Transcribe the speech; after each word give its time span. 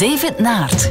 David 0.00 0.40
Naert. 0.40 0.90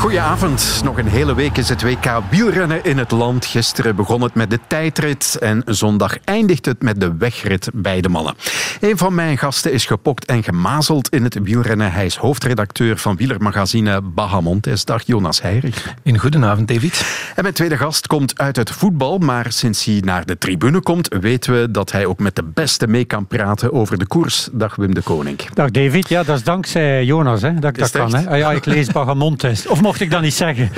Goedenavond. 0.00 0.80
Nog 0.84 0.98
een 0.98 1.06
hele 1.06 1.34
week 1.34 1.56
is 1.56 1.68
het 1.68 1.82
WK 1.82 2.22
wielrennen 2.30 2.84
in 2.84 2.98
het 2.98 3.10
land. 3.10 3.46
Gisteren 3.46 3.96
begon 3.96 4.22
het 4.22 4.34
met 4.34 4.50
de 4.50 4.58
tijdrit 4.66 5.36
en 5.40 5.62
zondag 5.66 6.18
eindigt 6.24 6.66
het 6.66 6.82
met 6.82 7.00
de 7.00 7.16
wegrit 7.16 7.70
bij 7.74 8.00
de 8.00 8.08
mannen. 8.08 8.34
Een 8.80 8.98
van 8.98 9.14
mijn 9.14 9.38
gasten 9.38 9.72
is 9.72 9.86
gepokt 9.86 10.24
en 10.24 10.42
gemazeld 10.42 11.08
in 11.08 11.24
het 11.24 11.38
wielrennen. 11.42 11.92
Hij 11.92 12.06
is 12.06 12.16
hoofdredacteur 12.16 12.98
van 12.98 13.16
wielermagazine 13.16 14.00
Bahamontes. 14.02 14.84
Dag 14.84 15.02
Jonas 15.06 15.42
Heirig. 15.42 15.94
Een 16.02 16.18
goedenavond 16.18 16.68
David. 16.68 17.32
En 17.36 17.42
mijn 17.42 17.54
tweede 17.54 17.76
gast 17.76 18.06
komt 18.06 18.38
uit 18.38 18.56
het 18.56 18.70
voetbal, 18.70 19.18
maar 19.18 19.52
sinds 19.52 19.84
hij 19.84 20.00
naar 20.04 20.26
de 20.26 20.38
tribune 20.38 20.80
komt, 20.80 21.16
weten 21.20 21.60
we 21.60 21.70
dat 21.70 21.92
hij 21.92 22.06
ook 22.06 22.18
met 22.18 22.36
de 22.36 22.44
beste 22.44 22.86
mee 22.86 23.04
kan 23.04 23.26
praten 23.26 23.72
over 23.72 23.98
de 23.98 24.06
koers. 24.06 24.48
Dag 24.52 24.76
Wim 24.76 24.94
de 24.94 25.02
Koning. 25.02 25.38
Dag 25.54 25.70
David. 25.70 26.08
Ja, 26.08 26.22
dat 26.22 26.36
is 26.36 26.44
dankzij 26.44 27.04
Jonas 27.04 27.42
hè, 27.42 27.54
dat 27.54 27.70
ik 27.70 27.78
dat 27.78 27.90
kan. 27.90 28.14
Hè. 28.14 28.30
Ah, 28.30 28.38
ja, 28.38 28.52
ik 28.52 28.64
lees 28.64 28.86
Bahamontes. 29.00 29.66
Of 29.66 29.80
mocht 29.90 30.02
ik 30.02 30.10
dat 30.10 30.22
niet 30.22 30.34
zeggen? 30.34 30.70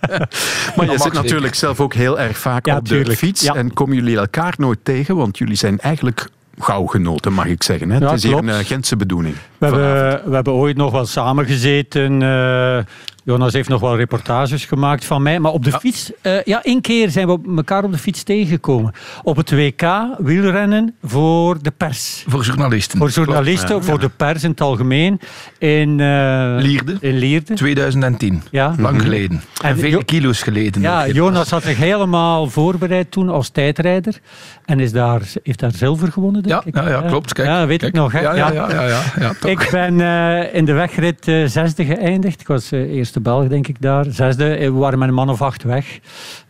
maar 0.76 0.90
je 0.90 0.98
zit 0.98 1.12
natuurlijk 1.12 1.54
zelf 1.54 1.80
ook 1.80 1.94
heel 1.94 2.20
erg 2.20 2.38
vaak 2.38 2.66
op 2.66 2.88
de 2.88 3.16
fiets. 3.16 3.44
En 3.44 3.72
komen 3.72 3.94
jullie 3.94 4.16
elkaar 4.16 4.54
nooit 4.56 4.78
tegen? 4.82 5.16
Want 5.16 5.38
jullie 5.38 5.56
zijn 5.56 5.80
eigenlijk 5.80 6.28
gauwgenoten, 6.58 7.32
mag 7.32 7.46
ik 7.46 7.62
zeggen. 7.62 7.90
Hè? 7.90 8.06
het 8.06 8.12
is 8.12 8.22
hier 8.22 8.36
een 8.36 8.48
uh, 8.48 8.56
Gentse 8.56 8.96
bedoeling. 8.96 9.34
We 9.58 9.66
hebben, 9.66 10.22
we 10.28 10.34
hebben 10.34 10.52
ooit 10.52 10.76
nog 10.76 10.92
wel 10.92 11.06
samengezeten. 11.06 12.20
Uh, 12.20 12.78
Jonas 13.26 13.52
heeft 13.52 13.68
nog 13.68 13.80
wel 13.80 13.96
reportages 13.96 14.64
gemaakt 14.64 15.04
van 15.04 15.22
mij. 15.22 15.40
Maar 15.40 15.52
op 15.52 15.64
de 15.64 15.72
fiets, 15.72 16.10
uh, 16.22 16.42
ja, 16.42 16.62
één 16.62 16.80
keer 16.80 17.10
zijn 17.10 17.26
we 17.26 17.38
elkaar 17.56 17.84
op 17.84 17.92
de 17.92 17.98
fiets 17.98 18.22
tegengekomen. 18.22 18.92
Op 19.22 19.36
het 19.36 19.50
WK 19.50 19.82
wielrennen 20.18 20.94
voor 21.02 21.62
de 21.62 21.70
pers. 21.70 22.24
Voor 22.28 22.44
journalisten. 22.44 22.98
Voor 22.98 23.08
journalisten, 23.08 23.84
voor 23.84 23.98
de 23.98 24.08
pers 24.08 24.42
in 24.42 24.50
het 24.50 24.60
algemeen. 24.60 25.20
In, 25.58 25.88
uh, 25.98 26.56
Lierde. 26.58 26.96
In 27.00 27.16
Lierde. 27.16 27.54
2010. 27.54 28.42
Ja. 28.50 28.74
Lang 28.78 28.94
mhm. 28.96 29.04
geleden. 29.04 29.42
En 29.62 29.78
vele 29.78 30.04
kilo's 30.04 30.42
geleden. 30.42 30.82
Ja, 30.82 31.08
Jonas 31.08 31.50
had 31.50 31.62
zich 31.62 31.76
helemaal 31.76 32.46
voorbereid 32.46 33.10
toen 33.10 33.28
als 33.28 33.48
tijdrijder. 33.48 34.20
En 34.66 34.80
is 34.80 34.92
daar, 34.92 35.22
heeft 35.42 35.60
daar 35.60 35.72
zilver 35.72 36.12
gewonnen, 36.12 36.42
denk 36.42 36.54
ja, 36.54 36.68
ik. 36.68 36.74
Ja, 36.74 36.88
ja, 36.88 37.00
klopt. 37.00 37.32
Kijk, 37.32 37.48
ja, 37.48 37.66
weet 37.66 37.78
kijk. 37.78 37.94
ik 37.94 38.00
nog. 38.00 38.12
Hè? 38.12 38.20
Ja, 38.20 38.34
ja, 38.34 38.52
ja. 38.52 38.70
ja, 38.70 39.02
ja, 39.20 39.32
ik 39.48 39.68
ben 39.70 39.98
uh, 39.98 40.54
in 40.54 40.64
de 40.64 40.72
wegrit 40.72 41.28
uh, 41.28 41.46
zesde 41.46 41.84
geëindigd. 41.84 42.40
Ik 42.40 42.46
was 42.46 42.72
uh, 42.72 42.80
eerste 42.96 43.20
Belg, 43.20 43.48
denk 43.48 43.68
ik, 43.68 43.80
daar. 43.80 44.04
Zesde. 44.08 44.58
We 44.58 44.70
waren 44.70 44.98
met 44.98 45.08
een 45.08 45.14
man 45.14 45.30
of 45.30 45.42
acht 45.42 45.62
weg. 45.62 45.98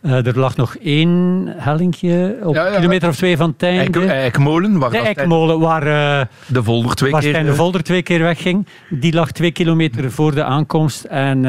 er 0.01 0.39
lag 0.39 0.55
nog 0.55 0.75
één 0.75 1.45
hellinkje 1.57 2.37
op 2.43 2.55
een 2.55 2.73
kilometer 2.75 3.09
of 3.09 3.15
twee 3.15 3.37
van 3.37 3.53
einde. 3.57 4.05
Eikmolen. 4.05 4.79
Waar 4.79 4.89
de 4.89 4.97
Eikmolen, 4.97 5.59
waar 5.59 5.83
de 6.45 6.63
Volder 6.63 6.95
twee 6.95 7.11
waar 7.11 7.21
keer... 7.21 7.43
de 7.43 7.55
Volder 7.55 7.83
twee 7.83 8.01
keer 8.01 8.19
wegging. 8.19 8.67
Die 8.89 9.13
lag 9.13 9.31
twee 9.31 9.51
kilometer 9.51 10.11
voor 10.11 10.35
de 10.35 10.43
aankomst. 10.43 11.03
En 11.03 11.45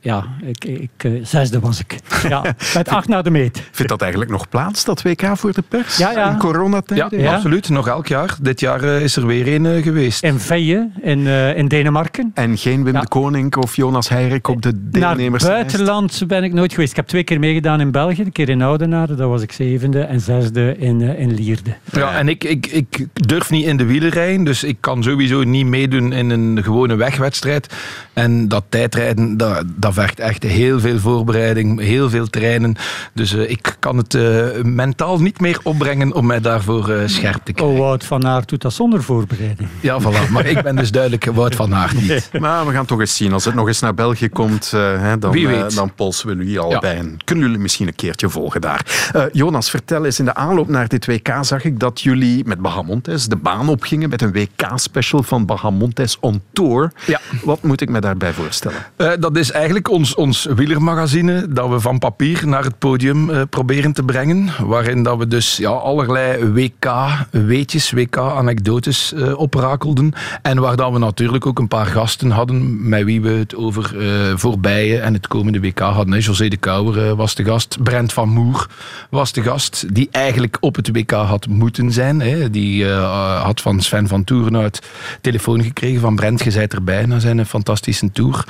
ja, 0.00 0.24
ik, 0.42 0.64
ik, 0.64 0.90
eh, 0.96 1.12
zesde 1.22 1.60
was 1.60 1.80
ik. 1.80 1.98
Ja, 2.28 2.42
met 2.74 2.88
acht 2.88 3.08
naar 3.08 3.22
de 3.22 3.30
meet. 3.30 3.62
Vindt 3.70 3.90
dat 3.90 4.00
eigenlijk 4.00 4.30
nog 4.30 4.48
plaats, 4.48 4.84
dat 4.84 5.02
WK 5.02 5.22
voor 5.32 5.52
de 5.52 5.62
pers? 5.68 5.96
Ja, 5.96 6.10
ja. 6.10 6.30
In 6.30 6.38
coronatijden? 6.38 7.20
Ja, 7.20 7.34
absoluut. 7.34 7.68
Nog 7.68 7.88
elk 7.88 8.06
jaar. 8.06 8.36
Dit 8.40 8.60
jaar 8.60 8.82
eh, 8.82 9.02
is 9.02 9.16
er 9.16 9.26
weer 9.26 9.54
een 9.54 9.64
uh, 9.64 9.82
geweest. 9.82 10.22
In 10.22 10.38
Veje, 10.38 10.88
in, 11.00 11.18
uh, 11.18 11.56
in 11.56 11.68
Denemarken. 11.68 12.30
En 12.34 12.58
geen 12.58 12.84
Wim 12.84 13.00
de 13.00 13.08
Koning 13.08 13.56
of 13.56 13.76
Jonas 13.76 14.08
Heirik 14.08 14.48
op 14.48 14.62
de 14.62 14.90
deelnemers? 14.90 15.42
Naar 15.42 15.52
buitenland 15.52 16.22
ben 16.26 16.44
ik 16.44 16.52
nooit 16.52 16.72
geweest. 16.72 16.90
Ik 16.90 16.96
heb 16.96 17.06
twee 17.06 17.24
keer 17.24 17.38
meegedaan 17.38 17.80
in 17.80 17.90
België. 17.90 18.22
Een 18.22 18.32
keer 18.32 18.48
in 18.48 18.62
Oudenaarde, 18.62 19.14
daar 19.14 19.28
was 19.28 19.42
ik 19.42 19.52
zevende. 19.52 20.00
En 20.00 20.20
zesde 20.20 20.76
in, 20.78 21.00
in 21.00 21.34
Lierde. 21.34 21.74
Ja, 21.92 22.18
en 22.18 22.28
ik, 22.28 22.44
ik, 22.44 22.66
ik 22.66 23.06
durf 23.12 23.50
niet 23.50 23.66
in 23.66 23.76
de 23.76 23.84
wielen 23.84 24.10
rijden. 24.10 24.44
Dus 24.44 24.64
ik 24.64 24.76
kan 24.80 25.02
sowieso 25.02 25.42
niet 25.42 25.66
meedoen 25.66 26.12
in 26.12 26.30
een 26.30 26.62
gewone 26.62 26.96
wegwedstrijd. 26.96 27.74
En 28.12 28.48
dat 28.48 28.64
tijdrijden, 28.68 29.36
dat, 29.36 29.64
dat 29.66 29.87
vergt 29.92 30.20
echt 30.20 30.42
heel 30.42 30.80
veel 30.80 30.98
voorbereiding, 30.98 31.80
heel 31.80 32.10
veel 32.10 32.26
trainen. 32.26 32.76
Dus 33.12 33.32
uh, 33.32 33.50
ik 33.50 33.76
kan 33.78 33.96
het 33.96 34.14
uh, 34.14 34.46
mentaal 34.62 35.18
niet 35.18 35.40
meer 35.40 35.58
opbrengen 35.62 36.14
om 36.14 36.26
mij 36.26 36.40
daarvoor 36.40 36.90
uh, 36.90 37.02
scherp 37.06 37.40
te 37.44 37.52
krijgen. 37.52 37.76
Oh, 37.76 37.80
Wout 37.80 38.04
van 38.04 38.26
Aert 38.26 38.48
doet 38.48 38.62
dat 38.62 38.72
zonder 38.72 39.02
voorbereiding. 39.02 39.68
Ja, 39.80 40.00
voilà. 40.00 40.30
Maar 40.30 40.46
ik 40.46 40.62
ben 40.62 40.76
dus 40.76 40.90
duidelijk 40.90 41.24
Wout 41.24 41.54
van 41.54 41.74
Aert 41.74 42.00
niet. 42.02 42.30
Maar 42.40 42.66
we 42.66 42.72
gaan 42.72 42.86
toch 42.86 43.00
eens 43.00 43.16
zien. 43.16 43.32
Als 43.32 43.44
het 43.44 43.54
nog 43.54 43.66
eens 43.66 43.80
naar 43.80 43.94
België 43.94 44.28
komt, 44.28 44.70
hè, 44.70 45.18
dan, 45.18 45.36
dan 45.74 45.94
polsen 45.94 46.28
we 46.28 46.36
jullie 46.36 46.60
allebei. 46.60 46.94
Ja. 46.94 47.00
En 47.00 47.16
kunnen 47.24 47.44
jullie 47.44 47.60
misschien 47.60 47.86
een 47.86 47.94
keertje 47.94 48.28
volgen 48.28 48.60
daar. 48.60 48.86
Jonas, 49.32 49.70
vertel 49.70 50.04
eens. 50.04 50.18
In 50.18 50.24
de 50.24 50.34
aanloop 50.34 50.68
naar 50.68 50.88
dit 50.88 51.06
WK 51.06 51.34
zag 51.40 51.64
ik 51.64 51.78
dat 51.80 52.00
jullie 52.00 52.44
met 52.46 52.58
Bahamontes 52.58 53.26
de 53.26 53.36
baan 53.36 53.68
opgingen 53.68 54.08
met 54.08 54.22
een 54.22 54.32
WK-special 54.32 55.22
van 55.22 55.46
Bahamontes 55.46 56.16
on 56.20 56.42
Tour. 56.52 56.92
Ja. 57.06 57.20
Wat 57.42 57.62
moet 57.62 57.80
ik 57.80 57.88
me 57.88 58.00
daarbij 58.00 58.32
voorstellen? 58.32 58.86
dat 59.20 59.36
is 59.36 59.50
eigenlijk 59.50 59.77
ons 59.86 60.14
ons 60.14 60.44
wielermagazine 60.54 61.46
dat 61.48 61.68
we 61.68 61.80
van 61.80 61.98
papier 61.98 62.48
naar 62.48 62.64
het 62.64 62.78
podium 62.78 63.30
uh, 63.30 63.40
proberen 63.50 63.92
te 63.92 64.02
brengen. 64.02 64.48
Waarin 64.64 65.02
dat 65.02 65.18
we 65.18 65.26
dus 65.26 65.56
ja, 65.56 65.70
allerlei 65.70 66.52
WK-weetjes, 66.52 67.90
WK-anekdotes 67.90 69.12
eh, 69.12 69.38
oprakelden. 69.38 70.12
En 70.42 70.60
waar 70.60 70.76
dat 70.76 70.92
we 70.92 70.98
natuurlijk 70.98 71.46
ook 71.46 71.58
een 71.58 71.68
paar 71.68 71.86
gasten 71.86 72.30
hadden 72.30 72.88
met 72.88 73.04
wie 73.04 73.20
we 73.20 73.30
het 73.30 73.56
over 73.56 73.96
uh, 73.96 74.36
voorbije 74.36 74.98
en 74.98 75.12
het 75.12 75.26
komende 75.26 75.60
WK 75.60 75.78
hadden. 75.78 76.12
Hè. 76.12 76.18
José 76.18 76.48
de 76.48 76.56
Kouwer 76.56 77.16
was 77.16 77.34
de 77.34 77.44
gast. 77.44 77.82
Brent 77.82 78.12
van 78.12 78.28
Moer 78.28 78.66
was 79.10 79.32
de 79.32 79.42
gast. 79.42 79.94
Die 79.94 80.08
eigenlijk 80.10 80.56
op 80.60 80.76
het 80.76 80.90
WK 80.92 81.10
had 81.10 81.46
moeten 81.46 81.92
zijn. 81.92 82.20
Hè. 82.20 82.50
Die 82.50 82.86
had 82.86 83.60
van 83.60 83.80
Sven 83.80 84.08
van 84.08 84.24
Toerenhout 84.24 84.82
telefoon 85.20 85.62
gekregen 85.62 86.00
van 86.00 86.16
Brent, 86.16 86.44
je 86.44 86.50
zijt 86.50 86.74
erbij 86.74 87.06
na 87.06 87.18
zijn 87.18 87.46
fantastische 87.46 88.10
tour. 88.12 88.44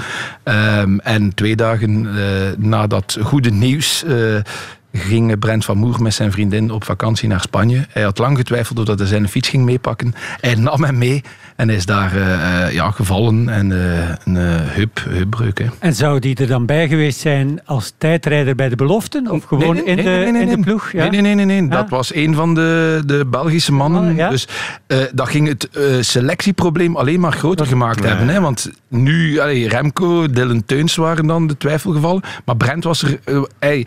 Um, 0.45 1.00
en 1.00 1.18
twee 1.34 1.56
dagen 1.56 2.05
uh, 2.05 2.23
na 2.59 2.87
dat 2.87 3.19
goede 3.21 3.51
nieuws 3.51 4.05
uh, 4.06 4.41
ging 4.93 5.38
Brent 5.38 5.65
van 5.65 5.76
Moer 5.76 6.03
met 6.03 6.15
zijn 6.15 6.32
vriendin 6.32 6.71
op 6.71 6.84
vakantie 6.84 7.28
naar 7.28 7.41
Spanje. 7.41 7.87
Hij 7.88 8.03
had 8.03 8.19
lang 8.19 8.37
getwijfeld 8.37 8.78
of 8.78 8.84
dat 8.84 8.99
hij 8.99 9.09
zijn 9.09 9.28
fiets 9.28 9.49
ging 9.49 9.65
meepakken. 9.65 10.15
Hij 10.41 10.54
nam 10.54 10.84
hem 10.84 10.99
mee 10.99 11.22
en 11.56 11.71
is 11.71 11.87
daar 11.87 12.16
uh, 12.16 12.72
ja, 12.72 12.91
gevallen 12.91 13.48
en 13.48 13.71
uh, 13.71 14.09
een 14.25 14.34
uh, 14.34 14.43
heup, 14.65 15.04
heupbreuk. 15.09 15.59
Hè. 15.59 15.66
En 15.78 15.94
zou 15.94 16.19
die 16.19 16.37
er 16.37 16.47
dan 16.47 16.66
bij 16.66 16.88
geweest 16.88 17.21
zijn 17.21 17.60
als 17.65 17.93
tijdrijder 17.98 18.54
bij 18.54 18.69
de 18.69 18.77
beloften? 18.77 19.31
Of 19.31 19.44
gewoon 19.44 19.75
nee, 19.75 19.84
nee, 19.84 19.97
in, 19.97 19.97
de, 19.97 20.31
nee, 20.32 20.43
in 20.43 20.48
de 20.48 20.59
ploeg? 20.59 20.93
Ja? 20.93 21.09
Nee, 21.09 21.21
nee, 21.21 21.34
nee. 21.34 21.44
nee, 21.44 21.69
Dat 21.69 21.88
was 21.88 22.15
een 22.15 22.34
van 22.34 22.54
de, 22.54 23.03
de 23.06 23.27
Belgische 23.31 23.72
mannen. 23.72 24.10
Oh, 24.10 24.16
ja? 24.16 24.28
Dus 24.28 24.48
dat 25.12 25.28
ging 25.28 25.48
het 25.48 25.69
selectieprobleem 26.00 26.97
alleen 26.97 27.21
maar 27.21 27.32
groter 27.32 27.66
gemaakt 27.66 28.04
hebben. 28.04 28.28
Hè? 28.28 28.41
Want 28.41 28.71
nu, 28.88 29.38
allee, 29.41 29.69
Remco, 29.69 30.31
Dylan 30.31 30.65
Teuns 30.65 30.97
waren 30.97 31.27
dan 31.27 31.47
de 31.47 31.56
twijfelgevallen. 31.56 32.22
Maar 32.44 32.56
Brent 32.56 32.84
was 32.84 33.03
er... 33.03 33.19
Hey, 33.59 33.87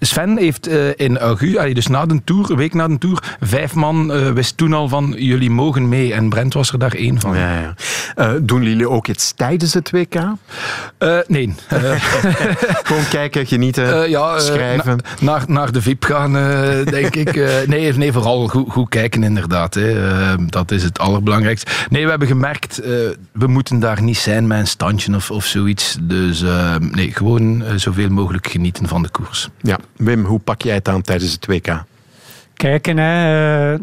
Sven 0.00 0.38
heeft 0.42 0.68
in 0.96 1.18
augustus, 1.18 1.74
dus 1.74 1.86
na 1.86 2.06
de 2.06 2.20
Tour, 2.24 2.50
een 2.50 2.56
week 2.56 2.74
na 2.74 2.88
de 2.88 2.98
Tour, 2.98 3.36
vijf 3.40 3.74
man 3.74 4.32
wist 4.34 4.56
toen 4.56 4.72
al 4.72 4.88
van 4.88 5.14
jullie 5.16 5.50
mogen 5.50 5.88
mee. 5.88 6.14
En 6.14 6.28
Brent 6.28 6.54
was 6.54 6.72
er 6.72 6.78
daar 6.78 6.94
één 6.94 7.20
van. 7.20 7.36
Ja, 7.36 7.60
ja. 7.60 7.74
Uh, 8.16 8.30
doen 8.42 8.62
jullie 8.62 8.88
ook 8.88 9.08
iets 9.08 9.32
tijdens 9.32 9.74
het 9.74 9.90
WK? 9.90 10.14
Uh, 10.14 10.28
eh, 10.98 11.18
nee. 11.28 11.54
Gewoon 12.88 13.08
kijken, 13.10 13.46
genieten, 13.46 14.10
ja, 14.10 14.38
schrijven. 14.38 14.98
Na, 15.20 15.32
naar, 15.32 15.44
naar 15.46 15.72
de 15.72 15.82
VIP 15.82 16.04
gaan, 16.04 16.32
denk 16.84 17.14
ik. 17.14 17.34
nee, 17.66 17.92
nee, 17.92 18.12
vooral 18.12 18.48
goed, 18.48 18.70
goed 18.70 18.88
kijken 18.88 19.22
inderdaad. 19.22 19.74
Hè. 19.74 19.94
dat 20.46 20.70
is 20.70 20.82
het 20.82 20.98
allerbelangrijkste. 20.98 21.70
Nee, 21.88 22.04
we 22.04 22.10
hebben 22.10 22.28
gemerkt, 22.28 22.80
we 23.32 23.46
moeten 23.46 23.80
daar 23.80 24.02
niet 24.02 24.16
zijn 24.16 24.46
met 24.46 24.58
een 24.58 24.66
standje 24.66 25.14
of, 25.14 25.30
of 25.30 25.44
zoiets. 25.44 25.96
Dus 26.00 26.44
nee, 26.80 27.12
gewoon 27.12 27.64
zoveel 27.76 28.08
mogelijk 28.08 28.46
genieten 28.46 28.88
van 28.88 29.02
de 29.02 29.08
koers. 29.08 29.48
Ja. 29.60 29.78
Wim, 29.96 30.24
hoe 30.32 30.40
pak 30.40 30.62
jij 30.62 30.74
het 30.74 30.88
aan 30.88 31.02
tijdens 31.02 31.32
het 31.32 31.46
WK? 31.46 31.84
Kijken, 32.54 32.96
hè 32.96 33.76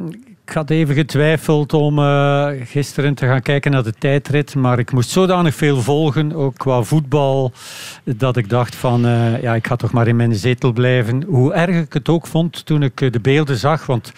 ik 0.49 0.55
had 0.55 0.69
even 0.69 0.96
getwijfeld 0.96 1.73
om 1.73 1.99
uh, 1.99 2.47
gisteren 2.66 3.13
te 3.13 3.25
gaan 3.25 3.41
kijken 3.41 3.72
naar 3.72 3.84
de 3.84 3.93
tijdrit, 3.99 4.55
maar 4.55 4.79
ik 4.79 4.91
moest 4.91 5.09
zodanig 5.09 5.55
veel 5.55 5.81
volgen, 5.81 6.34
ook 6.35 6.57
qua 6.57 6.81
voetbal, 6.81 7.51
dat 8.03 8.37
ik 8.37 8.49
dacht 8.49 8.75
van, 8.75 9.05
uh, 9.05 9.41
ja, 9.41 9.55
ik 9.55 9.67
ga 9.67 9.75
toch 9.75 9.91
maar 9.91 10.07
in 10.07 10.16
mijn 10.16 10.35
zetel 10.35 10.72
blijven. 10.72 11.23
Hoe 11.28 11.53
erg 11.53 11.75
ik 11.75 11.93
het 11.93 12.09
ook 12.09 12.28
vond 12.28 12.66
toen 12.66 12.84
ik 12.84 13.01
uh, 13.01 13.11
de 13.11 13.19
beelden 13.19 13.57
zag, 13.57 13.85
want 13.85 14.11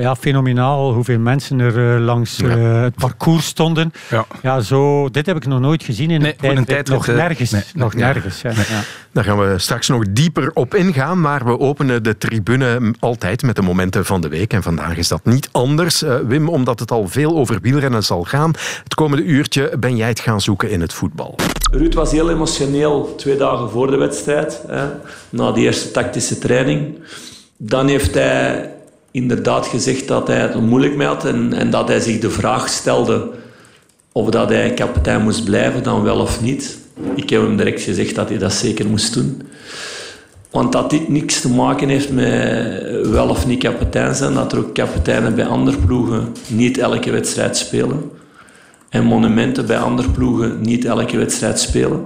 ja, 0.00 0.16
fenomenaal 0.16 0.92
hoeveel 0.92 1.18
mensen 1.18 1.58
er 1.58 2.00
langs 2.00 2.36
ja. 2.36 2.48
het 2.58 2.94
parcours 2.94 3.46
stonden. 3.46 3.92
Ja. 4.10 4.26
ja, 4.42 4.60
zo, 4.60 5.08
dit 5.08 5.26
heb 5.26 5.36
ik 5.36 5.46
nog 5.46 5.60
nooit 5.60 5.82
gezien 5.82 6.10
in 6.10 6.20
nee, 6.20 6.34
een, 6.40 6.56
een 6.56 6.64
tijdrit. 6.64 6.96
Nog 6.96 7.06
nergens. 7.06 7.50
Nee, 7.50 7.62
nog 7.74 7.94
nergens 7.94 8.42
ja. 8.42 8.52
Daar 9.12 9.24
gaan 9.24 9.38
we 9.38 9.58
straks 9.58 9.88
nog 9.88 10.04
dieper 10.10 10.50
op 10.54 10.74
ingaan, 10.74 11.20
maar 11.20 11.44
we 11.44 11.58
openen 11.58 12.02
de 12.02 12.18
tribune 12.18 12.94
altijd 12.98 13.42
met 13.42 13.56
de 13.56 13.62
momenten 13.62 14.04
van 14.04 14.20
de 14.20 14.28
week 14.28 14.52
en 14.52 14.62
vandaag 14.62 14.96
is 14.96 15.08
dat 15.08 15.24
niet 15.30 15.48
anders. 15.52 16.02
Uh, 16.02 16.16
Wim, 16.26 16.48
omdat 16.48 16.80
het 16.80 16.90
al 16.90 17.08
veel 17.08 17.36
over 17.36 17.58
wielrennen 17.62 18.02
zal 18.02 18.24
gaan. 18.24 18.52
Het 18.84 18.94
komende 18.94 19.24
uurtje 19.24 19.72
ben 19.78 19.96
jij 19.96 20.08
het 20.08 20.20
gaan 20.20 20.40
zoeken 20.40 20.70
in 20.70 20.80
het 20.80 20.92
voetbal. 20.92 21.34
Ruud 21.70 21.94
was 21.94 22.10
heel 22.10 22.30
emotioneel 22.30 23.14
twee 23.16 23.36
dagen 23.36 23.70
voor 23.70 23.90
de 23.90 23.96
wedstrijd. 23.96 24.62
Hè, 24.66 24.86
na 25.28 25.52
die 25.52 25.64
eerste 25.64 25.90
tactische 25.90 26.38
training. 26.38 26.98
Dan 27.56 27.88
heeft 27.88 28.14
hij 28.14 28.72
inderdaad 29.10 29.66
gezegd 29.66 30.08
dat 30.08 30.26
hij 30.26 30.40
het 30.40 30.60
moeilijk 30.60 30.96
mee 30.96 31.06
had 31.06 31.24
en, 31.24 31.52
en 31.52 31.70
dat 31.70 31.88
hij 31.88 32.00
zich 32.00 32.18
de 32.18 32.30
vraag 32.30 32.68
stelde 32.68 33.30
of 34.12 34.28
dat 34.28 34.48
hij 34.48 34.74
kapitein 34.74 35.22
moest 35.22 35.44
blijven, 35.44 35.82
dan 35.82 36.02
wel 36.02 36.18
of 36.18 36.40
niet. 36.40 36.78
Ik 37.14 37.30
heb 37.30 37.42
hem 37.42 37.56
direct 37.56 37.82
gezegd 37.82 38.14
dat 38.14 38.28
hij 38.28 38.38
dat 38.38 38.52
zeker 38.52 38.86
moest 38.86 39.14
doen. 39.14 39.42
Want 40.50 40.72
dat 40.72 40.90
dit 40.90 41.08
niks 41.08 41.40
te 41.40 41.48
maken 41.48 41.88
heeft 41.88 42.12
met 42.12 43.08
wel 43.10 43.28
of 43.28 43.46
niet 43.46 43.62
kapitein 43.62 44.14
zijn, 44.14 44.34
dat 44.34 44.52
er 44.52 44.58
ook 44.58 44.74
kapiteinen 44.74 45.34
bij 45.34 45.46
andere 45.46 45.76
ploegen 45.76 46.34
niet 46.48 46.78
elke 46.78 47.10
wedstrijd 47.10 47.56
spelen. 47.56 48.10
En 48.88 49.04
monumenten 49.04 49.66
bij 49.66 49.78
andere 49.78 50.10
ploegen 50.10 50.60
niet 50.60 50.84
elke 50.84 51.16
wedstrijd 51.16 51.60
spelen. 51.60 52.04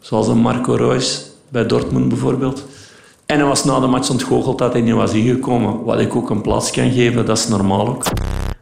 Zoals 0.00 0.28
een 0.28 0.38
Marco 0.38 0.74
Reus 0.74 1.30
bij 1.48 1.66
Dortmund 1.66 2.08
bijvoorbeeld. 2.08 2.64
En 3.26 3.38
hij 3.38 3.46
was 3.48 3.64
na 3.64 3.80
de 3.80 3.86
match 3.86 4.10
ontgoocheld 4.10 4.58
dat 4.58 4.72
hij 4.72 4.82
niet 4.82 4.94
was 4.94 5.12
ingekomen. 5.12 5.84
Wat 5.84 6.00
ik 6.00 6.16
ook 6.16 6.30
een 6.30 6.40
plaats 6.40 6.70
kan 6.70 6.90
geven, 6.90 7.26
dat 7.26 7.38
is 7.38 7.48
normaal 7.48 7.88
ook. 7.88 8.04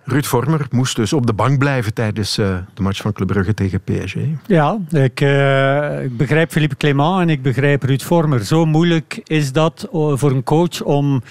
Ruud 0.04 0.24
Vormer 0.24 0.66
moest 0.70 0.96
dus 0.96 1.12
op 1.12 1.26
de 1.26 1.32
bank 1.32 1.58
blijven 1.58 1.94
tijdens 1.94 2.38
uh, 2.38 2.56
de 2.74 2.82
match 2.82 3.02
van 3.02 3.12
Club 3.12 3.28
Brugge 3.28 3.54
tegen 3.54 3.80
PSG. 3.80 4.14
Ja, 4.46 4.78
ik, 4.90 5.20
uh, 5.20 6.02
ik, 6.04 6.16
begrijp 6.16 6.50
Philippe 6.50 6.76
Clément 6.76 7.20
en 7.20 7.30
ik 7.30 7.42
begrijp 7.42 7.82
Ruud 7.82 8.02
Vormer. 8.02 8.44
Zo 8.44 8.64
moeilijk 8.64 9.20
is 9.24 9.52
dat 9.52 9.88
eh, 9.92 10.12
voor 10.14 10.30
een 10.30 10.42
coach 10.42 10.82
om 10.82 11.22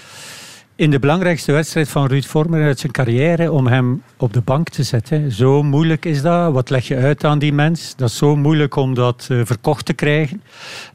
in 0.76 0.90
de 0.90 0.98
belangrijkste 0.98 1.52
wedstrijd 1.52 1.88
van 1.88 2.06
Ruud 2.06 2.24
Vormer 2.24 2.64
uit 2.64 2.78
zijn 2.78 2.92
carrière 2.92 3.52
om 3.52 3.66
hem 3.66 4.02
op 4.16 4.32
de 4.32 4.40
bank 4.40 4.68
te 4.68 4.82
zetten. 4.82 5.32
Zo 5.32 5.62
moeilijk 5.62 6.04
is 6.04 6.22
dat. 6.22 6.52
Wat 6.52 6.70
leg 6.70 6.88
je 6.88 6.96
uit 6.96 7.24
aan 7.24 7.38
die 7.38 7.52
mens? 7.52 7.96
Dat 7.96 8.08
is 8.08 8.16
zo 8.16 8.36
moeilijk 8.36 8.76
om 8.76 8.94
dat 8.94 9.28
uh, 9.30 9.40
verkocht 9.44 9.86
te 9.86 9.92
krijgen. 9.92 10.42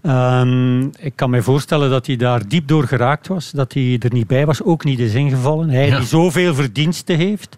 Um, 0.04 0.90
ik 1.00 1.16
kan 1.16 1.30
me 1.30 1.42
voorstellen 1.42 1.90
dat 1.90 2.06
hij 2.06 2.16
daar 2.16 2.48
diep 2.48 2.68
door 2.68 2.84
geraakt 2.84 3.28
was. 3.28 3.52
Dat 3.52 3.74
hij 3.74 3.98
er 4.00 4.14
niet 4.14 4.28
bij 4.28 4.46
was. 4.46 4.64
Ook 4.64 4.84
niet 4.84 5.00
is 5.00 5.14
ingevallen. 5.14 5.70
Hij 5.70 5.88
ja. 5.88 5.98
die 5.98 6.08
zoveel 6.08 6.54
verdiensten 6.54 7.18
heeft 7.18 7.58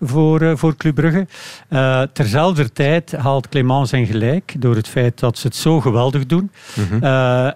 voor, 0.00 0.42
uh, 0.42 0.52
voor 0.56 0.76
Club 0.76 0.94
Brugge. 0.94 1.26
Uh, 1.68 2.02
terzelfde 2.12 2.72
tijd 2.72 3.12
haalt 3.12 3.48
Clément 3.48 3.88
zijn 3.88 4.06
gelijk 4.06 4.54
door 4.58 4.74
het 4.74 4.88
feit 4.88 5.18
dat 5.18 5.38
ze 5.38 5.46
het 5.46 5.56
zo 5.56 5.80
geweldig 5.80 6.26
doen. 6.26 6.50
Mm 6.74 6.84
-hmm. 6.88 7.02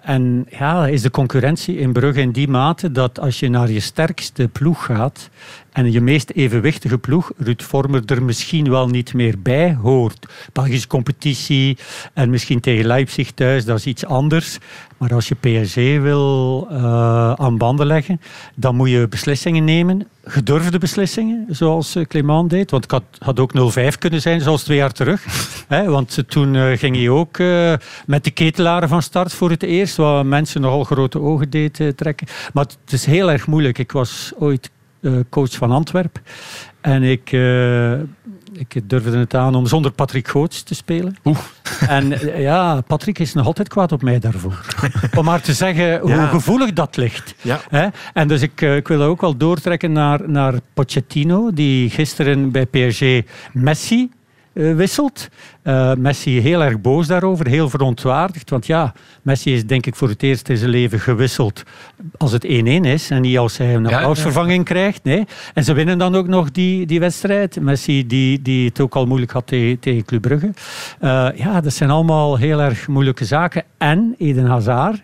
en 0.03 0.45
ja, 0.49 0.87
is 0.87 1.01
de 1.01 1.11
concurrentie 1.11 1.77
in 1.77 1.93
Brugge 1.93 2.21
in 2.21 2.31
die 2.31 2.47
mate 2.47 2.91
dat 2.91 3.19
als 3.19 3.39
je 3.39 3.49
naar 3.49 3.69
je 3.69 3.79
sterkste 4.07 4.47
ploeg 4.47 4.85
gaat 4.85 5.29
en 5.77 5.91
je 5.91 6.01
meest 6.01 6.29
evenwichtige 6.29 6.97
ploeg, 6.97 7.31
Ruud 7.37 7.61
Vormer, 7.61 8.01
er 8.05 8.23
misschien 8.23 8.69
wel 8.69 8.87
niet 8.87 9.13
meer 9.13 9.35
bij 9.39 9.77
hoort. 9.81 10.25
Belgische 10.53 10.87
competitie 10.87 11.77
en 12.13 12.29
misschien 12.29 12.59
tegen 12.59 12.85
Leipzig 12.85 13.31
thuis, 13.31 13.65
dat 13.65 13.77
is 13.77 13.85
iets 13.85 14.05
anders. 14.05 14.57
Maar 14.97 15.13
als 15.13 15.27
je 15.27 15.35
PSG 15.35 15.75
wil 16.01 16.67
uh, 16.71 17.33
aan 17.33 17.57
banden 17.57 17.85
leggen, 17.85 18.21
dan 18.55 18.75
moet 18.75 18.89
je 18.89 19.07
beslissingen 19.07 19.63
nemen. 19.63 20.07
Gedurfde 20.23 20.77
beslissingen, 20.77 21.45
zoals 21.49 21.95
Clément 22.07 22.49
deed. 22.49 22.71
Want 22.71 22.83
het 22.83 22.91
had, 22.91 23.03
had 23.19 23.39
ook 23.39 23.51
0-5 23.93 23.97
kunnen 23.99 24.21
zijn, 24.21 24.41
zoals 24.41 24.63
twee 24.63 24.77
jaar 24.77 24.91
terug. 24.91 25.25
He, 25.67 25.89
want 25.89 26.23
toen 26.27 26.53
uh, 26.53 26.77
ging 26.77 26.95
hij 26.95 27.09
ook 27.09 27.37
uh, 27.37 27.73
met 28.05 28.23
de 28.23 28.31
ketelaren 28.31 28.89
van 28.89 29.01
start 29.01 29.33
voor 29.33 29.49
het 29.49 29.63
eerst, 29.63 29.95
wat 29.95 30.25
mensen 30.25 30.61
nogal 30.61 30.83
grote 30.83 31.19
ogen 31.19 31.49
deed 31.49 31.93
trekken. 31.95 32.27
Maar 32.53 32.65
het 32.65 32.93
is 32.93 33.05
heel 33.05 33.31
erg 33.31 33.47
moeilijk. 33.47 33.77
Ik 33.77 33.91
was 33.91 34.31
ooit 34.37 34.69
coach 35.29 35.51
van 35.51 35.71
Antwerpen. 35.71 36.21
En 36.81 37.03
ik, 37.03 37.31
uh, 37.31 37.91
ik 38.53 38.81
durfde 38.83 39.17
het 39.17 39.35
aan 39.35 39.55
om 39.55 39.65
zonder 39.65 39.91
Patrick 39.91 40.27
Goots 40.27 40.63
te 40.63 40.75
spelen. 40.75 41.15
Oeh. 41.25 41.37
En 41.87 42.11
uh, 42.11 42.41
ja, 42.41 42.81
Patrick 42.81 43.19
is 43.19 43.33
nog 43.33 43.45
altijd 43.45 43.67
kwaad 43.67 43.91
op 43.91 44.01
mij 44.01 44.19
daarvoor. 44.19 44.65
om 45.17 45.25
maar 45.25 45.41
te 45.41 45.53
zeggen 45.53 45.85
ja. 45.85 45.99
hoe 45.99 46.27
gevoelig 46.27 46.73
dat 46.73 46.97
ligt. 46.97 47.35
Ja. 47.41 47.59
Hè? 47.69 47.87
En 48.13 48.27
dus 48.27 48.41
ik, 48.41 48.61
uh, 48.61 48.75
ik 48.75 48.87
wil 48.87 49.01
ook 49.01 49.21
wel 49.21 49.37
doortrekken 49.37 49.91
naar, 49.91 50.29
naar 50.29 50.53
Pochettino, 50.73 51.53
die 51.53 51.89
gisteren 51.89 52.51
bij 52.51 52.65
PSG 52.65 53.21
Messi 53.53 54.09
wisselt. 54.57 55.27
Uh, 55.63 55.93
Messi 55.93 56.39
heel 56.39 56.63
erg 56.63 56.81
boos 56.81 57.07
daarover, 57.07 57.47
heel 57.47 57.69
verontwaardigd. 57.69 58.49
Want 58.49 58.65
ja, 58.65 58.93
Messi 59.21 59.53
is 59.53 59.65
denk 59.65 59.85
ik 59.85 59.95
voor 59.95 60.09
het 60.09 60.23
eerst 60.23 60.49
in 60.49 60.57
zijn 60.57 60.69
leven 60.69 60.99
gewisseld 60.99 61.63
als 62.17 62.31
het 62.31 62.45
1-1 62.45 62.47
is 62.81 63.09
en 63.09 63.21
niet 63.21 63.37
als 63.37 63.57
hij 63.57 63.75
een 63.75 63.85
applausvervanging 63.85 64.69
ja, 64.69 64.75
ja. 64.75 64.79
krijgt. 64.81 65.03
Nee. 65.03 65.25
En 65.53 65.63
ze 65.63 65.73
winnen 65.73 65.97
dan 65.97 66.15
ook 66.15 66.27
nog 66.27 66.51
die, 66.51 66.85
die 66.85 66.99
wedstrijd. 66.99 67.61
Messi 67.61 68.07
die, 68.07 68.41
die 68.41 68.67
het 68.67 68.79
ook 68.79 68.95
al 68.95 69.05
moeilijk 69.05 69.31
had 69.31 69.47
tegen, 69.47 69.79
tegen 69.79 70.05
Club 70.05 70.21
Brugge. 70.21 70.49
Uh, 71.01 71.29
ja, 71.35 71.61
dat 71.61 71.73
zijn 71.73 71.89
allemaal 71.89 72.37
heel 72.37 72.61
erg 72.61 72.87
moeilijke 72.87 73.25
zaken. 73.25 73.63
En 73.77 74.15
Eden 74.17 74.45
Hazard 74.45 75.01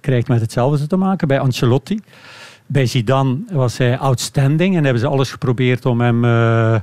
krijgt 0.00 0.28
met 0.28 0.40
hetzelfde 0.40 0.86
te 0.86 0.96
maken 0.96 1.28
bij 1.28 1.40
Ancelotti. 1.40 2.00
Bij 2.72 2.86
Zidane 2.86 3.38
was 3.50 3.78
hij 3.78 3.98
outstanding 3.98 4.76
en 4.76 4.84
hebben 4.84 5.02
ze 5.02 5.08
alles 5.08 5.30
geprobeerd 5.30 5.86
om 5.86 6.00
hem 6.00 6.24
uh, 6.24 6.74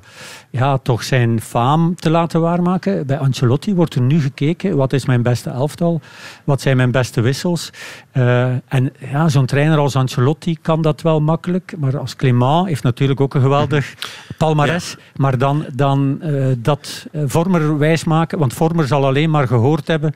ja, 0.50 0.78
toch 0.78 1.04
zijn 1.04 1.42
faam 1.42 1.96
te 1.96 2.10
laten 2.10 2.42
waarmaken. 2.42 3.06
Bij 3.06 3.18
Ancelotti 3.18 3.76
wordt 3.76 3.96
er 3.96 4.02
nu 4.02 4.20
gekeken, 4.20 4.76
wat 4.76 4.94
is 4.94 5.06
mijn 5.06 5.22
beste 5.22 5.50
elftal? 5.50 6.02
Wat 6.44 6.62
zijn 6.62 6.78
mijn 6.78 6.92
beste 6.92 7.22
wissels? 7.22 7.70
Uh, 8.14 8.44
en 8.68 8.94
ja, 9.12 9.30
zo'n 9.30 9.46
trainer 9.46 9.78
als 9.78 9.96
Ancelotti 9.96 10.58
kan 10.62 10.82
dat 10.82 11.02
wel 11.02 11.22
makkelijk, 11.22 11.74
maar 11.78 11.98
als 11.98 12.16
Clément 12.16 12.68
heeft 12.68 12.84
natuurlijk 12.84 13.22
ook 13.22 13.34
een 13.34 13.42
geweldig 13.42 13.94
palmares. 14.38 14.90
Ja. 14.90 15.04
Maar 15.16 15.38
dan, 15.38 15.66
dan 15.74 16.20
uh, 16.24 16.46
dat 16.58 17.08
Vormer 17.26 17.78
wijsmaken, 17.78 18.40
want 18.40 18.54
Vormer 18.54 18.88
zal 18.88 19.06
alleen 19.06 19.30
maar 19.30 19.48
gehoord 19.48 19.88
hebben. 19.88 20.14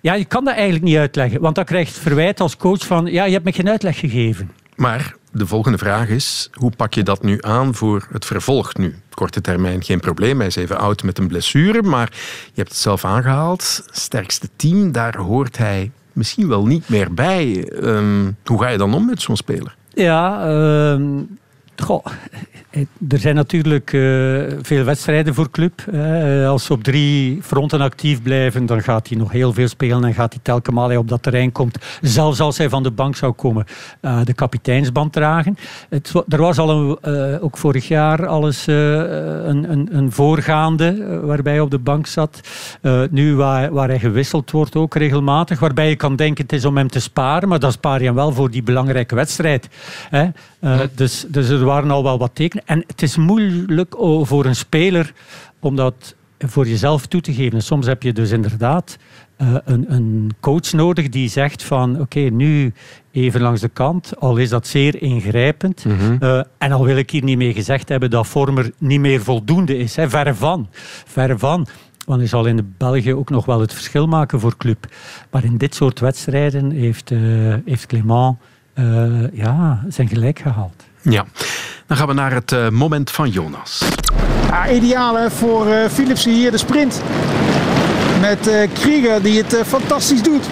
ja, 0.00 0.14
je 0.14 0.24
kan 0.24 0.44
dat 0.44 0.54
eigenlijk 0.54 0.84
niet 0.84 0.96
uitleggen, 0.96 1.40
want 1.40 1.54
dan 1.54 1.64
krijgt 1.64 1.98
verwijt 1.98 2.40
als 2.40 2.56
coach 2.56 2.86
van, 2.86 3.06
ja, 3.06 3.24
je 3.24 3.32
hebt 3.32 3.44
me 3.44 3.52
geen 3.52 3.68
uitleg 3.68 4.00
gegeven. 4.08 4.50
Maar 4.76 5.14
de 5.32 5.46
volgende 5.46 5.78
vraag 5.78 6.08
is, 6.08 6.50
hoe 6.52 6.72
pak 6.76 6.94
je 6.94 7.02
dat 7.02 7.22
nu 7.22 7.38
aan 7.40 7.74
voor 7.74 8.08
het 8.10 8.24
vervolg 8.24 8.76
nu? 8.76 8.96
Korte 9.14 9.40
termijn 9.40 9.82
geen 9.82 10.00
probleem, 10.00 10.38
hij 10.38 10.46
is 10.46 10.56
even 10.56 10.78
oud 10.78 11.02
met 11.02 11.18
een 11.18 11.28
blessure, 11.28 11.82
maar 11.82 12.08
je 12.44 12.52
hebt 12.54 12.68
het 12.68 12.78
zelf 12.78 13.04
aangehaald. 13.04 13.84
Sterkste 13.90 14.48
team, 14.56 14.92
daar 14.92 15.16
hoort 15.16 15.58
hij 15.58 15.90
misschien 16.12 16.48
wel 16.48 16.66
niet 16.66 16.88
meer 16.88 17.14
bij. 17.14 17.72
Um, 17.82 18.36
hoe 18.44 18.62
ga 18.62 18.68
je 18.68 18.78
dan 18.78 18.94
om 18.94 19.06
met 19.06 19.22
zo'n 19.22 19.36
speler? 19.36 19.76
Ja, 19.94 20.48
um, 20.92 21.38
goh, 21.82 22.04
er 23.08 23.18
zijn 23.18 23.34
natuurlijk 23.34 23.92
uh, 23.92 24.42
veel 24.62 24.84
wedstrijden 24.84 25.34
voor 25.34 25.50
club. 25.50 25.84
Uh, 25.92 26.48
als 26.48 26.64
ze 26.64 26.72
op 26.72 26.82
drie 26.84 27.42
fronten 27.42 27.80
actief 27.80 28.22
blijven, 28.22 28.66
dan 28.66 28.82
gaat 28.82 29.08
hij 29.08 29.18
nog 29.18 29.32
heel 29.32 29.52
veel 29.52 29.68
spelen 29.68 30.04
en 30.04 30.14
gaat 30.14 30.32
hij 30.32 30.42
telkens 30.42 30.80
hij 30.86 30.96
op 30.96 31.08
dat 31.08 31.22
terrein 31.22 31.52
komt, 31.52 31.78
zelfs 32.00 32.40
als 32.40 32.58
hij 32.58 32.68
van 32.68 32.82
de 32.82 32.90
bank 32.90 33.16
zou 33.16 33.32
komen, 33.32 33.64
uh, 34.00 34.18
de 34.24 34.32
kapiteinsband 34.32 35.12
dragen. 35.12 35.56
Het, 35.88 36.12
er 36.28 36.40
was 36.40 36.58
al 36.58 36.70
een, 36.70 37.40
ook 37.40 37.56
vorig 37.56 37.88
jaar 37.88 38.26
alles 38.26 38.66
een, 38.66 39.70
een, 39.70 39.88
een, 39.96 40.12
voorgaande 40.12 41.20
waarbij 41.24 41.52
hij 41.52 41.60
op 41.60 41.70
de 41.70 41.78
bank 41.78 42.06
zat. 42.06 42.40
nu 43.10 43.34
waar, 43.34 43.72
waar 43.72 43.88
hij 43.88 43.98
gewisseld 43.98 44.50
wordt 44.50 44.76
ook 44.76 44.94
regelmatig, 44.94 45.60
waarbij 45.60 45.88
je 45.88 45.96
kan 45.96 46.16
denken 46.16 46.42
het 46.42 46.52
is 46.52 46.64
om 46.64 46.76
hem 46.76 46.88
te 46.88 47.00
sparen, 47.00 47.48
maar 47.48 47.58
dan 47.58 47.72
spaar 47.72 47.98
je 47.98 48.06
hem 48.06 48.14
wel 48.14 48.32
voor 48.32 48.50
die 48.50 48.62
belangrijke 48.62 49.14
wedstrijd. 49.14 49.68
Hè? 50.10 50.28
dus, 50.94 51.24
dus 51.28 51.48
er 51.48 51.64
waren 51.72 51.90
al 51.90 52.02
wel 52.02 52.18
wat 52.18 52.34
tekenen. 52.34 52.64
En 52.66 52.84
het 52.86 53.02
is 53.02 53.16
moeilijk 53.16 53.94
voor 54.22 54.44
een 54.44 54.56
speler 54.56 55.12
om 55.60 55.76
dat 55.76 56.14
voor 56.38 56.66
jezelf 56.66 57.06
toe 57.06 57.20
te 57.20 57.32
geven. 57.32 57.62
Soms 57.62 57.86
heb 57.86 58.02
je 58.02 58.12
dus 58.12 58.30
inderdaad 58.30 58.96
uh, 59.38 59.54
een, 59.64 59.92
een, 59.92 60.30
coach 60.40 60.72
nodig 60.72 61.08
die 61.08 61.28
zegt 61.28 61.62
van 61.62 61.90
oké, 61.92 62.00
okay, 62.00 62.28
nu 62.28 62.72
even 63.10 63.40
langs 63.40 63.60
de 63.60 63.68
kant, 63.68 64.12
al 64.18 64.36
is 64.36 64.48
dat 64.48 64.66
zeer 64.66 65.02
ingrijpend. 65.02 65.84
Mm 65.84 65.98
-hmm. 65.98 66.16
uh, 66.20 66.42
en 66.58 66.72
al 66.72 66.84
wil 66.84 66.96
ik 66.96 67.10
hier 67.10 67.24
niet 67.24 67.36
mee 67.36 67.52
gezegd 67.52 67.88
hebben 67.88 68.10
dat 68.10 68.26
Vormer 68.26 68.70
niet 68.78 69.00
meer 69.00 69.22
voldoende 69.22 69.78
is. 69.78 69.96
Hè. 69.96 70.10
Verre 70.10 70.34
van. 70.34 70.68
Verre 71.06 71.38
van. 71.38 71.66
Want 72.06 72.20
hij 72.20 72.28
zal 72.28 72.46
in 72.46 72.74
België 72.78 73.14
ook 73.14 73.30
nog 73.30 73.44
wel 73.44 73.60
het 73.60 73.72
verschil 73.72 74.06
maken 74.06 74.40
voor 74.40 74.56
club. 74.56 74.86
Maar 75.30 75.44
in 75.44 75.56
dit 75.56 75.74
soort 75.74 76.00
wedstrijden 76.00 76.70
heeft, 76.70 77.10
uh, 77.10 77.54
heeft 77.64 77.86
Clément 77.86 78.36
ja, 79.32 79.84
zijn 79.88 80.08
gelijk 80.08 80.38
gehaald. 80.38 80.84
Ja. 81.02 81.24
Dan 81.86 81.96
gaan 81.96 82.06
we 82.06 82.12
naar 82.12 82.32
het 82.32 82.52
uh, 82.52 82.68
moment 82.68 83.10
van 83.10 83.28
Jonas. 83.28 83.82
Ja, 84.48 84.70
ideaal 84.70 85.16
hè, 85.16 85.30
voor 85.30 85.66
uh, 85.66 85.74
Philipsen 85.92 86.30
hier 86.30 86.50
de 86.50 86.58
sprint. 86.58 87.02
Met 88.20 88.48
uh, 88.48 88.68
Krieger 88.72 89.22
die 89.22 89.42
het 89.42 89.56
fantastisch 89.66 90.22
doet. 90.22 90.44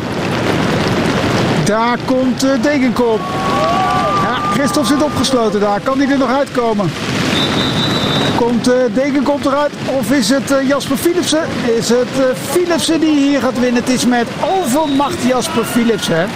Daar 1.64 1.98
komt 2.04 2.40
Degenkolb. 2.62 3.20
Ja, 4.22 4.38
Christophe 4.52 4.88
zit 4.88 5.02
opgesloten 5.02 5.60
daar. 5.60 5.80
Kan 5.80 5.98
hij 5.98 6.10
er 6.10 6.18
nog 6.18 6.30
uitkomen? 6.30 6.90
Komt 8.36 8.70
Degenkolb 8.94 9.44
eruit? 9.44 9.72
Of 9.86 10.10
is 10.10 10.28
het 10.28 10.54
Jasper 10.66 10.96
Philipsen? 10.96 11.42
Is 11.76 11.88
het 11.88 12.38
Philipsen 12.50 13.00
die 13.00 13.16
hier 13.18 13.40
gaat 13.40 13.60
winnen? 13.60 13.82
Het 13.82 13.92
is 13.92 14.06
met 14.06 14.26
overmacht 14.40 15.22
Jasper 15.22 15.64
Philipsen. 15.64 16.28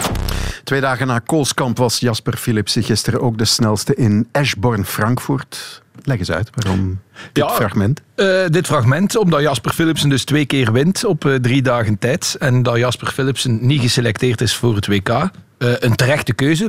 Twee 0.64 0.80
dagen 0.80 1.06
na 1.06 1.18
Koolskamp 1.18 1.78
was 1.78 1.98
Jasper 1.98 2.36
Philipsen 2.36 2.82
gisteren 2.82 3.20
ook 3.20 3.38
de 3.38 3.44
snelste 3.44 3.94
in 3.94 4.28
Eschborn-Frankfurt. 4.32 5.82
Leg 6.02 6.18
eens 6.18 6.30
uit, 6.30 6.50
waarom 6.54 7.00
dit 7.32 7.44
ja, 7.44 7.50
fragment? 7.50 8.00
Uh, 8.16 8.46
dit 8.48 8.66
fragment, 8.66 9.16
omdat 9.16 9.40
Jasper 9.40 9.72
Philipsen 9.72 10.08
dus 10.08 10.24
twee 10.24 10.46
keer 10.46 10.72
wint 10.72 11.04
op 11.04 11.24
uh, 11.24 11.34
drie 11.34 11.62
dagen 11.62 11.98
tijd. 11.98 12.36
En 12.38 12.62
dat 12.62 12.76
Jasper 12.76 13.12
Philipsen 13.12 13.66
niet 13.66 13.80
geselecteerd 13.80 14.40
is 14.40 14.56
voor 14.56 14.74
het 14.74 14.86
WK. 14.86 15.30
Uh, 15.64 15.72
een 15.78 15.94
terechte 15.94 16.32
keuze, 16.32 16.68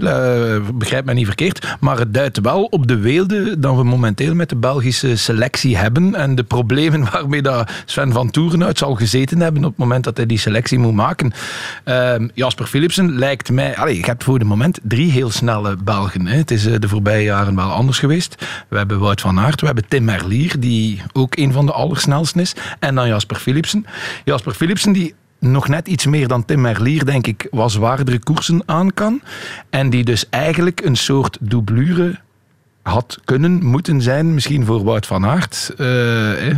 begrijp 0.74 1.06
mij 1.06 1.14
niet 1.14 1.25
verkeerd. 1.25 1.75
Maar 1.80 2.00
het 2.00 2.14
duidt 2.14 2.40
wel 2.42 2.64
op 2.64 2.88
de 2.88 2.98
weelde 2.98 3.60
dat 3.60 3.75
we 3.75 3.84
momenteel 3.84 4.36
met 4.36 4.50
de 4.50 4.56
Belgische 4.56 5.16
selectie 5.16 5.78
hebben. 5.78 6.16
En 6.16 6.36
de 6.36 6.44
problemen 6.44 7.04
waarmee 7.12 7.42
dat 7.42 7.72
Sven 7.86 8.12
van 8.12 8.30
Toeren 8.30 8.64
uit 8.64 8.78
zal 8.78 8.96
gezeten 8.96 9.40
hebben 9.40 9.64
op 9.64 9.70
het 9.70 9.80
moment 9.80 10.04
dat 10.04 10.18
hij 10.18 10.25
die 10.25 10.38
selectie 10.38 10.80
moet 10.80 10.94
maken. 10.94 11.34
Ehm, 11.84 12.28
Jasper 12.34 12.66
Philipsen 12.66 13.18
lijkt 13.18 13.52
mij... 13.52 13.75
Allez, 13.78 13.98
je 13.98 14.06
hebt 14.06 14.24
voor 14.24 14.38
het 14.38 14.48
moment 14.48 14.80
drie 14.84 15.12
heel 15.12 15.32
snelle 15.32 15.75
Belgen. 15.84 16.28
Hè. 16.28 16.38
Het 16.38 16.52
is 16.52 16.64
de 16.64 16.88
voorbije 16.88 17.24
jaren 17.24 17.56
wel 17.56 17.72
anders 17.72 18.00
geweest. 18.00 18.46
We 18.68 18.78
hebben 18.78 19.00
Wout 19.00 19.22
van 19.22 19.40
Aert, 19.40 19.60
we 19.60 19.66
hebben 19.66 19.88
Tim 19.88 20.04
Merlier, 20.04 20.60
die 20.60 21.02
ook 21.14 21.38
een 21.38 21.52
van 21.52 21.66
de 21.66 21.72
allersnelsten 21.72 22.42
is. 22.42 22.56
En 22.80 22.96
dan 22.96 23.08
Jasper 23.08 23.38
Philipsen. 23.38 23.86
Jasper 24.24 24.54
Philipsen 24.54 24.92
die 24.94 25.16
nog 25.52 25.68
net 25.68 25.88
iets 25.88 26.06
meer 26.06 26.28
dan 26.28 26.46
Tim 26.46 26.62
Merlier, 26.62 27.06
denk 27.06 27.28
ik, 27.28 27.48
wat 27.52 27.72
zwaardere 27.72 28.20
koersen 28.20 28.64
aan 28.66 28.94
kan. 28.94 29.22
En 29.70 29.90
die 29.90 30.04
dus 30.04 30.30
eigenlijk 30.30 30.82
een 30.86 30.96
soort 30.96 31.38
doublure 31.42 32.20
had 32.86 33.20
kunnen, 33.24 33.65
moeten 33.65 34.01
zijn, 34.01 34.34
misschien 34.34 34.65
voor 34.65 34.84
Wout 34.84 35.06
van 35.06 35.25
Aert. 35.25 35.74
Uh, 35.77 36.50
uh, 36.50 36.56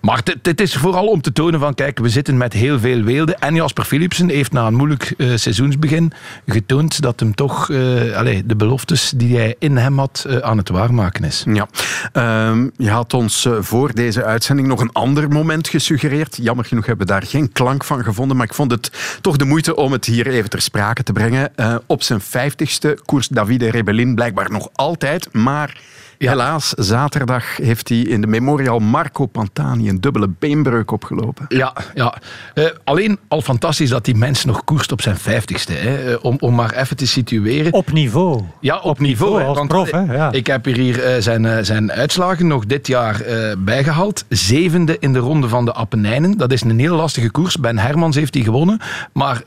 maar 0.00 0.22
het 0.42 0.60
is 0.60 0.76
vooral 0.76 1.06
om 1.06 1.20
te 1.20 1.32
tonen 1.32 1.60
van, 1.60 1.74
kijk, 1.74 1.98
we 1.98 2.08
zitten 2.08 2.36
met 2.36 2.52
heel 2.52 2.78
veel 2.78 3.02
weelde. 3.02 3.34
En 3.34 3.54
Jasper 3.54 3.84
Philipsen 3.84 4.28
heeft 4.28 4.52
na 4.52 4.66
een 4.66 4.74
moeilijk 4.74 5.14
uh, 5.16 5.36
seizoensbegin 5.36 6.12
getoond 6.46 7.00
dat 7.00 7.20
hem 7.20 7.34
toch 7.34 7.70
allez, 8.14 8.42
de 8.44 8.56
beloftes 8.56 9.12
die 9.16 9.36
hij 9.36 9.54
in 9.58 9.76
hem 9.76 9.98
had 9.98 10.26
aan 10.40 10.56
het 10.56 10.68
waarmaken 10.68 11.24
is. 11.24 11.44
Ja, 11.46 11.68
ehm, 12.12 12.68
je 12.76 12.90
had 12.90 13.14
ons 13.14 13.48
voor 13.60 13.94
deze 13.94 14.24
uitzending 14.24 14.68
nog 14.68 14.80
een 14.80 14.92
ander 14.92 15.28
moment 15.28 15.68
gesuggereerd. 15.68 16.38
Jammer 16.42 16.64
genoeg 16.64 16.86
hebben 16.86 17.06
we 17.06 17.12
daar 17.12 17.26
geen 17.26 17.52
klank 17.52 17.84
van 17.84 18.04
gevonden, 18.04 18.36
maar 18.36 18.46
ik 18.46 18.54
vond 18.54 18.70
het 18.70 19.18
toch 19.20 19.36
de 19.36 19.44
moeite 19.44 19.76
om 19.76 19.92
het 19.92 20.04
hier 20.04 20.26
even 20.26 20.50
ter 20.50 20.62
sprake 20.62 21.02
te 21.02 21.12
brengen. 21.12 21.52
op 21.86 22.02
zijn 22.02 22.20
vijftigste 22.20 22.98
koers 23.04 23.28
Davide 23.28 23.70
Rebellin 23.70 24.14
blijkbaar 24.14 24.50
nog 24.50 24.68
altijd 24.72 25.17
maar 25.32 25.80
helaas, 26.18 26.68
zaterdag 26.68 27.56
heeft 27.56 27.88
hij 27.88 27.98
in 27.98 28.20
de 28.20 28.26
Memorial 28.26 28.78
Marco 28.78 29.26
Pantani 29.26 29.88
een 29.88 30.00
dubbele 30.00 30.28
beenbreuk 30.38 30.90
opgelopen. 30.90 31.44
Ja, 31.48 31.72
ja. 31.94 32.18
Uh, 32.54 32.64
alleen 32.84 33.18
al 33.28 33.42
fantastisch 33.42 33.90
dat 33.90 34.04
die 34.04 34.14
mens 34.14 34.44
nog 34.44 34.64
koerst 34.64 34.92
op 34.92 35.00
zijn 35.00 35.16
vijftigste. 35.16 35.72
Hè. 35.72 36.10
Uh, 36.10 36.16
om, 36.22 36.36
om 36.40 36.54
maar 36.54 36.74
even 36.74 36.96
te 36.96 37.06
situeren. 37.06 37.72
Op 37.72 37.92
niveau. 37.92 38.42
Ja, 38.60 38.78
op, 38.78 38.98
niveau. 38.98 39.36
niveau 39.36 39.54
want, 39.54 39.68
prof, 39.68 39.90
hè? 39.90 40.14
Ja. 40.14 40.32
Ik 40.32 40.46
heb 40.46 40.64
hier 40.64 41.14
uh, 41.14 41.22
zijn, 41.22 41.64
zijn 41.64 41.92
uitslagen 41.92 42.46
nog 42.46 42.66
dit 42.66 42.86
jaar 42.86 43.22
bijgehaald. 43.58 44.24
Zevende 44.28 44.96
in 44.98 45.12
de 45.12 45.18
ronde 45.18 45.48
van 45.48 45.64
de 45.64 45.72
Appenijnen. 45.72 46.38
Dat 46.38 46.52
is 46.52 46.62
een 46.62 46.78
heel 46.78 46.96
lastige 46.96 47.30
koers. 47.30 47.58
Ben 47.58 47.78
Hermans 47.78 48.16
heeft 48.16 48.32
die 48.32 48.44
gewonnen. 48.44 48.80
Maar 49.12 49.42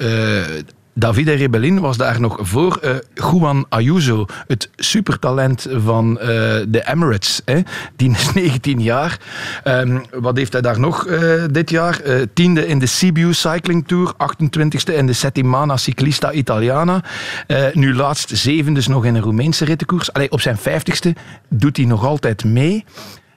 Davide 0.93 1.33
Rebellin 1.33 1.79
was 1.79 1.98
daar 1.98 2.21
nog 2.21 2.38
voor 2.41 2.79
uh, 2.83 2.95
Juan 3.13 3.65
Ayuso, 3.69 4.25
het 4.48 4.69
supertalent 4.75 5.67
van 5.71 6.12
uh, 6.12 6.27
de 6.67 6.83
Emirates. 6.86 7.41
Hè. 7.45 7.60
Die 7.95 8.12
is 8.12 8.33
19 8.33 8.81
jaar. 8.81 9.19
Um, 9.63 10.05
wat 10.12 10.38
heeft 10.38 10.53
hij 10.53 10.62
daar 10.62 10.79
nog 10.79 11.07
uh, 11.07 11.43
dit 11.51 11.69
jaar? 11.69 12.01
tiende 12.33 12.67
in 12.67 12.79
de 12.79 12.86
Sibiu 12.86 13.33
Cycling 13.33 13.88
Tour, 13.88 14.13
28ste 14.13 14.93
in 14.93 15.05
de 15.05 15.13
Settimana 15.13 15.77
Ciclista 15.77 16.31
Italiana. 16.31 17.03
nu 17.74 17.95
laatst 17.95 18.38
zevende 18.38 18.81
nog 18.88 19.05
in 19.05 19.15
een 19.15 19.21
Roemeense 19.21 19.65
rittenkoers. 19.65 20.13
Allee, 20.13 20.31
op 20.31 20.41
zijn 20.41 20.57
50ste 20.57 21.19
doet 21.50 21.77
hij 21.77 21.86
nog 21.86 22.05
altijd 22.05 22.43
mee 22.43 22.86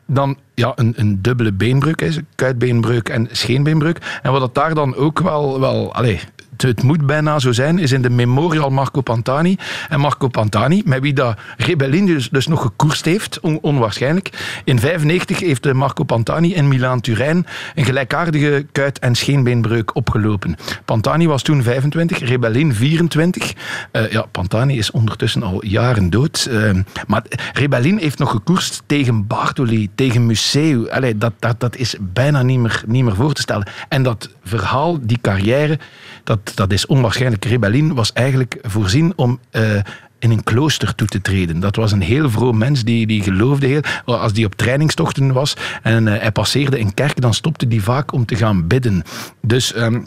dan 0.07 0.37
ja, 0.55 0.73
een, 0.75 0.93
een 0.97 1.23
dubbele 1.23 1.53
beenbreuk, 1.53 2.01
hè, 2.01 2.09
kuitbeenbreuk 2.35 3.09
en 3.09 3.29
scheenbeenbreuk. 3.33 4.21
En 4.23 4.33
wat 4.33 4.41
dat 4.41 4.55
daar 4.55 4.75
dan 4.75 4.95
ook 4.95 5.21
wel, 5.21 5.61
wel 5.61 5.95
allez, 5.95 6.25
het, 6.57 6.83
moet 6.83 7.07
bijna 7.07 7.39
zo 7.39 7.53
zijn, 7.53 7.79
is 7.79 7.93
in 7.93 8.03
de 8.03 8.11
Memorial 8.11 8.71
Marco 8.71 9.01
Pantani. 9.01 9.57
En 9.89 10.01
Marco 10.01 10.29
Pantani, 10.29 10.83
met 10.85 11.01
wie 11.01 11.13
dat 11.13 11.39
Rebellin 11.57 12.07
dus, 12.07 12.29
dus 12.29 12.47
nog 12.47 12.63
gekoerst 12.63 13.05
heeft, 13.05 13.41
onwaarschijnlijk. 13.41 14.31
In 14.65 14.79
95 14.79 15.41
heeft 15.41 15.73
Marco 15.73 16.05
Pantani 16.05 16.55
in 16.55 16.69
Milaan-Turijn 16.69 17.47
een 17.75 17.85
gelijkaardige 17.85 18.67
kuit- 18.73 18.99
en 18.99 19.15
scheenbeenbreuk 19.15 19.95
opgelopen. 19.95 20.57
Pantani 20.85 21.27
was 21.27 21.43
toen 21.43 21.63
25, 21.63 22.19
Rebellin 22.19 22.75
24. 22.75 23.53
Uh, 23.93 24.11
ja, 24.11 24.27
Pantani 24.31 24.79
is 24.79 24.91
ondertussen 24.91 25.43
al 25.43 25.65
jaren 25.65 26.11
dood. 26.11 26.49
Uh, 26.51 26.71
maar 27.07 27.23
Rebellin 27.53 27.99
heeft 27.99 28.19
nog 28.19 28.31
gekoerst 28.31 28.83
tegen 28.87 29.27
Bartoli, 29.27 29.91
tegen 29.95 30.27
Museu. 30.27 30.91
Allee, 30.91 31.19
dat, 31.19 31.33
dat, 31.39 31.61
dat 31.61 31.77
is 31.77 31.97
bijna 32.01 32.43
niet 32.43 32.59
meer, 32.59 32.83
niet 32.87 33.05
meer 33.05 33.15
voor 33.15 33.33
te 33.33 33.41
stellen. 33.41 33.67
En 33.89 34.03
dat 34.03 34.29
verhaal, 34.45 34.99
die 35.01 35.19
carrière, 35.21 35.79
dat, 36.25 36.44
dat 36.55 36.73
is 36.73 36.87
onwaarschijnlijk. 36.87 37.45
Rebellin 37.45 37.95
was 37.95 38.13
eigenlijk 38.13 38.59
voorzien 38.63 39.13
om 39.17 39.41
uh, 39.53 39.77
in 40.19 40.31
een 40.31 40.45
klooster 40.45 40.95
toe 40.95 41.09
te 41.09 41.21
treden. 41.21 41.61
Dat 41.61 41.77
was 41.77 41.93
een 41.93 42.03
heel 42.03 42.31
vroom 42.31 42.59
mens 42.59 42.85
die, 42.85 43.07
die 43.07 43.23
geloofde 43.23 43.67
heel. 43.67 43.83
Als 44.05 44.33
die 44.33 44.47
op 44.47 44.55
trainingstochten 44.55 45.33
was 45.33 45.57
en 45.83 46.07
uh, 46.07 46.19
hij 46.19 46.33
passeerde 46.33 46.79
een 46.79 46.95
kerk, 46.95 47.21
dan 47.21 47.35
stopte 47.35 47.69
die 47.69 47.83
vaak 47.83 48.13
om 48.13 48.25
te 48.27 48.37
gaan 48.37 48.67
bidden. 48.67 49.03
Dus. 49.41 49.77
Um, 49.77 50.07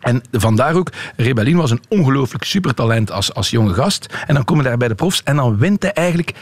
en 0.00 0.22
vandaar 0.32 0.74
ook, 0.74 0.92
Rebellin 1.16 1.56
was 1.56 1.70
een 1.70 1.82
ongelooflijk 1.88 2.44
supertalent 2.44 3.10
als, 3.10 3.34
als 3.34 3.50
jonge 3.50 3.74
gast. 3.74 4.06
En 4.26 4.34
dan 4.34 4.44
komen 4.44 4.62
we 4.62 4.68
daar 4.68 4.78
bij 4.78 4.88
de 4.88 4.94
profs 4.94 5.22
en 5.22 5.36
dan 5.36 5.58
wint 5.58 5.82
hij 5.82 5.92
eigenlijk 5.92 6.34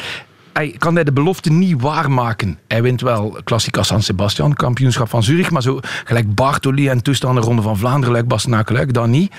hij 0.54 0.74
kan 0.78 0.94
hij 0.94 1.04
de 1.04 1.12
belofte 1.12 1.52
niet 1.52 1.80
waarmaken. 1.80 2.58
Hij 2.68 2.82
wint 2.82 3.00
wel 3.00 3.38
Klassica 3.44 3.82
San 3.82 4.02
Sebastian, 4.02 4.54
kampioenschap 4.54 5.08
van 5.08 5.22
Zurich, 5.22 5.50
maar 5.50 5.62
zo 5.62 5.78
gelijk 6.04 6.34
Bartoli 6.34 6.88
en 6.88 7.02
toestanden 7.02 7.44
Ronde 7.44 7.62
van 7.62 7.78
Vlaanderen, 7.78 8.14
Luik, 8.14 8.28
Bastenaken, 8.28 8.92
dan 8.92 9.10
niet. 9.10 9.32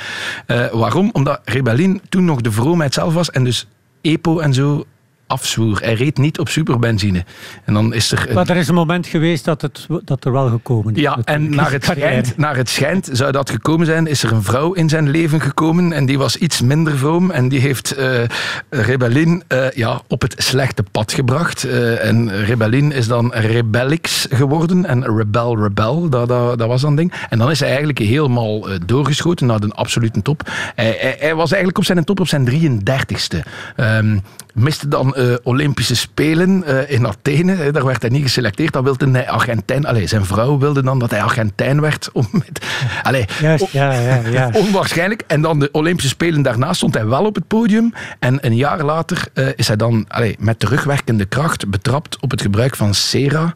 Uh, 0.47 0.65
waarom? 0.71 1.09
Omdat 1.13 1.41
Rebellin 1.43 2.01
toen 2.09 2.25
nog 2.25 2.41
de 2.41 2.51
vroomheid 2.51 2.93
zelf 2.93 3.13
was 3.13 3.31
en 3.31 3.43
dus 3.43 3.67
EPO 4.01 4.39
en 4.39 4.53
zo 4.53 4.85
afzwoer. 5.27 5.79
Hij 5.81 5.93
reed 5.93 6.17
niet 6.17 6.39
op 6.39 6.49
superbenzine. 6.49 7.23
En 7.63 7.73
dan 7.73 7.93
is 7.93 8.11
er 8.11 8.27
Maar 8.33 8.49
er 8.49 8.55
is 8.55 8.67
een 8.67 8.75
moment 8.75 9.07
geweest 9.07 9.45
dat, 9.45 9.61
het, 9.61 9.87
dat 10.03 10.25
er 10.25 10.31
wel 10.31 10.49
gekomen 10.49 10.95
is. 10.95 11.01
Ja, 11.01 11.19
en 11.23 11.55
naar 11.55 11.71
het, 11.71 11.85
schijnt, 11.85 12.37
naar 12.37 12.55
het 12.55 12.69
schijnt 12.69 13.09
zou 13.11 13.31
dat 13.31 13.49
gekomen 13.49 13.85
zijn, 13.85 14.07
is 14.07 14.23
er 14.23 14.31
een 14.31 14.43
vrouw 14.43 14.73
in 14.73 14.89
zijn 14.89 15.09
leven 15.09 15.41
gekomen 15.41 15.93
en 15.93 16.05
die 16.05 16.17
was 16.17 16.35
iets 16.35 16.61
minder 16.61 16.97
vroom 16.97 17.31
en 17.31 17.49
die 17.49 17.59
heeft 17.59 17.97
uh, 17.97 18.23
Rebellin 18.69 19.43
uh, 19.47 19.71
ja, 19.71 20.01
op 20.07 20.21
het 20.21 20.35
slechte 20.37 20.83
pad 20.91 21.13
gebracht. 21.13 21.65
Uh, 21.65 22.05
en 22.05 22.45
Rebellin 22.45 22.91
is 22.91 23.07
dan 23.07 23.33
Rebellix 23.33 24.27
geworden 24.29 24.85
en 24.85 25.17
Rebel 25.17 25.57
Rebel, 25.57 26.09
dat, 26.09 26.27
dat, 26.27 26.57
dat 26.57 26.67
was 26.67 26.81
dan 26.81 26.95
ding. 26.95 27.13
En 27.29 27.37
dan 27.37 27.51
is 27.51 27.59
hij 27.59 27.67
eigenlijk 27.67 27.99
helemaal 27.99 28.67
doorgeschoten 28.85 29.47
naar 29.47 29.59
de 29.59 29.71
absolute 29.73 30.21
top. 30.21 30.51
Hij, 30.75 30.97
hij, 30.99 31.15
hij, 31.19 31.35
was 31.35 31.49
eigenlijk 31.49 31.77
op 31.77 31.85
zijn 31.85 32.03
top 32.03 32.19
op 32.19 32.27
zijn 32.27 32.49
33ste. 32.49 33.37
Um, 33.77 34.21
miste 34.53 34.87
dan 34.87 35.14
uh, 35.17 35.35
Olympische 35.43 35.95
Spelen 35.95 36.63
uh, 36.67 36.91
in 36.91 37.07
Athene. 37.07 37.71
daar 37.71 37.85
werd 37.85 38.01
hij 38.01 38.11
niet 38.11 38.23
geselecteerd. 38.23 38.73
Dan 38.73 38.83
wilde 38.83 39.11
hij 39.11 39.29
Argentijn. 39.29 39.85
Allee, 39.85 40.07
zijn 40.07 40.25
vrouw 40.25 40.57
wilde 40.57 40.83
dan 40.83 40.99
dat 40.99 41.11
hij 41.11 41.21
Argentijn 41.21 41.81
werd. 41.81 42.09
Om 42.13 42.27
met, 42.31 42.65
allee, 43.03 43.25
Juist, 43.39 43.71
ja, 43.71 43.93
ja, 43.93 44.21
ja. 44.29 44.49
Onwaarschijnlijk. 44.65 45.23
En 45.27 45.41
dan 45.41 45.59
de 45.59 45.69
Olympische 45.71 46.09
Spelen 46.09 46.41
daarna 46.41 46.73
stond 46.73 46.93
hij 46.93 47.05
wel 47.05 47.25
op 47.25 47.35
het 47.35 47.47
podium. 47.47 47.93
En 48.19 48.45
een 48.45 48.55
jaar 48.55 48.83
later 48.83 49.27
uh, 49.33 49.47
is 49.55 49.67
hij 49.67 49.75
dan 49.75 50.05
allee, 50.07 50.35
met 50.39 50.59
terugwerkende 50.59 51.25
kracht 51.25 51.69
betrapt 51.69 52.19
op 52.19 52.31
het 52.31 52.41
gebruik 52.41 52.75
van 52.75 52.93
Sera. 52.93 53.53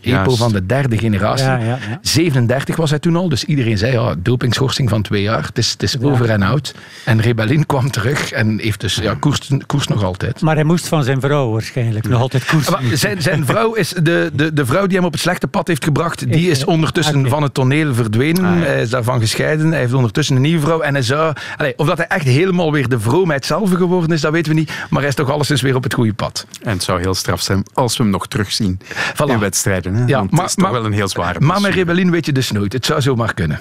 EPO 0.00 0.36
van 0.36 0.52
de 0.52 0.66
derde 0.66 0.98
generatie. 0.98 1.46
Ja, 1.46 1.56
ja, 1.58 1.78
37 2.02 2.76
was 2.76 2.90
hij 2.90 2.98
toen 2.98 3.16
al. 3.16 3.28
Dus 3.28 3.44
iedereen 3.44 3.78
zei, 3.78 3.92
ja, 3.92 4.14
dopingschorsing 4.18 4.88
van 4.88 5.02
twee 5.02 5.22
jaar. 5.22 5.46
Het 5.46 5.58
is, 5.58 5.70
het 5.70 5.82
is 5.82 6.00
over 6.00 6.30
en 6.30 6.42
oud. 6.42 6.74
En 7.04 7.20
Rebellin 7.20 7.66
kwam 7.66 7.90
terug 7.90 8.32
en 8.32 8.58
heeft 8.58 8.80
dus 8.80 8.94
ja, 8.94 9.14
koers, 9.14 9.50
koers 9.66 9.86
nog 9.86 10.04
altijd. 10.04 10.40
Maar 10.40 10.54
hij 10.54 10.64
moest 10.64 10.87
van 10.88 11.04
zijn 11.04 11.20
vrouw 11.20 11.50
waarschijnlijk 11.50 12.08
nog 12.08 12.20
altijd 12.20 12.44
koersen. 12.44 12.98
Zijn, 12.98 13.22
zijn 13.22 13.46
vrouw 13.46 13.74
is 13.74 13.88
de, 13.88 14.30
de, 14.32 14.52
de 14.52 14.66
vrouw 14.66 14.86
die 14.86 14.96
hem 14.96 15.06
op 15.06 15.12
het 15.12 15.20
slechte 15.20 15.48
pad 15.48 15.68
heeft 15.68 15.84
gebracht, 15.84 16.32
die 16.32 16.50
is 16.50 16.64
ondertussen 16.64 17.28
van 17.28 17.42
het 17.42 17.54
toneel 17.54 17.94
verdwenen. 17.94 18.44
Ah, 18.44 18.60
hij 18.60 18.82
is 18.82 18.90
daarvan 18.90 19.20
gescheiden. 19.20 19.70
Hij 19.70 19.80
heeft 19.80 19.92
ondertussen 19.92 20.36
een 20.36 20.42
nieuwe 20.42 20.60
vrouw. 20.60 20.80
En 20.80 20.94
hij 20.94 21.02
zou, 21.02 21.34
allez, 21.56 21.72
of 21.76 21.86
dat 21.86 21.96
hij 21.96 22.06
echt 22.06 22.24
helemaal 22.24 22.72
weer 22.72 22.88
de 22.88 23.00
vroomheid 23.00 23.46
zelf 23.46 23.72
geworden 23.72 24.10
is, 24.10 24.20
dat 24.20 24.32
weten 24.32 24.52
we 24.52 24.58
niet. 24.58 24.72
Maar 24.90 25.00
hij 25.00 25.08
is 25.08 25.14
toch 25.14 25.30
alleszins 25.30 25.62
weer 25.62 25.74
op 25.74 25.82
het 25.82 25.94
goede 25.94 26.14
pad. 26.14 26.46
En 26.62 26.72
het 26.72 26.82
zou 26.82 27.00
heel 27.00 27.14
straf 27.14 27.40
zijn 27.40 27.62
als 27.74 27.96
we 27.96 28.02
hem 28.02 28.12
nog 28.12 28.26
terugzien 28.26 28.80
voilà. 29.14 29.30
in 29.30 29.38
wedstrijden. 29.38 29.94
Hè? 29.94 30.04
Ja, 30.06 30.22
maar, 30.30 30.40
het 30.40 30.48
is 30.48 30.54
toch 30.54 30.70
wel 30.70 30.84
een 30.84 30.92
heel 30.92 31.08
zware 31.08 31.40
Maar 31.40 31.60
met 31.60 31.74
Rebellin 31.74 32.10
weet 32.10 32.26
je 32.26 32.32
dus 32.32 32.50
nooit. 32.50 32.72
Het 32.72 32.86
zou 32.86 33.00
zomaar 33.00 33.34
kunnen. 33.34 33.60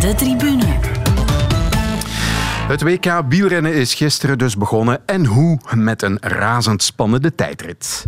De 0.00 0.14
tribune. 0.14 0.91
Het 2.72 2.82
WK 2.82 3.22
wielrennen 3.28 3.74
is 3.74 3.94
gisteren 3.94 4.38
dus 4.38 4.56
begonnen. 4.56 5.00
En 5.06 5.26
hoe? 5.26 5.58
Met 5.74 6.02
een 6.02 6.18
razendspannende 6.20 7.34
tijdrit. 7.34 8.06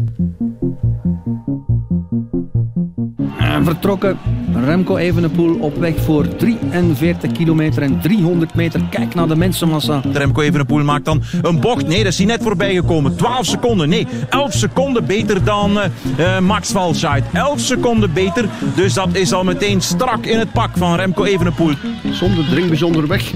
En 3.39 3.65
vertrokken 3.65 4.19
Remco 4.55 4.97
Evenepoel 4.97 5.59
op 5.59 5.77
weg 5.77 5.95
voor 5.97 6.37
43 6.37 7.33
kilometer 7.33 7.83
en 7.83 8.01
300 8.01 8.55
meter. 8.55 8.81
Kijk 8.91 9.15
naar 9.15 9.29
de 9.29 9.37
mensenmassa. 9.37 10.03
Remco 10.13 10.41
Evenepoel 10.41 10.85
maakt 10.85 11.05
dan 11.05 11.23
een 11.43 11.61
bocht. 11.61 11.87
Nee, 11.87 12.03
dat 12.03 12.13
is 12.13 12.19
hij 12.19 12.27
net 12.27 12.43
voorbij 12.43 12.75
gekomen. 12.75 13.17
12 13.17 13.47
seconden, 13.47 13.89
nee, 13.89 14.07
11 14.29 14.53
seconden 14.53 15.07
beter 15.07 15.45
dan 15.45 15.79
uh, 16.19 16.39
Max 16.39 16.73
Walscheid. 16.73 17.25
11 17.33 17.61
seconden 17.61 18.13
beter, 18.13 18.49
dus 18.75 18.95
dat 18.95 19.15
is 19.15 19.33
al 19.33 19.45
meteen 19.45 19.81
strak 19.81 20.27
in 20.27 20.39
het 20.39 20.53
pak 20.53 20.71
van 20.77 20.97
Remco 20.97 21.25
Evenepoel. 21.25 21.73
Zonder 22.11 22.49
dringbijzonder 22.49 23.07
weg 23.07 23.33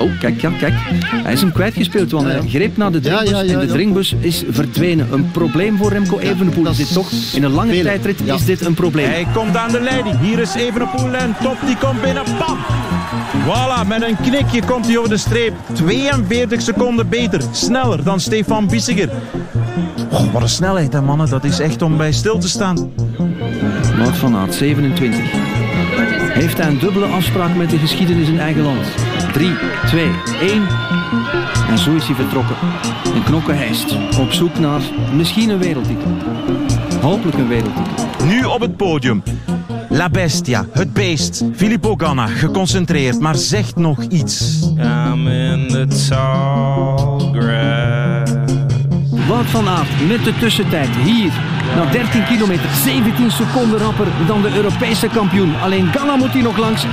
Oh, 0.00 0.10
kijk, 0.18 0.40
ja, 0.40 0.50
kijk. 0.58 0.74
Hij 1.04 1.32
is 1.32 1.40
hem 1.40 1.52
kwijtgespeeld, 1.52 2.10
want 2.10 2.26
hij 2.26 2.40
greep 2.48 2.76
naar 2.76 2.92
de 2.92 3.00
drinkbus 3.00 3.30
Ja, 3.30 3.36
ja, 3.40 3.44
ja, 3.44 3.52
en 3.52 3.66
de 3.66 3.72
drinkbus 3.72 4.14
is 4.20 4.44
verdwenen. 4.50 5.06
Een 5.12 5.30
probleem 5.30 5.76
voor 5.76 5.90
Remco 5.92 6.18
Evenepoel 6.18 6.68
is 6.68 6.76
dit 6.76 6.92
toch? 6.92 7.10
In 7.32 7.42
een 7.44 7.50
lange 7.50 7.82
tijdrit 7.82 8.20
Ja. 8.24 8.34
is 8.34 8.44
dit 8.44 8.60
een 8.66 8.74
probleem. 8.74 9.06
Hij 9.08 9.26
komt 9.34 9.56
aan 9.56 9.72
de 9.72 9.80
leiding. 9.80 10.18
Hier 10.20 10.38
is 10.38 10.54
Evenepoel 10.54 11.14
en 11.14 11.34
Top 11.42 11.56
die 11.66 11.76
komt 11.76 12.02
binnen. 12.02 12.22
Bam! 12.38 12.58
Voilà, 13.44 13.86
met 13.88 14.02
een 14.02 14.16
knikje 14.22 14.62
komt 14.66 14.86
hij 14.86 14.96
over 14.98 15.10
de 15.10 15.16
streep. 15.16 15.52
42 15.72 16.62
seconden 16.62 17.08
beter. 17.08 17.40
Sneller 17.52 18.04
dan 18.04 18.20
Stefan 18.20 18.66
Bissiger. 18.68 19.08
Oh, 20.10 20.32
wat 20.32 20.42
een 20.42 20.48
snelheid, 20.48 20.92
hè, 20.92 21.00
mannen. 21.02 21.28
Dat 21.28 21.44
is 21.44 21.58
echt 21.60 21.82
om 21.82 21.96
bij 21.96 22.12
stil 22.12 22.38
te 22.38 22.48
staan. 22.48 22.92
Wout 23.98 24.16
van 24.16 24.36
Aert, 24.36 24.54
27. 24.54 25.20
Heeft 26.32 26.58
hij 26.58 26.66
een 26.68 26.78
dubbele 26.78 27.06
afspraak 27.06 27.54
met 27.56 27.70
de 27.70 27.78
geschiedenis 27.78 28.28
in 28.28 28.38
eigen 28.40 28.62
land? 28.62 28.86
3, 29.32 29.52
2, 29.86 30.10
1. 30.40 30.66
En 31.68 31.78
zo 31.78 31.94
is 31.94 32.06
hij 32.06 32.14
vertrokken. 32.14 32.56
En 33.14 33.22
knokken 33.22 33.56
hijst. 33.56 33.96
Op 34.18 34.32
zoek 34.32 34.58
naar 34.58 34.80
misschien 35.14 35.48
een 35.48 35.58
wereldtitel. 35.58 36.10
Hopelijk 37.00 37.38
een 37.38 37.48
wereldtitel. 37.48 38.06
Nu 38.24 38.44
op 38.44 38.60
het 38.60 38.76
podium. 38.76 39.22
La 39.88 40.08
Bestia, 40.08 40.66
het 40.72 40.92
beest. 40.92 41.44
Filippo 41.54 41.94
Ganna, 41.96 42.26
geconcentreerd, 42.26 43.20
maar 43.20 43.34
zegt 43.34 43.76
nog 43.76 44.02
iets. 44.02 44.62
I'm 44.62 45.28
in 45.28 45.68
the 45.68 45.86
tall 46.08 47.40
grass. 47.40 48.32
Wout 49.28 49.46
van 49.46 49.68
Aert 49.68 50.08
met 50.08 50.24
de 50.24 50.32
tussentijd 50.38 50.88
hier. 50.96 51.32
Na 51.76 51.90
13 51.90 52.24
kilometer, 52.24 52.70
17 52.84 53.30
seconden 53.30 53.78
rapper 53.78 54.06
dan 54.26 54.42
de 54.42 54.54
Europese 54.54 55.08
kampioen. 55.08 55.60
Alleen 55.60 55.86
Ganna 55.92 56.16
moet 56.16 56.32
hier 56.32 56.42
nog 56.42 56.58
langs. 56.58 56.86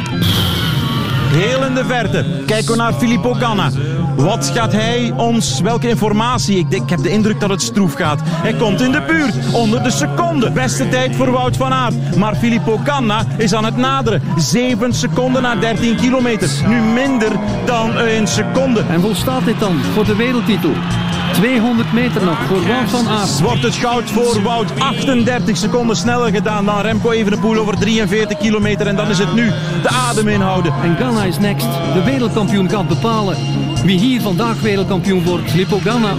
Heel 1.37 1.65
in 1.65 1.75
de 1.75 1.85
verte 1.85 2.25
kijken 2.45 2.71
we 2.71 2.77
naar 2.77 2.93
Filippo 2.93 3.33
Ganna. 3.33 3.69
Wat 4.17 4.51
gaat 4.53 4.71
hij 4.71 5.13
ons, 5.17 5.61
welke 5.61 5.89
informatie? 5.89 6.57
Ik, 6.57 6.71
denk, 6.71 6.83
ik 6.83 6.89
heb 6.89 7.03
de 7.03 7.09
indruk 7.09 7.39
dat 7.39 7.49
het 7.49 7.61
stroef 7.61 7.93
gaat. 7.93 8.19
Hij 8.23 8.53
komt 8.53 8.81
in 8.81 8.91
de 8.91 9.01
buurt, 9.01 9.53
onder 9.53 9.83
de 9.83 9.91
seconde. 9.91 10.51
Beste 10.51 10.89
tijd 10.89 11.15
voor 11.15 11.31
Wout 11.31 11.57
van 11.57 11.73
Aert. 11.73 12.15
Maar 12.15 12.35
Filippo 12.35 12.79
Ganna 12.83 13.25
is 13.37 13.53
aan 13.53 13.65
het 13.65 13.77
naderen. 13.77 14.21
7 14.37 14.93
seconden 14.93 15.41
na 15.41 15.55
13 15.55 15.95
kilometer. 15.95 16.49
Nu 16.67 16.81
minder 16.81 17.31
dan 17.65 17.97
een 17.97 18.27
seconde. 18.27 18.83
En 18.89 19.01
volstaat 19.01 19.45
dit 19.45 19.59
dan 19.59 19.79
voor 19.93 20.05
de 20.05 20.15
wereldtitel? 20.15 20.71
200 21.33 21.93
meter 21.93 22.23
nog 22.23 22.37
voor 22.47 22.67
Wout 22.67 22.89
van 22.89 23.07
Aert. 23.07 23.39
Wordt 23.41 23.63
het 23.63 23.75
goud 23.75 24.09
voor 24.09 24.41
Wout 24.41 24.79
38 24.79 25.57
seconden 25.57 25.95
sneller 25.95 26.31
gedaan 26.31 26.65
dan 26.65 26.81
Remco 26.81 27.11
Evenepoel 27.11 27.57
over 27.57 27.77
43 27.79 28.37
kilometer. 28.37 28.87
En 28.87 28.95
dan 28.95 29.09
is 29.09 29.19
het 29.19 29.33
nu 29.33 29.45
de 29.81 29.89
adem 29.89 30.27
inhouden. 30.27 30.73
En 30.83 30.95
Ganna 30.95 31.23
is 31.23 31.39
next. 31.39 31.67
De 31.93 32.03
wereldkampioen 32.03 32.69
gaat 32.69 32.87
bepalen 32.87 33.37
wie 33.83 33.99
hier 33.99 34.21
vandaag 34.21 34.61
wereldkampioen 34.61 35.23
wordt. 35.23 35.51
Filippo 35.51 35.79
Ganna 35.83 36.13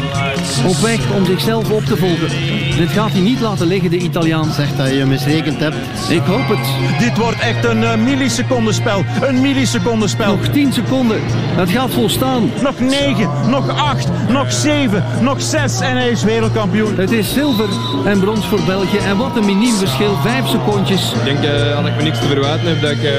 op 0.66 0.76
weg 0.76 1.12
om 1.16 1.24
zichzelf 1.24 1.70
op 1.70 1.84
te 1.84 1.96
volgen. 1.96 2.28
Dit 2.76 2.90
gaat 2.90 3.10
hij 3.10 3.20
niet 3.20 3.40
laten 3.40 3.66
liggen, 3.66 3.90
de 3.90 3.98
Italiaan. 3.98 4.52
Zegt 4.52 4.76
dat 4.76 4.94
je 4.94 5.04
misrekend 5.04 5.60
hebt. 5.60 5.76
Ik 6.08 6.22
hoop 6.22 6.48
het. 6.48 6.98
Dit 6.98 7.16
wordt 7.16 7.38
echt 7.38 7.64
een 7.64 7.82
uh, 7.82 7.94
millisecondenspel. 7.94 9.04
Een 9.20 9.40
millisecondenspel. 9.40 10.36
Nog 10.36 10.48
10 10.48 10.72
seconden. 10.72 11.20
Het 11.56 11.70
gaat 11.70 11.90
volstaan. 11.90 12.50
Nog 12.62 12.80
9, 12.80 13.50
nog 13.50 13.68
8, 13.68 14.08
nog 14.28 14.52
7, 14.52 15.04
nog 15.20 15.42
6 15.42 15.80
en 15.80 15.96
hij 15.96 16.08
is 16.08 16.24
wereldkampioen. 16.24 16.96
Het 16.96 17.10
is 17.10 17.32
zilver 17.32 17.68
en 18.04 18.20
brons 18.20 18.46
voor 18.46 18.62
België. 18.66 18.98
En 18.98 19.16
wat 19.16 19.36
een 19.36 19.44
miniem 19.44 19.74
verschil. 19.74 20.16
5 20.22 20.46
secondjes. 20.46 21.12
Ik 21.12 21.24
denk, 21.24 21.44
uh, 21.44 21.76
als 21.76 21.86
ik 21.86 21.96
me 21.96 22.02
niks 22.02 22.18
te 22.18 22.26
verwijten 22.26 22.68
heb, 22.68 22.80
dat 22.80 22.90
ik 22.90 23.02
uh, 23.02 23.10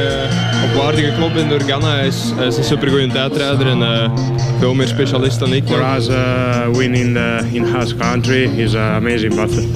op 1.23 1.33
ben 1.33 1.49
door 1.49 1.61
Ganna. 1.61 1.95
Hij 1.95 2.07
is, 2.07 2.33
is 2.47 2.57
een 2.57 2.63
supergoeie 2.63 3.11
en 3.67 3.79
uh, 3.79 4.09
veel 4.59 4.73
meer 4.73 4.87
specialist 4.87 5.39
dan 5.39 5.53
ik. 5.53 5.63
For 5.67 5.95
us, 5.95 6.09
uh, 6.09 6.67
winning 6.71 7.13
the 7.13 7.47
in-house 7.51 7.95
country 7.95 8.43
is 8.43 8.73
uh, 8.73 8.95
amazing, 8.95 9.35
but 9.35 9.67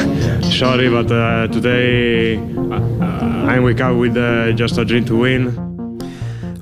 sorry, 0.52 0.90
but 0.90 1.10
uh, 1.10 1.42
today 1.42 2.34
uh, 2.70 3.56
I 3.56 3.60
wake 3.60 3.84
up 3.84 3.98
with 3.98 4.16
uh, 4.16 4.56
just 4.56 4.78
a 4.78 4.84
dream 4.84 5.04
to 5.04 5.20
win. 5.20 5.71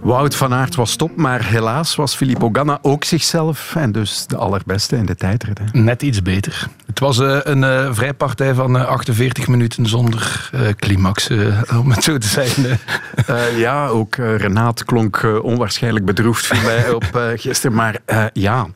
Wout 0.03 0.35
van 0.35 0.55
Aert 0.55 0.75
was 0.75 0.97
top, 0.97 1.17
maar 1.17 1.45
helaas 1.45 1.95
was 1.95 2.15
Filippo 2.15 2.49
Ganna 2.53 2.79
ook 2.83 3.05
zichzelf 3.05 3.75
en 3.77 3.93
dus 3.93 4.27
de 4.27 4.37
allerbeste 4.37 4.97
in 4.97 5.07
de 5.07 5.15
tijdrit. 5.15 5.59
Hè. 5.59 5.81
Net 5.81 6.03
iets 6.03 6.23
beter. 6.23 6.69
Het 6.87 6.99
was 6.99 7.19
uh, 7.19 7.39
een 7.43 7.63
uh, 7.63 7.89
vrijpartij 7.93 8.55
van 8.55 8.77
uh, 8.77 8.87
48 8.87 9.49
minuten 9.49 9.87
zonder 9.87 10.51
climax, 10.77 11.31
om 11.79 11.91
het 11.91 12.05
zo 12.05 12.19
te 12.19 12.27
zeggen. 12.27 12.79
ja, 13.57 13.87
ook 13.87 14.15
Renaat 14.17 14.85
klonk 14.85 15.41
onwaarschijnlijk 15.43 16.05
bedroefd 16.05 16.47
voor 16.47 16.63
mij 16.65 16.91
op 16.91 17.35
gisteren. 17.37 17.77
Maar 17.77 17.99
ja, 18.33 18.67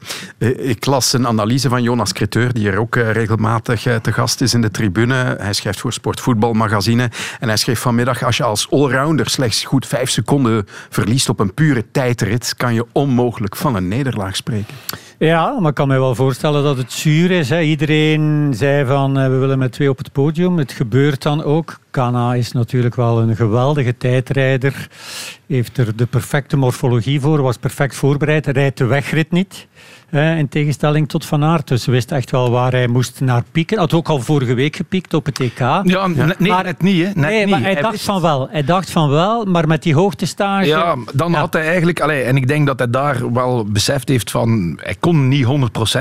ik 0.56 0.86
las 0.86 1.12
een 1.12 1.26
analyse 1.26 1.68
van 1.68 1.82
Jonas 1.82 2.12
Creteur, 2.12 2.52
die 2.52 2.70
er 2.70 2.78
ook 2.78 2.94
regelmatig 2.94 3.82
te 4.02 4.12
gast 4.12 4.40
is 4.40 4.54
in 4.54 4.60
de 4.60 4.70
tribune. 4.70 5.36
Hij 5.38 5.52
schrijft 5.52 5.80
voor 5.80 5.92
Sportvoetbalmagazine 5.92 7.10
en 7.40 7.48
hij 7.48 7.56
schreef 7.56 7.80
vanmiddag, 7.80 8.22
als 8.22 8.36
je 8.36 8.42
als 8.42 8.70
allrounder 8.70 9.30
slechts 9.30 9.64
goed 9.64 9.86
vijf 9.86 10.10
seconden 10.10 10.66
verliest 10.90 11.13
op 11.28 11.40
een 11.40 11.54
pure 11.54 11.84
tijdrit, 11.90 12.54
kan 12.56 12.74
je 12.74 12.86
onmogelijk 12.92 13.56
van 13.56 13.76
een 13.76 13.88
nederlaag 13.88 14.36
spreken. 14.36 14.74
Ja, 15.18 15.60
maar 15.60 15.68
ik 15.68 15.74
kan 15.74 15.88
me 15.88 15.98
wel 15.98 16.14
voorstellen 16.14 16.62
dat 16.62 16.76
het 16.76 16.92
zuur 16.92 17.30
is. 17.30 17.48
Hè. 17.48 17.60
Iedereen 17.60 18.52
zei 18.56 18.86
van 18.86 19.18
uh, 19.18 19.26
we 19.26 19.36
willen 19.36 19.58
met 19.58 19.72
twee 19.72 19.90
op 19.90 19.98
het 19.98 20.12
podium. 20.12 20.58
Het 20.58 20.72
gebeurt 20.72 21.22
dan 21.22 21.42
ook. 21.42 21.78
Kana 21.90 22.34
is 22.34 22.52
natuurlijk 22.52 22.94
wel 22.94 23.20
een 23.20 23.36
geweldige 23.36 23.96
tijdrijder. 23.96 24.88
Heeft 25.46 25.78
er 25.78 25.96
de 25.96 26.06
perfecte 26.06 26.56
morfologie 26.56 27.20
voor. 27.20 27.42
Was 27.42 27.56
perfect 27.56 27.94
voorbereid. 27.94 28.46
Rijdt 28.46 28.78
de 28.78 28.84
wegrit 28.84 29.30
niet. 29.30 29.66
Uh, 30.14 30.38
in 30.38 30.48
tegenstelling 30.48 31.08
tot 31.08 31.26
Van 31.26 31.44
Aert. 31.44 31.68
Dus 31.68 31.86
wist 31.86 32.12
echt 32.12 32.30
wel 32.30 32.50
waar 32.50 32.72
hij 32.72 32.86
moest 32.86 33.20
naar 33.20 33.42
pieken. 33.52 33.78
Had 33.78 33.92
ook 33.92 34.08
al 34.08 34.20
vorige 34.20 34.54
week 34.54 34.76
gepiekt 34.76 35.14
op 35.14 35.26
het 35.26 35.40
EK. 35.40 35.58
Ja, 35.58 35.82
ja. 35.84 36.06
nee, 36.06 36.34
maar, 36.38 36.64
net 36.64 36.82
niet. 36.82 37.02
Hè. 37.02 37.04
Net 37.04 37.16
nee, 37.16 37.40
niet. 37.40 37.50
maar 37.50 37.60
hij, 37.60 37.72
hij 37.72 37.80
dacht 37.80 37.92
wist... 37.92 38.04
van 38.04 38.20
wel. 38.20 38.48
Hij 38.50 38.64
dacht 38.64 38.90
van 38.90 39.08
wel, 39.08 39.44
maar 39.44 39.68
met 39.68 39.82
die 39.82 39.94
hoogtestage... 39.94 40.66
Ja, 40.66 40.96
dan 41.14 41.32
ja. 41.32 41.38
had 41.38 41.52
hij 41.52 41.66
eigenlijk... 41.66 42.00
Allee, 42.00 42.22
en 42.22 42.36
ik 42.36 42.48
denk 42.48 42.66
dat 42.66 42.78
hij 42.78 42.90
daar 42.90 43.32
wel 43.32 43.64
beseft 43.64 44.08
heeft 44.08 44.30
van... 44.30 44.78
Hij 44.82 44.96
kon 45.00 45.28
niet 45.28 45.46
100% 45.46 45.48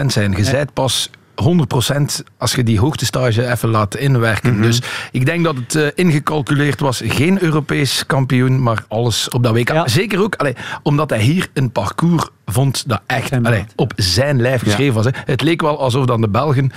zijn. 0.05 0.31
Je 0.31 0.51
nee. 0.51 0.65
pas 0.73 1.09
100% 1.41 2.23
als 2.37 2.53
je 2.53 2.63
die 2.63 2.79
hoogtestage 2.79 3.51
even 3.51 3.69
laat 3.69 3.95
inwerken. 3.95 4.49
Mm 4.49 4.55
-hmm. 4.55 4.65
Dus 4.65 4.81
ik 5.11 5.25
denk 5.25 5.43
dat 5.43 5.55
het 5.55 5.75
uh, 5.75 5.87
ingecalculeerd 5.95 6.79
was. 6.79 7.01
Geen 7.05 7.43
Europees 7.43 8.05
kampioen, 8.05 8.63
maar 8.63 8.85
alles 8.87 9.29
op 9.29 9.43
dat 9.43 9.53
WK. 9.53 9.69
Ja. 9.69 9.87
Zeker 9.87 10.21
ook 10.21 10.35
allee, 10.35 10.55
omdat 10.83 11.09
hij 11.09 11.21
hier 11.21 11.49
een 11.53 11.71
parcours 11.71 12.23
vond 12.45 12.83
dat 12.87 13.01
echt 13.05 13.31
allee, 13.43 13.65
op 13.75 13.93
zijn 13.95 14.41
lijf 14.41 14.61
geschreven 14.61 14.85
ja. 14.85 14.93
was. 14.93 15.05
Hè. 15.05 15.11
Het 15.25 15.41
leek 15.41 15.61
wel 15.61 15.79
alsof 15.79 16.05
dan 16.05 16.21
de 16.21 16.29
Belgen 16.29 16.71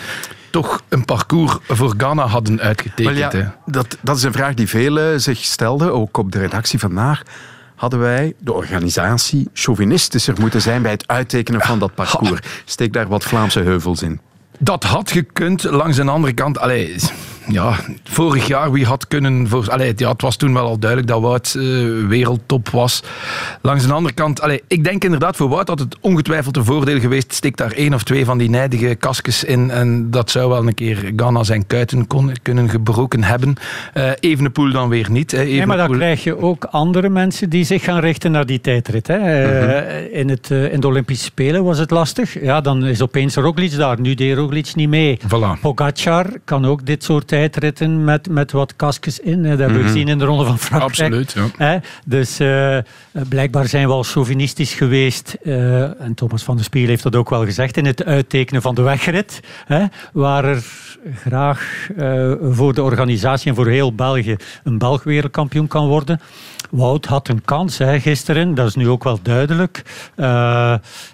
toch 0.51 0.83
een 0.89 1.05
parcours 1.05 1.57
voor 1.69 1.95
Ghana 1.97 2.27
hadden 2.27 2.61
uitgetekend. 2.61 3.17
Ja, 3.17 3.31
hè. 3.31 3.45
dat, 3.67 3.97
dat 4.01 4.17
is 4.17 4.23
een 4.23 4.33
vraag 4.33 4.55
die 4.55 4.69
velen 4.69 5.21
zich 5.21 5.39
stelden, 5.39 5.93
ook 5.93 6.17
op 6.17 6.33
de 6.33 6.39
redactie 6.39 6.79
vandaag 6.79 7.23
hadden 7.77 7.99
wij, 7.99 8.35
de 8.39 8.53
organisatie, 8.53 9.49
chauvinistischer 9.53 10.35
moeten 10.41 10.63
zijn 10.63 10.83
bij 10.83 10.91
het 10.91 11.09
uittekenen 11.09 11.61
van 11.61 11.79
dat 11.79 11.95
parcours. 11.95 12.41
Steek 12.65 12.93
daar 12.93 13.09
wat 13.09 13.25
Vlaamse 13.25 13.61
heuvels 13.61 14.03
in. 14.03 14.21
Dat 14.59 14.85
had 14.85 15.11
gekund. 15.11 15.63
Langs 15.63 15.97
een 15.97 16.09
andere 16.09 16.33
kant, 16.33 16.59
allee, 16.59 16.95
ja, 17.49 17.77
vorig 18.05 18.47
jaar 18.47 18.73
wie 18.73 18.85
had 18.85 19.09
kunnen... 19.09 19.49
Voor, 19.49 19.71
allee, 19.71 19.93
ja, 19.97 20.11
het 20.11 20.23
was 20.23 20.37
toen 20.37 20.55
wel 20.55 20.67
al 20.67 20.79
duidelijk 20.79 21.11
dat 21.11 21.21
Wout 21.21 21.55
uh, 21.57 22.09
wereldtop 22.09 22.69
was. 22.69 23.03
Langs 23.63 23.85
een 23.85 23.91
andere 23.91 24.15
kant, 24.15 24.41
allee, 24.41 24.63
ik 24.69 24.85
denk 24.85 25.05
inderdaad 25.05 25.37
voor 25.37 25.49
Wout 25.49 25.67
dat 25.67 25.79
het 25.79 25.97
ongetwijfeld 26.01 26.57
een 26.57 26.65
voordeel 26.65 27.01
geweest. 27.01 27.33
Steek 27.33 27.57
daar 27.57 27.73
één 27.73 27.95
of 27.95 28.03
twee 28.03 28.25
van 28.25 28.39
die 28.39 28.51
nijdige 28.51 28.95
kasjes 28.95 29.45
in 29.45 29.71
en 29.71 30.11
dat 30.11 30.31
zou 30.31 30.49
wel 30.49 30.67
een 30.67 30.75
keer 30.75 31.13
Ghana 31.17 31.43
zijn 31.43 31.67
kuiten 31.67 32.07
kon, 32.07 32.33
kunnen 32.43 32.69
gebroken 32.69 33.23
hebben. 33.23 33.55
Uh, 33.95 34.11
Evenepoel 34.21 34.73
dan 34.73 34.89
weer 34.89 35.11
niet. 35.11 35.31
Hè. 35.31 35.45
Nee, 35.45 35.67
maar 35.67 35.77
dan 35.77 35.93
krijg 35.93 36.25
je 36.25 36.39
ook 36.39 36.65
andere 36.65 37.09
mensen 37.09 37.51
die 37.51 37.65
zich 37.65 37.85
gaan 37.85 38.01
richten 38.01 38.31
naar 38.31 38.47
die 38.47 38.61
tijdrit. 38.61 39.07
Hè. 39.07 39.17
Uh, 39.17 39.63
mm-hmm. 39.63 40.13
in, 40.13 40.29
het, 40.29 40.51
in 40.51 40.81
de 40.81 40.87
Olympische 40.87 41.25
Spelen 41.25 41.65
was 41.65 41.79
het 41.79 41.91
lastig. 41.91 42.43
Ja, 42.43 42.61
dan 42.61 42.85
is 42.85 43.03
opeens 43.03 43.35
Roglic 43.35 43.77
daar. 43.77 44.01
Nu 44.01 44.15
deed 44.15 44.37
Roglic 44.47 44.75
niet 44.75 44.89
mee. 44.89 45.19
Voilà. 45.27 45.61
Pogacar 45.61 46.27
kan 46.45 46.65
ook 46.65 46.87
dit 46.87 47.05
soort 47.05 47.29
tijdritten 47.29 48.05
met, 48.05 48.29
met 48.29 48.53
wat 48.53 48.77
kasjes 48.77 49.21
in. 49.21 49.43
Dat 49.43 49.49
hebben 49.49 49.67
we 49.67 49.73
mm-hmm. 49.73 49.87
gezien 49.87 50.09
in 50.09 50.19
de 50.19 50.25
Ronde 50.25 50.45
van 50.45 50.59
Frankrijk. 50.59 51.15
Absoluut, 51.15 51.53
ja. 51.59 51.81
Dus 52.05 52.41
uh, 52.41 52.79
blijkbaar 53.29 53.69
zijn 53.69 53.87
we 53.87 53.93
al 53.93 54.03
chauvinistisch 54.03 54.75
geweest. 54.75 55.37
Uh, 55.43 56.01
en 56.01 56.15
Thomas 56.15 56.43
van 56.43 56.57
der 56.57 56.65
Spiegel 56.65 56.91
heeft 56.91 57.03
dat 57.03 57.17
ook 57.17 57.31
wel 57.31 57.45
gezegd 57.45 57.77
in 57.77 57.85
het 57.85 58.05
uittekenen 58.05 58.63
van 58.63 58.75
de 58.75 58.83
wegrit. 58.83 59.41
Hè, 59.67 59.85
waar 60.13 60.45
er 60.45 60.65
graag 61.15 61.89
uh, 61.97 62.33
voor 62.43 62.75
de 62.75 62.83
organisatie 62.83 63.49
en 63.49 63.57
voor 63.57 63.69
heel 63.69 63.95
België 63.95 64.37
een 64.65 64.79
Belg 64.79 65.03
wereldkampioen 65.03 65.67
kan 65.67 65.87
worden. 65.87 66.21
Wout 66.71 67.05
had 67.05 67.29
een 67.29 67.45
kans 67.45 67.79
hè, 67.79 68.01
gisteren, 68.01 68.55
dat 68.55 68.67
is 68.67 68.75
nu 68.75 68.89
ook 68.89 69.05
wel 69.05 69.19
duidelijk. 69.23 69.83
Uh, 70.17 70.27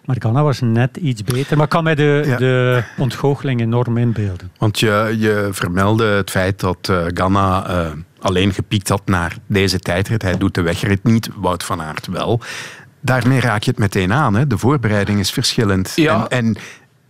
maar 0.04 0.16
Ghana 0.18 0.42
was 0.42 0.60
net 0.60 0.96
iets 0.96 1.24
beter. 1.24 1.56
Maar 1.56 1.64
ik 1.64 1.70
kan 1.70 1.84
mij 1.84 1.94
de, 1.94 2.22
ja. 2.26 2.36
de 2.36 2.82
ontgoocheling 2.96 3.60
enorm 3.60 3.96
inbeelden. 3.96 4.50
Want 4.58 4.78
je, 4.78 5.16
je 5.18 5.48
vermeldde 5.50 6.04
het 6.04 6.30
feit 6.30 6.60
dat 6.60 6.88
uh, 6.90 7.04
Ghana 7.06 7.70
uh, 7.70 7.90
alleen 8.20 8.52
gepiekt 8.52 8.88
had 8.88 9.02
naar 9.04 9.36
deze 9.46 9.78
tijdrit. 9.78 10.22
Hij 10.22 10.38
doet 10.38 10.54
de 10.54 10.62
wegrit 10.62 11.04
niet, 11.04 11.28
Wout 11.36 11.64
van 11.64 11.82
Aert 11.82 12.06
wel. 12.06 12.40
Daarmee 13.00 13.40
raak 13.40 13.62
je 13.62 13.70
het 13.70 13.78
meteen 13.78 14.12
aan. 14.12 14.34
Hè? 14.34 14.46
De 14.46 14.58
voorbereiding 14.58 15.18
is 15.18 15.30
verschillend. 15.30 15.92
Ja. 15.94 16.26
En, 16.28 16.46
en 16.46 16.56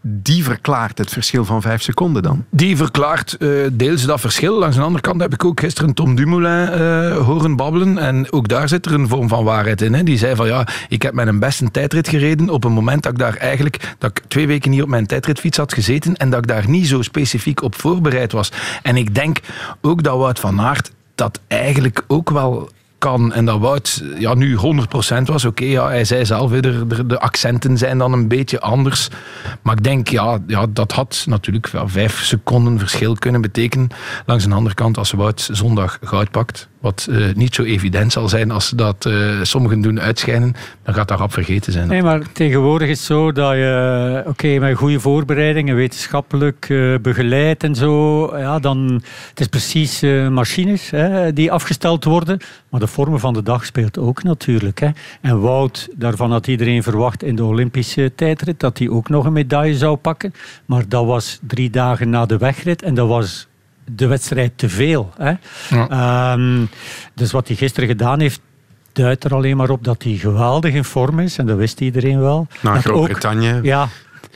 die 0.03 0.45
verklaart 0.45 0.99
het 0.99 1.11
verschil 1.11 1.45
van 1.45 1.63
vijf 1.63 1.83
seconden 1.83 2.23
dan. 2.23 2.45
Die 2.51 2.77
verklaart 2.77 3.37
eh, 3.37 3.49
deels 3.73 4.05
dat 4.05 4.21
verschil. 4.21 4.59
Langs 4.59 4.77
de 4.77 4.83
andere 4.83 5.01
kant 5.01 5.21
heb 5.21 5.33
ik 5.33 5.45
ook 5.45 5.61
gisteren 5.61 5.95
Tom 5.95 6.15
Dumoulin 6.15 6.69
eh, 6.69 7.17
horen 7.17 7.57
babbelen. 7.57 7.99
En 7.99 8.33
ook 8.33 8.49
daar 8.49 8.69
zit 8.69 8.87
er 8.87 8.93
een 8.93 9.09
vorm 9.09 9.29
van 9.29 9.45
waarheid 9.45 9.83
in. 9.83 9.95
Hè. 9.95 10.03
Die 10.03 10.19
zei 10.19 10.37
van 10.37 10.47
ja, 10.47 10.67
ik 10.89 11.03
heb 11.03 11.15
mijn 11.15 11.39
beste 11.39 11.71
tijdrit 11.71 12.09
gereden 12.09 12.51
op 12.51 12.65
een 12.65 12.73
moment 12.73 13.03
dat 13.03 13.13
ik 13.13 13.19
daar 13.19 13.37
eigenlijk 13.37 13.95
dat 13.99 14.11
ik 14.11 14.23
twee 14.29 14.47
weken 14.47 14.71
niet 14.71 14.83
op 14.83 14.89
mijn 14.89 15.07
tijdritfiets 15.07 15.57
had 15.57 15.75
gezeten 15.75 16.17
en 16.17 16.31
dat 16.31 16.39
ik 16.39 16.47
daar 16.47 16.69
niet 16.69 16.87
zo 16.87 17.03
specifiek 17.03 17.63
op 17.63 17.75
voorbereid 17.75 18.33
was. 18.33 18.53
En 18.83 18.97
ik 18.97 19.15
denk 19.15 19.39
ook 19.81 20.03
dat 20.03 20.17
Wout 20.17 20.41
van 20.41 20.61
Aert 20.61 20.91
dat 21.15 21.41
eigenlijk 21.47 22.05
ook 22.07 22.31
wel 22.31 22.71
kan. 23.03 23.33
En 23.33 23.45
dat 23.45 23.59
Wout 23.59 24.03
ja, 24.19 24.35
nu 24.35 24.57
100% 24.57 24.61
was. 25.25 25.45
Oké, 25.45 25.65
ja, 25.65 25.87
hij 25.87 26.05
zei 26.05 26.25
zelf, 26.25 26.51
de, 26.51 27.07
de, 27.07 27.21
accenten 27.21 27.79
zijn 27.79 27.99
dan 27.99 28.13
een 28.13 28.29
beetje 28.29 28.61
anders. 28.61 29.09
Maar 29.63 29.77
ik 29.77 29.83
denk, 29.83 30.09
ja, 30.09 30.39
ja 30.47 30.67
dat 30.71 30.93
had 30.93 31.25
natuurlijk 31.29 31.69
wel 31.69 31.89
vijf 31.89 32.25
seconden 32.25 32.79
verschil 32.79 33.15
kunnen 33.15 33.41
betekenen. 33.41 33.89
Langs 34.27 34.45
de 34.45 34.55
andere 34.55 34.75
kant, 34.75 34.99
als 34.99 35.11
Wout 35.11 35.49
zondag 35.53 35.99
goud 36.03 36.31
pakt, 36.31 36.69
wat 36.83 37.07
eh, 37.11 37.35
niet 37.35 37.55
zo 37.55 37.63
evident 37.63 38.13
zal 38.13 38.29
zijn 38.29 38.51
als 38.51 38.71
dat 38.71 39.07
eh, 39.07 39.43
sommigen 39.43 39.81
doen 39.81 40.01
uitschijnen, 40.01 40.55
dan 40.83 40.95
gaat 40.95 41.09
dat 41.09 41.19
rap 41.19 41.33
vergeten 41.33 41.73
zijn. 41.73 41.89
Nee, 41.89 42.03
maar 42.03 42.33
tegenwoordig 42.33 42.89
is 42.89 42.99
het 42.99 43.07
zo 43.07 43.33
dat 43.33 43.53
je, 43.53 44.23
oké, 44.27 44.59
met 44.59 44.77
goede 44.77 45.01
voorbereidingen, 45.01 45.77
wetenschappelijk 45.77 46.67
eh, 46.69 46.95
begeleid 47.03 47.63
en 47.65 47.75
zo, 47.75 48.27
ja, 48.39 48.59
dan, 48.59 49.03
het 49.29 49.41
is 49.41 49.47
precies 49.47 50.01
machines 50.31 50.91
hè, 50.91 51.33
die 51.33 51.53
afgesteld 51.53 52.05
worden, 52.05 52.39
maar 52.69 52.81
de 52.81 52.87
vormen 52.87 53.21
van 53.21 53.33
de 53.35 53.43
dag 53.43 53.65
speelt 53.65 53.99
ook 53.99 54.23
natuurlijk. 54.23 54.81
Hè. 54.81 54.89
En 55.21 55.41
Wout, 55.41 55.89
daarvan 55.97 56.31
had 56.31 56.47
iedereen 56.47 56.83
verwacht 56.83 57.23
in 57.23 57.37
de 57.37 57.45
Olympische 57.45 58.13
tijdrit 58.15 58.61
dat 58.61 58.79
hij 58.79 58.89
ook 58.89 59.09
nog 59.09 59.25
een 59.25 59.33
medaille 59.33 59.77
zou 59.77 59.97
pakken, 59.97 60.35
maar 60.67 60.89
dat 60.89 61.07
was 61.07 61.39
drie 61.47 61.71
dagen 61.71 62.11
na 62.11 62.27
de 62.27 62.37
wegrit 62.37 62.83
en 62.83 62.95
dat 62.95 63.09
was 63.09 63.51
de 63.85 64.07
wedstrijd 64.07 64.53
te 64.59 64.69
veel. 64.69 65.13
Hè. 65.19 65.33
Ehm, 65.89 66.65
dus 67.15 67.31
wat 67.33 67.47
hij 67.49 67.57
gisteren 67.57 67.89
gedaan 67.89 68.21
heeft, 68.21 68.41
duidt 68.93 69.25
er 69.25 69.35
alleen 69.35 69.57
maar 69.57 69.71
op 69.71 69.85
dat 69.85 70.03
hij 70.03 70.13
geweldig 70.13 70.75
in 70.75 70.85
vorm 70.85 71.19
is. 71.19 71.39
En 71.39 71.47
dat 71.47 71.57
wist 71.57 71.81
iedereen 71.81 72.21
wel. 72.21 72.47
Ook- 72.77 72.83
Groot-Brittannië. 72.83 73.59
Ja, 73.63 73.89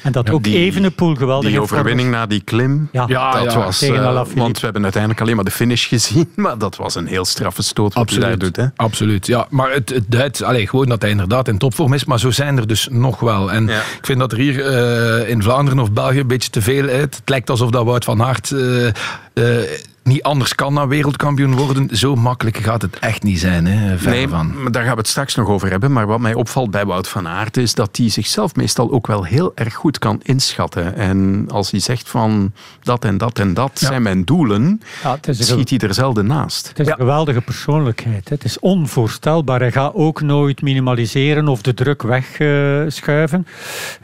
en 0.02 0.12
dat 0.12 0.30
ook 0.30 0.42
die- 0.44 0.56
Evenepoel 0.56 1.14
geweldig 1.14 1.50
Die 1.50 1.60
overwinning 1.60 2.08
is. 2.08 2.14
na 2.14 2.26
die 2.26 2.40
klim, 2.40 2.88
Ja, 2.92 3.04
Ja, 3.08 3.30
dat 3.32 3.52
ja, 3.52 3.58
was... 3.58 3.78
tegen 3.78 4.04
eh, 4.04 4.24
want 4.34 4.56
we 4.58 4.64
hebben 4.64 4.82
uiteindelijk 4.82 5.22
alleen 5.22 5.36
maar 5.36 5.44
de 5.44 5.50
finish 5.50 5.88
gezien, 5.88 6.32
maar 6.36 6.58
dat 6.58 6.76
was 6.76 6.94
een 6.94 7.06
heel 7.06 7.24
straffe 7.24 7.62
stoot 7.62 7.94
wat 7.94 8.10
hij 8.10 8.18
daar 8.18 8.38
doet. 8.38 8.56
Hè? 8.56 8.66
Absoluut, 8.76 9.26
ja. 9.26 9.46
Maar 9.50 9.72
het, 9.72 9.88
het 9.90 10.04
duidt 10.06 10.42
allee, 10.42 10.68
gewoon 10.68 10.86
dat 10.88 11.02
hij 11.02 11.10
inderdaad 11.10 11.48
in 11.48 11.58
topvorm 11.58 11.92
is. 11.92 12.04
Maar 12.04 12.18
zo 12.18 12.30
zijn 12.30 12.56
er 12.58 12.66
dus 12.66 12.88
nog 12.90 13.20
wel. 13.20 13.52
En 13.52 13.66
Ja. 13.66 13.78
ik 13.78 13.98
vind 14.06 14.18
dat 14.18 14.32
er 14.32 14.38
hier 14.38 14.66
eh, 14.66 15.28
in 15.28 15.42
Vlaanderen 15.42 15.78
of 15.80 15.92
België 15.92 16.20
een 16.20 16.26
beetje 16.26 16.50
te 16.50 16.62
veel 16.62 16.88
uit. 16.88 17.16
Het 17.16 17.28
lijkt 17.28 17.50
alsof 17.50 17.70
dat 17.70 17.84
Wout 17.84 18.04
van 18.04 18.22
Aert 18.22 18.50
eh, 18.50 18.86
eh, 18.86 18.92
niet 20.06 20.22
anders 20.22 20.54
kan 20.54 20.74
dan 20.74 20.88
wereldkampioen 20.88 21.54
worden. 21.56 21.96
Zo 21.96 22.14
makkelijk 22.14 22.56
gaat 22.56 22.82
het 22.82 22.98
echt 22.98 23.22
niet 23.22 23.38
zijn. 23.40 23.66
Hè, 23.66 24.10
Nee, 24.10 24.28
van. 24.28 24.62
maar 24.62 24.72
daar 24.72 24.82
gaan 24.82 24.92
we 24.92 24.98
het 24.98 25.08
straks 25.08 25.34
nog 25.34 25.48
over 25.48 25.70
hebben. 25.70 25.92
Maar 25.92 26.06
wat 26.06 26.20
mij 26.20 26.34
opvalt 26.34 26.70
bij 26.70 26.84
Wout 26.86 27.08
van 27.08 27.28
Aert 27.28 27.56
is 27.56 27.74
dat 27.74 27.96
hij 27.96 28.08
zichzelf 28.08 28.54
meestal 28.54 28.90
ook 28.92 29.06
wel 29.06 29.24
heel 29.24 29.52
erg 29.54 29.74
goed 29.74 29.98
kan 29.98 30.20
inschatten. 30.22 30.96
En 30.96 31.44
als 31.50 31.70
hij 31.70 31.80
zegt 31.80 32.08
van 32.08 32.52
dat 32.82 33.04
en 33.04 33.18
dat 33.18 33.38
en 33.38 33.54
dat 33.54 33.70
Ja. 33.80 33.86
zijn 33.86 34.02
mijn 34.02 34.24
doelen, 34.24 34.80
Ja, 35.02 35.18
schiet 35.30 35.70
hij 35.70 35.78
er 35.78 35.94
zelden 35.94 36.26
naast. 36.26 36.68
Het 36.68 36.78
is 36.78 36.86
een 36.86 36.94
geweldige 36.94 37.40
persoonlijkheid. 37.40 38.28
hè. 38.28 38.34
Het 38.34 38.44
is 38.44 38.58
onvoorstelbaar. 38.58 39.60
Hij 39.60 39.72
gaat 39.72 39.94
ook 39.94 40.20
nooit 40.20 40.62
minimaliseren 40.62 41.48
of 41.48 41.62
de 41.62 41.74
druk 41.74 42.02
wegschuiven. 42.02 43.46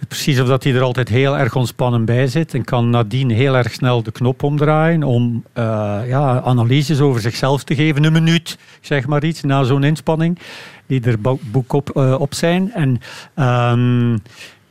Precies 0.09 0.41
of 0.41 0.47
dat 0.49 0.65
hij 0.65 0.75
er 0.75 0.83
altijd 0.83 1.09
heel 1.09 1.39
erg 1.39 1.55
ontspannen 1.55 2.05
bij 2.05 2.27
zit. 2.27 2.55
En 2.55 2.65
kan 2.65 2.91
nadien 2.91 3.31
heel 3.31 3.57
erg 3.57 3.73
snel 3.73 4.03
de 4.03 4.11
knop 4.11 4.43
omdraaien 4.43 5.03
om 5.03 5.45
eh, 5.53 5.92
ja, 6.07 6.41
analyses 6.41 7.01
over 7.01 7.21
zichzelf 7.21 7.65
te 7.65 7.75
geven. 7.75 8.05
Een 8.05 8.13
minuut, 8.13 8.59
zeg 8.81 9.07
maar 9.07 9.25
iets, 9.25 9.43
na 9.43 9.63
zo'n 9.65 9.85
inspanning. 9.85 10.39
Die 10.87 11.01
er 11.05 11.21
bo- 11.21 11.39
boek 11.43 11.73
op, 11.73 11.91
eh, 11.91 12.21
op 12.21 12.35
zijn. 12.35 12.73
En 12.73 13.01
ehm, 13.35 14.17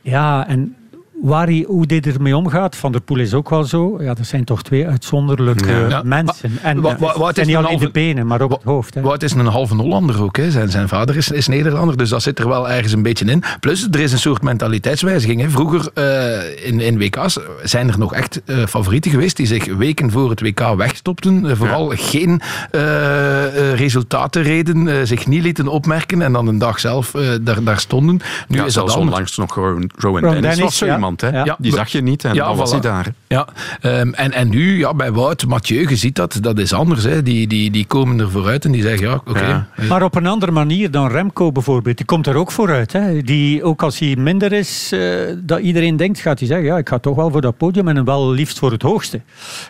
ja, 0.00 0.48
en 0.48 0.76
waar 1.22 1.46
hij, 1.46 1.64
hoe 1.68 1.86
dit 1.86 2.06
ermee 2.06 2.36
omgaat, 2.36 2.76
Van 2.76 2.92
der 2.92 3.00
Poel 3.00 3.18
is 3.18 3.34
ook 3.34 3.50
wel 3.50 3.64
zo. 3.64 3.96
Ja, 4.02 4.14
dat 4.14 4.26
zijn 4.26 4.44
toch 4.44 4.62
twee 4.62 4.86
uitzonderlijke 4.86 5.86
Ja. 5.88 6.02
Mensen. 6.04 6.58
En 6.62 6.80
Wa- 6.80 6.90
eh, 6.94 6.98
wa- 7.00 7.18
wat 7.18 7.34
zijn 7.34 7.46
niet 7.46 7.56
een 7.56 7.62
alleen 7.64 7.76
de 7.78 7.84
halve- 7.84 7.90
benen, 7.98 8.26
maar 8.26 8.40
ook 8.40 8.50
het 8.52 8.62
hoofd. 8.62 8.94
Hè. 8.94 9.00
Wout 9.00 9.22
is 9.22 9.32
een 9.32 9.46
halve 9.46 9.74
Hollander 9.74 10.22
ook. 10.22 10.36
Hè. 10.36 10.50
Zijn, 10.50 10.70
zijn 10.70 10.88
vader 10.88 11.16
is, 11.16 11.30
is 11.30 11.46
Nederlander, 11.48 11.96
dus 11.96 12.08
dat 12.08 12.22
zit 12.22 12.38
er 12.38 12.48
wel 12.48 12.70
ergens 12.70 12.92
een 12.92 13.02
beetje 13.02 13.24
in. 13.24 13.42
Plus, 13.60 13.86
er 13.90 14.00
is 14.00 14.12
een 14.12 14.18
soort 14.18 14.42
mentaliteitswijziging. 14.42 15.40
Hè. 15.40 15.50
Vroeger 15.50 15.90
eh, 15.94 16.66
in, 16.68 16.80
in 16.80 16.98
WK's 16.98 17.38
zijn 17.62 17.88
er 17.88 17.98
nog 17.98 18.14
echt 18.14 18.42
eh, 18.44 18.66
favorieten 18.66 19.10
geweest 19.10 19.36
die 19.36 19.46
zich 19.46 19.76
weken 19.76 20.10
voor 20.10 20.30
het 20.30 20.40
WK 20.40 20.74
wegstopten. 20.76 21.56
Vooral 21.56 21.92
geen 21.94 22.40
eh, 22.70 23.70
eh, 23.70 23.74
resultaten 23.78 24.42
reden, 24.42 25.06
zich 25.06 25.26
niet 25.26 25.42
lieten 25.42 25.68
opmerken 25.68 26.22
en 26.22 26.32
dan 26.32 26.46
een 26.48 26.58
dag 26.58 26.80
zelf 26.80 27.10
daar, 27.42 27.62
daar 27.64 27.78
stonden. 27.80 28.20
Nu 28.48 28.56
Ja, 28.56 28.64
is 28.64 28.74
dat 28.74 28.90
zelfs 28.90 28.96
onlangs 28.96 29.36
nog 29.36 29.54
Rowan, 29.54 29.90
Rowan 29.96 30.20
Rowan 30.20 30.20
Dennis, 30.20 30.40
Dennis, 30.40 30.60
was 30.60 30.76
zo 30.76 30.86
ja. 30.86 30.94
iemand. 30.94 31.11
Hè? 31.20 31.42
Ja. 31.42 31.56
Die 31.58 31.72
zag 31.72 31.88
je 31.88 32.02
niet 32.02 32.24
en 32.24 32.34
Ja, 32.34 32.46
dan 32.46 32.56
was 32.56 32.70
voilà. 32.70 32.72
hij 32.72 32.80
daar. 32.80 33.12
Ja, 33.26 33.48
ehm, 33.80 34.12
en, 34.12 34.32
en 34.32 34.48
nu 34.48 34.78
ja, 34.78 34.94
bij 34.94 35.12
Wout, 35.12 35.46
Mathieu, 35.46 35.88
je 35.88 35.96
ziet 35.96 36.16
dat, 36.16 36.38
dat 36.40 36.58
is 36.58 36.72
anders. 36.72 37.04
Hè. 37.04 37.22
Die, 37.22 37.46
die, 37.46 37.70
die 37.70 37.86
komen 37.86 38.20
er 38.20 38.30
vooruit 38.30 38.64
en 38.64 38.72
die 38.72 38.82
zeggen, 38.82 39.08
ja, 39.08 39.20
oké. 39.24 39.46
Ja. 39.46 39.86
Maar 39.88 40.02
op 40.02 40.14
een 40.14 40.26
andere 40.26 40.52
manier 40.52 40.90
dan 40.90 41.08
Remco 41.08 41.52
bijvoorbeeld. 41.52 41.96
Die 41.96 42.06
komt 42.06 42.26
er 42.26 42.36
ook 42.36 42.52
vooruit. 42.52 42.92
Hè. 42.92 43.22
Die, 43.22 43.64
ook 43.64 43.82
als 43.82 43.98
hij 43.98 44.16
minder 44.16 44.52
is, 44.52 44.92
eh, 44.92 45.00
dat 45.38 45.60
iedereen 45.60 45.96
denkt, 45.96 46.20
gaat 46.20 46.38
hij 46.38 46.48
zeggen, 46.48 46.66
ja, 46.66 46.78
ik 46.78 46.88
ga 46.88 46.98
toch 46.98 47.16
wel 47.16 47.30
voor 47.30 47.40
dat 47.40 47.56
podium 47.56 47.88
en 47.88 48.04
wel 48.04 48.30
liefst 48.30 48.58
voor 48.58 48.70
het 48.70 48.82
hoogste. 48.82 49.20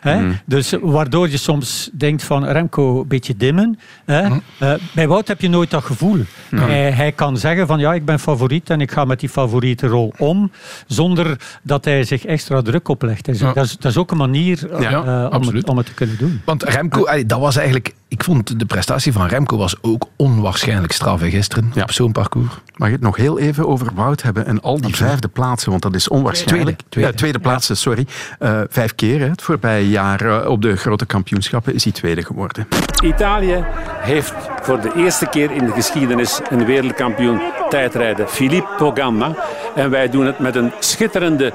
Hè. 0.01 0.21
Mhm. 0.21 0.33
Dus 0.47 0.75
waardoor 0.83 1.31
je 1.31 1.37
soms 1.37 1.91
denkt 1.93 2.23
van 2.25 2.45
Remco 2.45 3.01
een 3.01 3.09
beetje 3.09 3.37
dimmen. 3.37 3.79
Hè. 4.05 4.29
Mhm. 4.29 4.39
Eh, 4.59 4.73
bij 4.95 5.09
Wout 5.09 5.29
heb 5.29 5.41
je 5.41 5.49
nooit 5.49 5.71
dat 5.71 5.85
gevoel. 5.85 6.19
Hij, 6.55 6.91
hij 6.91 7.13
kan 7.13 7.37
zeggen 7.37 7.67
van, 7.67 7.79
ja, 7.79 7.95
ik 7.95 8.05
ben 8.05 8.19
favoriet 8.19 8.71
en 8.71 8.81
ik 8.81 8.91
ga 8.91 9.05
met 9.05 9.21
die 9.21 9.29
favoriete 9.29 9.87
rol 9.87 10.13
om, 10.19 10.51
zonder 10.87 11.32
dat 11.63 11.85
hij 11.85 12.05
zich 12.05 12.25
extra 12.25 12.63
druk 12.63 12.89
oplegt. 12.89 13.25
Dus 13.25 13.39
Ja. 13.39 13.53
dat, 13.53 13.65
is, 13.65 13.77
dat 13.77 13.91
is 13.91 13.97
ook 13.97 14.11
een 14.11 14.17
manier 14.17 14.71
eh, 14.73 14.81
Ja, 14.81 15.29
om, 15.29 15.47
het, 15.47 15.69
om 15.69 15.77
het 15.77 15.87
te 15.87 15.95
kunnen 15.95 16.17
doen. 16.19 16.41
Want 16.45 16.63
Remco, 16.63 17.07
dat 17.27 17.39
was 17.41 17.57
eigenlijk... 17.57 17.95
Ik 18.09 18.25
vond 18.25 18.59
de 18.59 18.67
prestatie 18.67 19.13
van 19.13 19.27
Remco 19.27 19.57
was 19.57 19.77
ook 19.81 20.07
onwaarschijnlijk 20.17 20.93
straf 20.93 21.21
gisteren. 21.21 21.71
Ja. 21.75 21.83
Op 21.83 21.93
zo'n 21.93 22.13
parcours. 22.13 22.53
Mag 22.77 22.89
je 22.89 22.95
het 22.95 23.03
nog 23.03 23.17
heel 23.17 23.39
even 23.39 23.69
over 23.69 23.87
Wout 23.95 24.23
hebben 24.23 24.47
en 24.47 24.61
al 24.61 24.81
die 24.81 24.97
vijfde 24.97 25.29
plaatsen, 25.29 25.71
want 25.71 25.83
dat 25.83 25.95
is 25.95 26.09
onwaarschijnlijk. 26.09 26.77
Tweede, 26.77 26.85
tweede. 26.89 27.11
Ja, 27.11 27.17
tweede 27.17 27.39
plaatsen, 27.39 27.77
sorry. 27.77 28.07
Eh, 28.39 28.61
vijf 28.69 28.95
keer 28.95 29.21
hè, 29.21 29.29
het 29.29 29.43
voorbije 29.43 29.89
jaar 29.89 30.21
eh, 30.43 30.49
op 30.51 30.63
de 30.63 30.77
grote 30.77 31.07
kampioenschappen 31.07 31.75
is 31.75 31.85
hij 31.85 31.93
tweede 31.93 32.23
geworden. 32.25 32.67
Italië 33.05 33.65
heeft 34.01 34.35
voor 34.63 34.81
de 34.81 34.93
eerste 34.97 35.27
keer 35.27 35.51
in 35.51 35.67
de 35.67 35.73
geschiedenis 35.73 36.41
een 36.51 36.65
wereldkampioen 36.65 37.41
tijdrijden, 37.69 38.29
Filippo 38.29 38.91
Ganna. 38.95 39.35
En 39.75 39.91
wij 39.91 40.11
doen 40.11 40.27
het 40.27 40.39
met 40.39 40.57
een 40.57 40.73
schitterende 41.13 41.53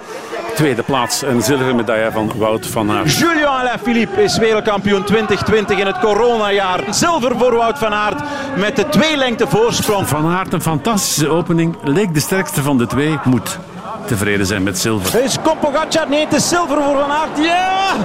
tweede 0.55 0.83
plaats, 0.83 1.21
een 1.21 1.41
zilveren 1.41 1.75
medaille 1.75 2.11
van 2.11 2.31
Wout 2.37 2.67
van 2.67 2.91
Aert. 2.91 3.13
Julien 3.17 3.47
Alaphilippe 3.47 4.23
is 4.23 4.37
wereldkampioen 4.37 5.03
2020 5.03 5.79
in 5.79 5.85
het 5.85 5.99
coronajaar. 5.99 6.83
Zilver 6.89 7.37
voor 7.37 7.55
Wout 7.55 7.77
van 7.77 7.93
Aert 7.93 8.21
met 8.55 8.75
de 8.75 8.89
twee 8.89 9.17
lengte 9.17 9.47
voorsprong. 9.47 10.07
Van 10.07 10.25
Aert 10.25 10.53
een 10.53 10.61
fantastische 10.61 11.29
opening, 11.29 11.75
leek 11.83 12.13
de 12.13 12.19
sterkste 12.19 12.61
van 12.61 12.77
de 12.77 12.87
twee, 12.87 13.19
moet 13.23 13.59
tevreden 14.05 14.45
zijn 14.45 14.63
met 14.63 14.77
zilver. 14.77 15.23
Is 15.23 15.37
Pogacar? 15.59 16.09
Nee, 16.09 16.23
het 16.23 16.33
is 16.33 16.49
zilver 16.49 16.83
voor 16.83 16.95
Van 16.95 17.11
Aert. 17.11 17.37
Ja! 17.37 17.95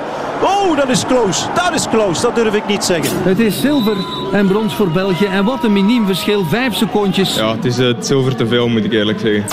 Oh, 0.43 0.77
dat 0.77 0.89
is 0.89 1.07
close. 1.07 1.47
Dat 1.55 1.75
is 1.75 1.89
close. 1.89 2.23
Dat 2.23 2.35
durf 2.35 2.55
ik 2.55 2.67
niet 2.67 2.85
zeggen. 2.85 3.23
Het 3.23 3.39
is 3.39 3.61
zilver 3.61 3.97
en 4.33 4.47
brons 4.47 4.75
voor 4.75 4.91
België. 4.91 5.27
En 5.27 5.45
wat 5.45 5.65
een 5.65 5.73
miniem 5.73 6.07
verschil, 6.07 6.45
vijf 6.45 6.75
secondjes. 6.75 7.35
Ja, 7.35 7.55
het 7.55 7.65
is 7.65 7.79
eh, 7.79 7.87
het 7.87 8.07
zilver 8.07 8.37
te 8.37 8.47
veel, 8.47 8.69
moet 8.69 8.85
ik 8.85 8.93
eerlijk 8.93 9.21
zeggen. 9.21 9.45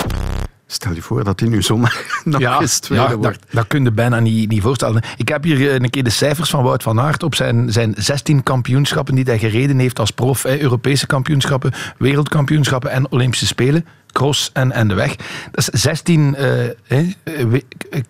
Stel 0.72 0.92
je 0.92 1.02
voor 1.02 1.24
dat 1.24 1.40
hij 1.40 1.48
nu 1.48 1.62
zondag 1.62 1.94
nog 2.24 2.60
eens 2.60 2.78
tweede 2.78 3.04
ja, 3.04 3.10
dat, 3.10 3.18
wordt. 3.18 3.44
dat 3.50 3.66
kun 3.66 3.84
je 3.84 3.90
bijna 3.92 4.20
niet, 4.20 4.48
niet 4.50 4.62
voorstellen. 4.62 5.02
Ik 5.16 5.28
heb 5.28 5.42
hier 5.42 5.68
eh, 5.68 5.74
een 5.74 5.90
keer 5.90 6.04
de 6.04 6.10
cijfers 6.10 6.50
van 6.50 6.62
Wout 6.62 6.82
van 6.82 7.00
Aert 7.00 7.22
op 7.22 7.34
zijn, 7.34 7.72
zijn 7.72 7.94
16 7.96 8.42
kampioenschappen 8.42 9.14
die 9.14 9.24
hij 9.24 9.38
gereden 9.38 9.78
heeft 9.78 9.98
als 9.98 10.10
prof. 10.10 10.42
Hè, 10.42 10.60
Europese 10.60 11.06
kampioenschappen, 11.06 11.72
wereldkampioenschappen 11.98 12.90
en 12.90 13.10
Olympische 13.12 13.46
Spelen. 13.46 13.86
Cross 14.12 14.50
en, 14.52 14.72
en 14.72 14.88
de 14.88 14.94
weg. 14.94 15.16
Dat 15.50 15.68
is 15.72 15.80
16 15.82 16.34
eh, 16.34 16.44
hè, 16.86 17.12
eh, 17.22 17.44
we- 17.44 17.64
eh, 17.90 18.00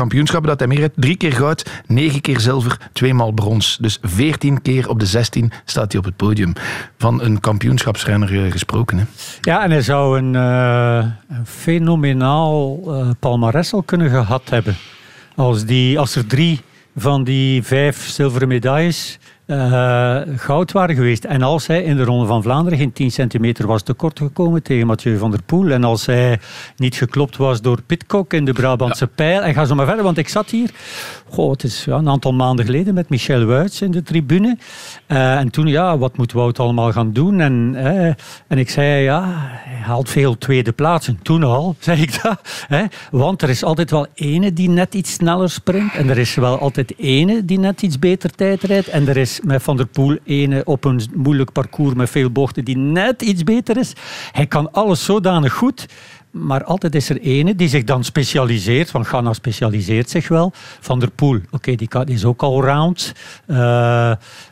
kampioenschappen 0.00 0.48
dat 0.48 0.58
hij 0.58 0.68
meer 0.68 0.78
heeft. 0.78 0.92
Drie 0.94 1.16
keer 1.16 1.32
goud, 1.32 1.82
negen 1.86 2.20
keer 2.20 2.40
zilver, 2.40 2.76
tweemaal 2.92 3.32
brons. 3.32 3.78
Dus 3.80 3.98
14 4.02 4.62
keer 4.62 4.88
op 4.88 5.00
de 5.00 5.06
16 5.06 5.52
staat 5.64 5.92
hij 5.92 6.00
op 6.00 6.06
het 6.06 6.16
podium. 6.16 6.52
Van 6.98 7.22
een 7.22 7.40
kampioenschapsrenner 7.40 8.44
eh, 8.44 8.52
gesproken. 8.52 8.98
Hè. 8.98 9.04
Ja, 9.40 9.62
en 9.62 9.70
hij 9.70 9.82
zou 9.82 10.18
een, 10.18 10.34
eh, 10.34 11.10
een 11.28 11.46
fenomenaal 11.46 12.78
palmares 13.18 13.72
al 13.72 13.82
kunnen 13.82 14.10
gehad 14.10 14.50
hebben. 14.50 14.76
Als, 15.36 15.64
die, 15.64 15.98
als 15.98 16.16
er 16.16 16.26
drie 16.26 16.60
van 16.96 17.24
die 17.24 17.62
vijf 17.62 18.08
zilveren 18.08 18.48
medailles 18.48 19.18
eh, 19.50 20.20
goud 20.36 20.72
waren 20.72 20.94
geweest. 20.94 21.24
En 21.24 21.42
als 21.42 21.66
hij 21.66 21.82
in 21.82 21.96
de 21.96 22.04
Ronde 22.04 22.26
van 22.26 22.42
Vlaanderen 22.42 22.78
geen 22.78 22.92
10 22.92 23.10
centimeter 23.10 23.66
was 23.66 23.82
tekort 23.82 24.18
gekomen 24.18 24.62
tegen 24.62 24.86
Mathieu 24.86 25.18
van 25.18 25.30
der 25.30 25.42
Poel. 25.42 25.70
En 25.70 25.84
als 25.84 26.06
hij 26.06 26.40
niet 26.76 26.94
geklopt 26.94 27.36
was 27.36 27.60
door 27.60 27.82
Pitcock 27.82 28.32
in 28.32 28.44
de 28.44 28.52
Brabantse 28.52 29.06
pijl. 29.06 29.42
En 29.42 29.54
ga 29.54 29.64
zo 29.64 29.74
maar 29.74 29.86
verder, 29.86 30.04
want 30.04 30.18
ik 30.18 30.28
zat 30.28 30.50
hier 30.50 30.70
goh, 31.30 31.50
het 31.50 31.64
is 31.64 31.84
ja, 31.84 31.96
een 31.96 32.08
aantal 32.08 32.32
maanden 32.32 32.64
geleden 32.64 32.94
met 32.94 33.08
Michel 33.08 33.44
Wuits 33.44 33.82
in 33.82 33.90
de 33.90 34.02
tribune. 34.02 34.58
Eh, 35.06 35.38
en 35.38 35.50
toen, 35.50 35.66
ja, 35.66 35.98
wat 35.98 36.16
moet 36.16 36.32
Wout 36.32 36.58
allemaal 36.58 36.92
gaan 36.92 37.12
doen? 37.12 37.40
En, 37.40 37.72
eh, 37.74 38.06
en 38.46 38.58
ik 38.58 38.70
zei, 38.70 39.02
ja, 39.02 39.24
hij 39.64 39.82
haalt 39.82 40.10
veel 40.10 40.38
tweede 40.38 40.72
plaatsen. 40.72 41.18
Toen 41.22 41.44
al, 41.44 41.74
zei 41.78 42.02
ik 42.02 42.22
dat. 42.22 42.40
Hè? 42.68 42.84
Want 43.10 43.42
er 43.42 43.48
is 43.48 43.64
altijd 43.64 43.90
wel 43.90 44.06
ene 44.14 44.52
die 44.52 44.68
net 44.68 44.94
iets 44.94 45.12
sneller 45.12 45.50
sprint. 45.50 45.94
En 45.94 46.08
er 46.08 46.18
is 46.18 46.34
wel 46.34 46.58
altijd 46.58 46.94
ene 46.98 47.44
die 47.44 47.58
net 47.58 47.82
iets 47.82 47.98
beter 47.98 48.30
tijd 48.30 48.62
rijdt. 48.62 48.88
En 48.88 49.08
er 49.08 49.16
is 49.16 49.39
met 49.42 49.62
Van 49.62 49.76
der 49.76 49.86
Poel 49.86 50.18
ene 50.24 50.64
op 50.64 50.84
een 50.84 51.00
moeilijk 51.14 51.52
parcours 51.52 51.94
met 51.94 52.10
veel 52.10 52.30
bochten 52.30 52.64
die 52.64 52.76
net 52.76 53.22
iets 53.22 53.44
beter 53.44 53.76
is. 53.76 53.92
Hij 54.32 54.46
kan 54.46 54.72
alles 54.72 55.04
zodanig 55.04 55.52
goed 55.52 55.86
maar 56.30 56.64
altijd 56.64 56.94
is 56.94 57.08
er 57.08 57.20
ene 57.20 57.54
die 57.54 57.68
zich 57.68 57.84
dan 57.84 58.04
specialiseert. 58.04 58.90
Van 58.90 59.04
Ghana 59.04 59.32
specialiseert 59.32 60.10
zich 60.10 60.28
wel. 60.28 60.52
Van 60.80 60.98
der 60.98 61.10
Poel, 61.10 61.40
oké, 61.50 61.74
die, 61.74 61.88
is 62.04 62.24
ook 62.24 62.42
al 62.42 62.64
round. 62.64 63.12
Uh, 63.46 63.56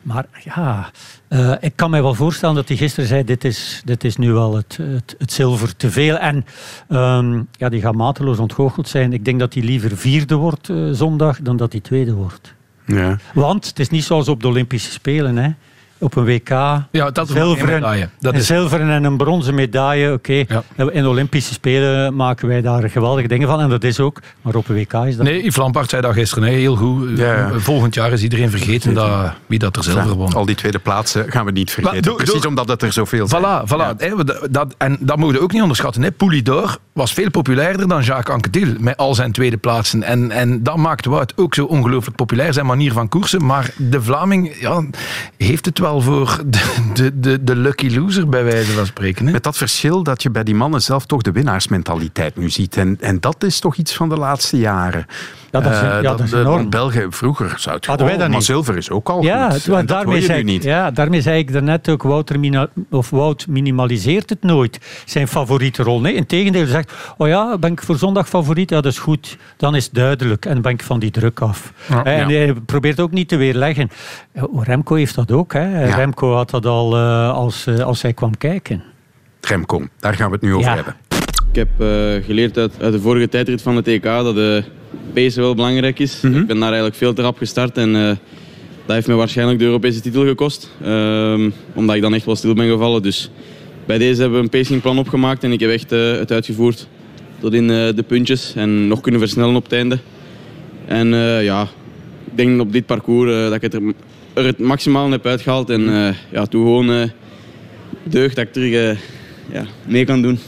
maar 0.03 0.27
ja, 0.45 0.91
uh, 1.29 1.55
ik 1.61 1.73
kan 1.77 1.91
me 1.91 2.03
wel 2.03 2.15
voorstellen 2.15 2.55
dat 2.55 2.69
hij 2.69 2.77
gisteren 2.77 3.09
zei: 3.09 3.25
dit 3.25 3.45
is, 3.45 3.83
dit 3.85 4.05
is 4.05 4.17
nu 4.17 4.33
wel 4.33 4.57
het, 4.57 4.79
het, 5.19 5.33
zilver 5.33 5.77
te 5.77 5.91
veel. 5.91 6.17
En 6.17 6.45
um, 6.89 7.49
ja, 7.53 7.69
die 7.69 7.81
gaat 7.81 7.95
mateloos 7.95 8.39
ontgoocheld 8.39 8.89
zijn. 8.89 9.13
Ik 9.13 9.25
denk 9.25 9.39
dat 9.39 9.55
hij 9.55 9.63
liever 9.63 9.97
vierde 9.97 10.35
wordt 10.35 10.69
uh, 10.69 10.93
zondag 10.93 11.41
dan 11.43 11.57
dat 11.57 11.73
hij 11.73 11.81
tweede 11.81 12.15
wordt. 12.15 12.57
Ja. 12.89 13.17
Want 13.35 13.67
het 13.67 13.79
is 13.79 13.89
niet 13.89 14.05
zoals 14.05 14.29
op 14.29 14.41
de 14.41 14.49
Olympische 14.49 14.91
Spelen. 14.91 15.37
Hè 15.37 15.51
op 15.99 16.17
een 16.17 16.25
WK. 16.25 16.49
Ja, 16.91 17.11
dat 17.13 17.29
zilveren, 17.29 17.93
een 17.93 18.09
Dat 18.21 18.35
is... 18.35 18.47
zilveren 18.47 18.91
en 18.91 19.05
een 19.05 19.17
bronzen 19.17 19.55
medaille. 19.55 20.13
Oké, 20.13 20.33
in 20.77 21.03
de 21.03 21.09
Olympische 21.09 21.53
Spelen 21.53 22.17
maken 22.17 22.49
wij 22.49 22.61
daar 22.61 22.91
geweldige 22.91 23.29
dingen 23.29 23.49
van. 23.49 23.61
En 23.61 23.69
dat 23.69 23.85
is 23.85 24.01
ook. 24.01 24.21
Maar 24.43 24.55
op 24.55 24.69
een 24.69 24.75
WK 24.75 24.93
is 24.93 25.17
dat... 25.17 25.27
Nee, 25.27 25.39
Yves 25.39 25.57
Lampaard 25.57 25.91
zei 25.91 26.03
dat 26.03 26.13
gisteren 26.13 26.49
heel 26.49 26.77
goed. 26.77 27.23
Volgend 27.57 27.95
jaar 27.95 28.13
is 28.13 28.23
iedereen 28.23 28.51
vergeten 28.51 28.95
dat, 28.95 29.33
wie 29.47 29.59
dat 29.59 29.77
er 29.77 29.83
zilver 29.83 30.15
won. 30.15 30.33
Al 30.33 30.47
die 30.47 30.55
tweede 30.55 30.79
plaatsen 30.79 31.31
gaan 31.31 31.45
we 31.45 31.51
niet 31.51 31.71
vergeten. 31.71 32.15
Precies 32.15 32.47
omdat 32.47 32.69
het 32.69 32.83
er 32.83 32.93
zoveel 32.93 33.29
zijn. 33.29 33.43
Voilà, 33.43 33.69
voilà. 33.69 34.51
dat, 34.51 34.75
en 34.79 34.97
dat 35.01 35.17
moeten 35.17 35.39
we 35.39 35.45
ook 35.45 35.53
niet 35.53 35.63
onderschatten. 35.63 36.03
Hè. 36.03 36.13
Poulidor 36.13 36.79
was 36.93 37.13
veel 37.13 37.31
populairder 37.31 37.89
dan 37.89 38.03
Jacques 38.03 38.35
Anquetil 38.35 38.75
met 38.79 38.97
al 38.97 39.15
zijn 39.15 39.33
tweede 39.33 39.57
plaatsen. 39.57 40.03
En, 40.03 40.31
en 40.31 40.63
dat 40.63 40.77
maakt 40.77 41.05
Wout 41.05 41.33
ook 41.37 41.55
zo 41.55 41.65
ongelooflijk 41.65 42.17
populair, 42.17 42.53
zijn 42.53 42.67
manier 42.67 42.93
van 42.93 43.09
koersen. 43.09 43.45
Maar 43.45 43.71
de 43.77 44.03
Vlaming 44.03 44.61
ja, 44.61 44.85
heeft 45.37 45.65
het 45.65 45.79
wel 45.79 45.88
voor 45.97 46.43
de, 46.47 47.21
de, 47.21 47.45
de, 47.45 47.57
lucky 47.57 47.95
loser, 47.95 48.29
bij 48.29 48.45
wijze 48.45 48.73
van 48.73 48.87
spreken. 48.87 49.31
Met 49.31 49.43
dat 49.43 49.57
verschil 49.57 50.03
dat 50.03 50.23
je 50.23 50.31
bij 50.31 50.45
die 50.45 50.55
mannen 50.55 50.83
zelf 50.83 51.07
toch 51.07 51.23
de 51.23 51.33
winnaarsmentaliteit 51.33 52.37
nu 52.37 52.51
ziet. 52.51 52.77
En, 52.77 52.97
en 53.01 53.21
dat 53.21 53.45
is 53.45 53.61
toch 53.61 53.77
iets 53.77 53.95
van 53.95 54.09
de 54.09 54.17
laatste 54.17 54.59
jaren. 54.59 55.07
Ja, 55.51 55.61
dat 55.61 55.73
is, 55.73 55.83
uh, 55.83 55.83
ja, 55.83 56.01
dat 56.01 56.21
is 56.21 56.33
enorm. 56.33 56.71
België 56.71 57.07
vroeger 57.11 57.55
zou 57.57 57.77
het 57.77 57.87
Hadden 57.87 58.07
wij 58.07 58.17
dat 58.17 58.29
maar 58.29 58.43
zilver 58.43 58.77
is 58.77 58.91
ook 58.91 59.09
al 59.09 59.23
ja, 59.23 59.51
goed. 59.51 59.65
Het, 59.65 59.89
daarmee 59.89 60.23
zei, 60.23 60.45
niet. 60.45 60.63
Ja, 60.63 60.91
daarmee 60.91 61.21
zei 61.21 61.39
ik 61.39 61.53
daarnet 61.53 61.89
ook, 61.89 62.03
Wouter 62.03 62.69
of 62.91 63.11
Wout 63.11 63.47
minimaliseert 63.47 64.31
het 64.31 64.43
nooit, 64.43 65.03
zijn 65.05 65.29
favoriete 65.29 65.83
rol. 65.83 66.01
Nee, 66.01 66.15
integendeel, 66.15 66.63
hij 66.63 66.71
zegt, 66.71 66.93
oh 67.17 67.29
ja, 67.29 67.59
ben 67.59 67.73
ik 67.73 67.83
voor 67.83 67.97
zondag 67.97 68.29
favoriet? 68.29 68.71
Ja, 68.71 68.81
dat 68.81 68.93
is 68.93 68.99
goed. 68.99 69.37
Dan 69.57 69.75
is 69.75 69.85
het 69.85 69.95
duidelijk 69.95 70.47
en 70.47 70.63
ben 70.63 70.73
ik 70.73 70.83
van 70.83 70.99
die 70.99 71.11
druk 71.11 71.41
af. 71.41 71.73
en 72.05 72.29
hij 72.29 72.55
probeert 72.67 73.01
ook 73.01 73.11
niet 73.11 73.29
te 73.29 73.37
weerleggen. 73.37 73.91
Remco 74.55 74.95
heeft 74.95 75.15
dat 75.15 75.33
ook. 75.33 75.53
Hè. 75.53 75.85
Remco 75.85 76.35
had 76.35 76.51
dat 76.51 76.67
al 76.67 76.97
uh, 76.97 77.31
als, 77.33 77.67
uh, 77.67 77.79
als 77.79 78.03
hij 78.03 78.13
kwam 78.13 78.37
kijken. 78.37 78.83
Remco, 79.41 79.87
daar 79.99 80.15
gaan 80.15 80.27
we 80.27 80.33
het 80.33 80.43
nu 80.43 80.55
over 80.55 80.75
hebben. 80.75 80.95
Ik 81.51 81.55
heb 81.55 81.69
uh, 81.79 82.25
geleerd 82.25 82.59
uit, 82.59 82.73
uit, 82.81 82.93
de 82.93 83.01
vorige 83.01 83.29
tijdrit 83.29 83.63
van 83.63 83.77
het 83.77 83.89
EK 83.89 84.03
dat 84.03 84.35
de 84.35 84.65
pace 85.13 85.41
wel 85.41 85.55
belangrijk 85.55 85.99
is. 85.99 86.21
Mm 86.21 86.33
-hmm. 86.33 86.41
Ik 86.41 86.47
ben 86.47 86.57
daar 86.57 86.69
eigenlijk 86.69 86.97
veel 86.97 87.13
te 87.13 87.23
rap 87.23 87.39
gestart 87.39 87.77
en 87.77 87.93
dat 88.87 88.97
heeft 88.97 89.07
me 89.07 89.15
waarschijnlijk 89.15 89.59
de 89.59 89.65
Europese 89.65 90.01
titel 90.01 90.27
gekost. 90.27 90.71
Ehm, 90.83 91.51
omdat 91.75 91.97
ik 91.97 92.03
dan 92.03 92.15
echt 92.15 92.25
wel 92.25 92.37
stil 92.37 92.55
ben 92.55 92.69
gevallen. 92.69 93.03
Dus 93.03 93.31
bij 93.87 93.99
deze 93.99 94.21
hebben 94.21 94.39
we 94.39 94.45
een 94.45 94.51
pacingplan 94.51 94.99
opgemaakt 94.99 95.45
en 95.45 95.53
ik 95.53 95.61
heb 95.61 95.71
echt 95.71 95.91
het 95.91 96.33
uitgevoerd 96.33 96.89
tot 97.41 97.53
in 97.55 97.67
de 97.67 98.05
puntjes 98.07 98.53
en 98.57 98.89
nog 98.89 99.01
kunnen 99.01 99.21
versnellen 99.21 99.57
op 99.57 99.63
het 99.63 99.73
einde. 99.73 99.99
En 100.87 101.09
ja, 101.43 101.63
ik 102.31 102.37
denk 102.37 102.61
op 102.61 102.73
dit 102.73 102.87
parcours 102.87 103.31
dat 103.31 103.55
ik 103.55 103.63
het 103.63 103.75
er 103.75 103.83
er 104.39 104.45
het 104.45 104.59
maximaal 104.59 105.11
heb 105.11 105.27
uitgehaald. 105.27 105.71
En 105.71 106.15
ja, 106.33 106.47
toen 106.47 106.63
gewoon 106.63 107.11
deugd 108.03 108.37
dat 108.37 108.45
ik 108.45 108.53
terug 108.53 108.99
ja, 109.53 109.65
mee 109.87 110.05
kan 110.05 110.23
doen. 110.23 110.39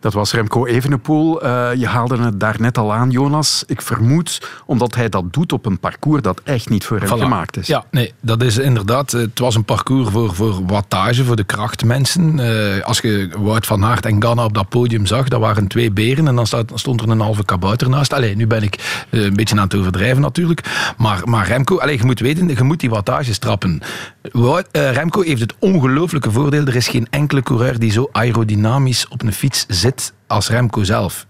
Dat 0.00 0.12
was 0.12 0.32
Remco 0.32 0.66
Evenepoel. 0.66 1.44
Uh, 1.44 1.70
je 1.74 1.86
haalde 1.86 2.18
het 2.18 2.40
daar 2.40 2.56
net 2.58 2.78
al 2.78 2.92
aan, 2.92 3.10
Jonas. 3.10 3.64
Ik 3.66 3.82
vermoed 3.82 4.48
omdat 4.66 4.94
hij 4.94 5.08
dat 5.08 5.32
doet 5.32 5.52
op 5.52 5.66
een 5.66 5.78
parcours 5.78 6.22
dat 6.22 6.40
echt 6.44 6.68
niet 6.68 6.84
voor 6.84 6.98
hem 6.98 7.18
gemaakt 7.18 7.56
is. 7.56 7.66
Ja, 7.66 7.84
nee, 7.90 8.12
dat 8.20 8.42
is 8.42 8.58
inderdaad. 8.58 9.10
Het 9.10 9.38
was 9.38 9.54
een 9.54 9.64
parcours 9.64 10.08
voor, 10.08 10.34
voor 10.34 10.66
wattage, 10.66 11.24
voor 11.24 11.36
de 11.36 11.44
krachtmensen. 11.44 12.38
Uh, 12.38 12.84
als 12.84 12.98
je 12.98 13.28
Wout 13.38 13.66
van 13.66 13.84
Aert 13.84 14.06
en 14.06 14.22
Ganna 14.22 14.44
op 14.44 14.54
dat 14.54 14.68
podium 14.68 15.06
zag, 15.06 15.28
dat 15.28 15.40
waren 15.40 15.66
twee 15.66 15.90
beren 15.90 16.28
en 16.28 16.36
dan 16.36 16.46
stond 16.74 17.00
er 17.00 17.08
een 17.08 17.20
halve 17.20 17.44
kabouter 17.44 17.88
naast. 17.88 18.12
Allee, 18.12 18.36
nu 18.36 18.46
ben 18.46 18.62
ik 18.62 19.06
uh, 19.10 19.24
een 19.24 19.34
beetje 19.34 19.56
aan 19.56 19.62
het 19.62 19.74
overdrijven 19.74 20.20
natuurlijk. 20.20 20.94
Maar, 20.96 21.20
maar 21.24 21.46
Remco, 21.46 21.78
allee, 21.78 21.98
je 21.98 22.04
moet 22.04 22.20
weten, 22.20 22.48
je 22.48 22.62
moet 22.62 22.80
die 22.80 22.90
wattages 22.90 23.38
trappen. 23.38 23.82
Wout, 24.32 24.68
Remco 24.72 25.22
heeft 25.22 25.40
het 25.40 25.54
ongelooflijke 25.58 26.30
voordeel. 26.30 26.66
Er 26.66 26.76
is 26.76 26.88
geen 26.88 27.06
enkele 27.10 27.42
coureur 27.42 27.78
die 27.78 27.90
zo 27.90 28.08
aerodynamisch 28.12 29.08
op 29.08 29.22
een 29.22 29.32
fiets 29.32 29.64
zit 29.68 29.87
als 30.26 30.50
Remco 30.50 30.84
zelf 30.84 31.27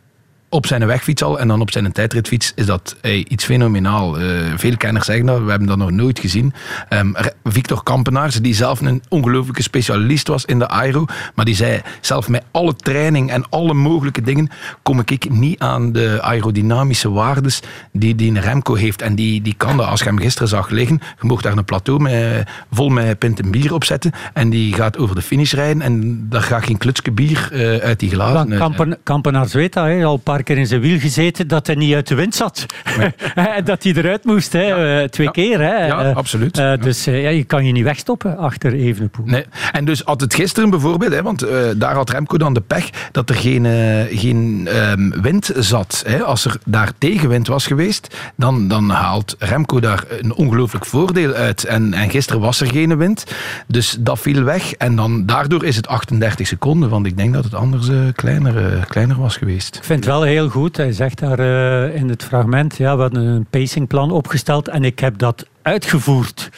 op 0.48 0.66
zijn 0.66 0.86
wegfiets 0.86 1.22
al 1.22 1.38
en 1.38 1.48
dan 1.48 1.60
op 1.60 1.70
zijn 1.70 1.92
tijdritfiets 1.92 2.52
is 2.54 2.66
dat 2.66 2.96
iets 3.02 3.44
fenomenaal. 3.44 4.20
Uh, 4.20 4.52
veel 4.56 4.76
kenners 4.76 5.06
zeggen 5.06 5.26
dat, 5.26 5.42
we 5.42 5.50
hebben 5.50 5.68
dat 5.68 5.76
nog 5.76 5.90
nooit 5.90 6.18
gezien. 6.18 6.52
Um, 6.90 7.14
Victor 7.44 7.82
Kampenaars, 7.82 8.34
die 8.34 8.54
zelf 8.54 8.80
een 8.80 9.02
ongelooflijke 9.08 9.62
specialist 9.62 10.28
was 10.28 10.44
in 10.44 10.58
de 10.58 10.68
aero, 10.68 11.04
maar 11.34 11.44
die 11.44 11.54
zei 11.54 11.80
zelf 12.00 12.28
met 12.28 12.42
alle 12.50 12.74
training 12.76 13.30
en 13.30 13.44
alle 13.50 13.74
mogelijke 13.74 14.22
dingen 14.22 14.50
kom 14.82 15.00
ik 15.00 15.30
niet 15.30 15.58
aan 15.60 15.92
de 15.92 16.18
aerodynamische 16.22 17.10
waardes 17.10 17.60
die, 17.92 18.14
die 18.14 18.30
een 18.30 18.40
Remco 18.40 18.74
heeft. 18.74 19.02
En 19.02 19.14
die, 19.14 19.42
die 19.42 19.54
kan 19.56 19.76
dat, 19.76 19.86
als 19.86 20.00
je 20.00 20.06
hem 20.06 20.18
gisteren 20.18 20.48
zag 20.48 20.68
liggen, 20.68 21.00
je 21.20 21.26
mocht 21.26 21.42
daar 21.42 21.56
een 21.56 21.64
plateau 21.64 22.00
met, 22.00 22.48
vol 22.72 22.88
met 22.88 23.18
pinten 23.18 23.50
bier 23.50 23.74
op 23.74 23.84
zetten 23.84 24.12
en 24.32 24.50
die 24.50 24.74
gaat 24.74 24.98
over 24.98 25.14
de 25.14 25.22
finish 25.22 25.52
rijden 25.52 25.82
en 25.82 26.26
daar 26.28 26.42
gaat 26.42 26.64
geen 26.64 26.78
klutske 26.78 27.12
bier 27.12 27.48
uh, 27.52 27.76
uit 27.76 28.00
die 28.00 28.10
glazen. 28.10 28.58
Kampen, 28.58 28.98
Kampenaars 29.02 29.52
weet 29.52 29.72
dat, 29.72 30.02
al 30.02 30.14
een 30.14 30.20
paar 30.20 30.37
paar 30.44 30.54
keer 30.54 30.62
in 30.62 30.66
zijn 30.66 30.80
wiel 30.80 30.98
gezeten 30.98 31.48
dat 31.48 31.66
hij 31.66 31.76
niet 31.76 31.94
uit 31.94 32.08
de 32.08 32.14
wind 32.14 32.34
zat. 32.34 32.66
Nee. 32.98 33.62
dat 33.62 33.82
hij 33.82 33.92
eruit 33.92 34.24
moest, 34.24 34.52
hè. 34.52 35.00
Eh, 35.00 35.08
twee 35.08 35.30
keer. 35.30 35.60
Hè. 35.60 35.86
Ja, 35.86 36.04
eh, 36.04 36.16
absoluut. 36.16 36.58
Uh, 36.58 36.72
dus 36.80 37.04
ja, 37.04 37.12
je 37.12 37.44
kan 37.44 37.64
je 37.64 37.72
niet 37.72 37.84
wegstoppen 37.84 38.36
achter 38.36 38.72
Evenepoel. 38.72 39.26
Nee. 39.26 39.44
En 39.72 39.84
dus 39.84 40.02
had 40.04 40.20
het 40.20 40.34
gisteren 40.34 40.70
bijvoorbeeld, 40.70 41.12
hè, 41.12 41.22
want 41.22 41.46
daar 41.76 41.94
had 41.94 42.10
Remco 42.10 42.38
dan 42.38 42.54
de 42.54 42.60
pech 42.60 42.90
dat 43.12 43.28
er 43.28 43.34
geen, 43.34 43.66
geen 44.10 44.68
um, 44.90 45.22
wind 45.22 45.50
zat. 45.56 46.02
Hè. 46.06 46.22
Als 46.22 46.44
er 46.44 46.56
daar 46.64 46.92
tegenwind 46.98 47.46
was 47.46 47.66
geweest, 47.66 48.16
dan, 48.36 48.68
dan 48.68 48.90
haalt 48.90 49.36
Remco 49.38 49.80
daar 49.80 50.04
een 50.20 50.34
ongelooflijk 50.34 50.86
voordeel 50.86 51.32
uit. 51.32 51.64
En, 51.64 51.94
en 51.94 52.10
gisteren 52.10 52.40
was 52.40 52.60
er 52.60 52.66
geen 52.66 52.96
wind, 52.96 53.24
dus 53.66 53.96
dat 54.00 54.18
viel 54.18 54.42
weg. 54.42 54.72
En 54.72 54.96
dan, 54.96 55.26
daardoor 55.26 55.64
is 55.64 55.76
het 55.76 55.88
38 55.88 56.46
seconden, 56.46 56.88
want 56.88 57.06
ik 57.06 57.16
denk 57.16 57.34
dat 57.34 57.44
het 57.44 57.54
anders 57.54 57.88
kleiner, 58.14 58.84
kleiner 58.88 59.20
was 59.20 59.36
geweest. 59.36 59.76
Ik 59.76 59.84
vind 59.84 60.04
wel 60.04 60.22
heel 60.28 60.48
goed. 60.48 60.76
Hij 60.76 60.92
zegt 60.92 61.18
daar 61.18 61.40
uh, 61.40 61.94
in 61.94 62.08
het 62.08 62.24
fragment, 62.24 62.76
ja, 62.76 62.96
we 62.96 63.02
hadden 63.02 63.24
een 63.24 63.46
pacingplan 63.50 64.10
opgesteld 64.10 64.68
en 64.68 64.84
ik 64.84 64.98
heb 64.98 65.18
dat 65.18 65.46
uitgevoerd. 65.68 66.50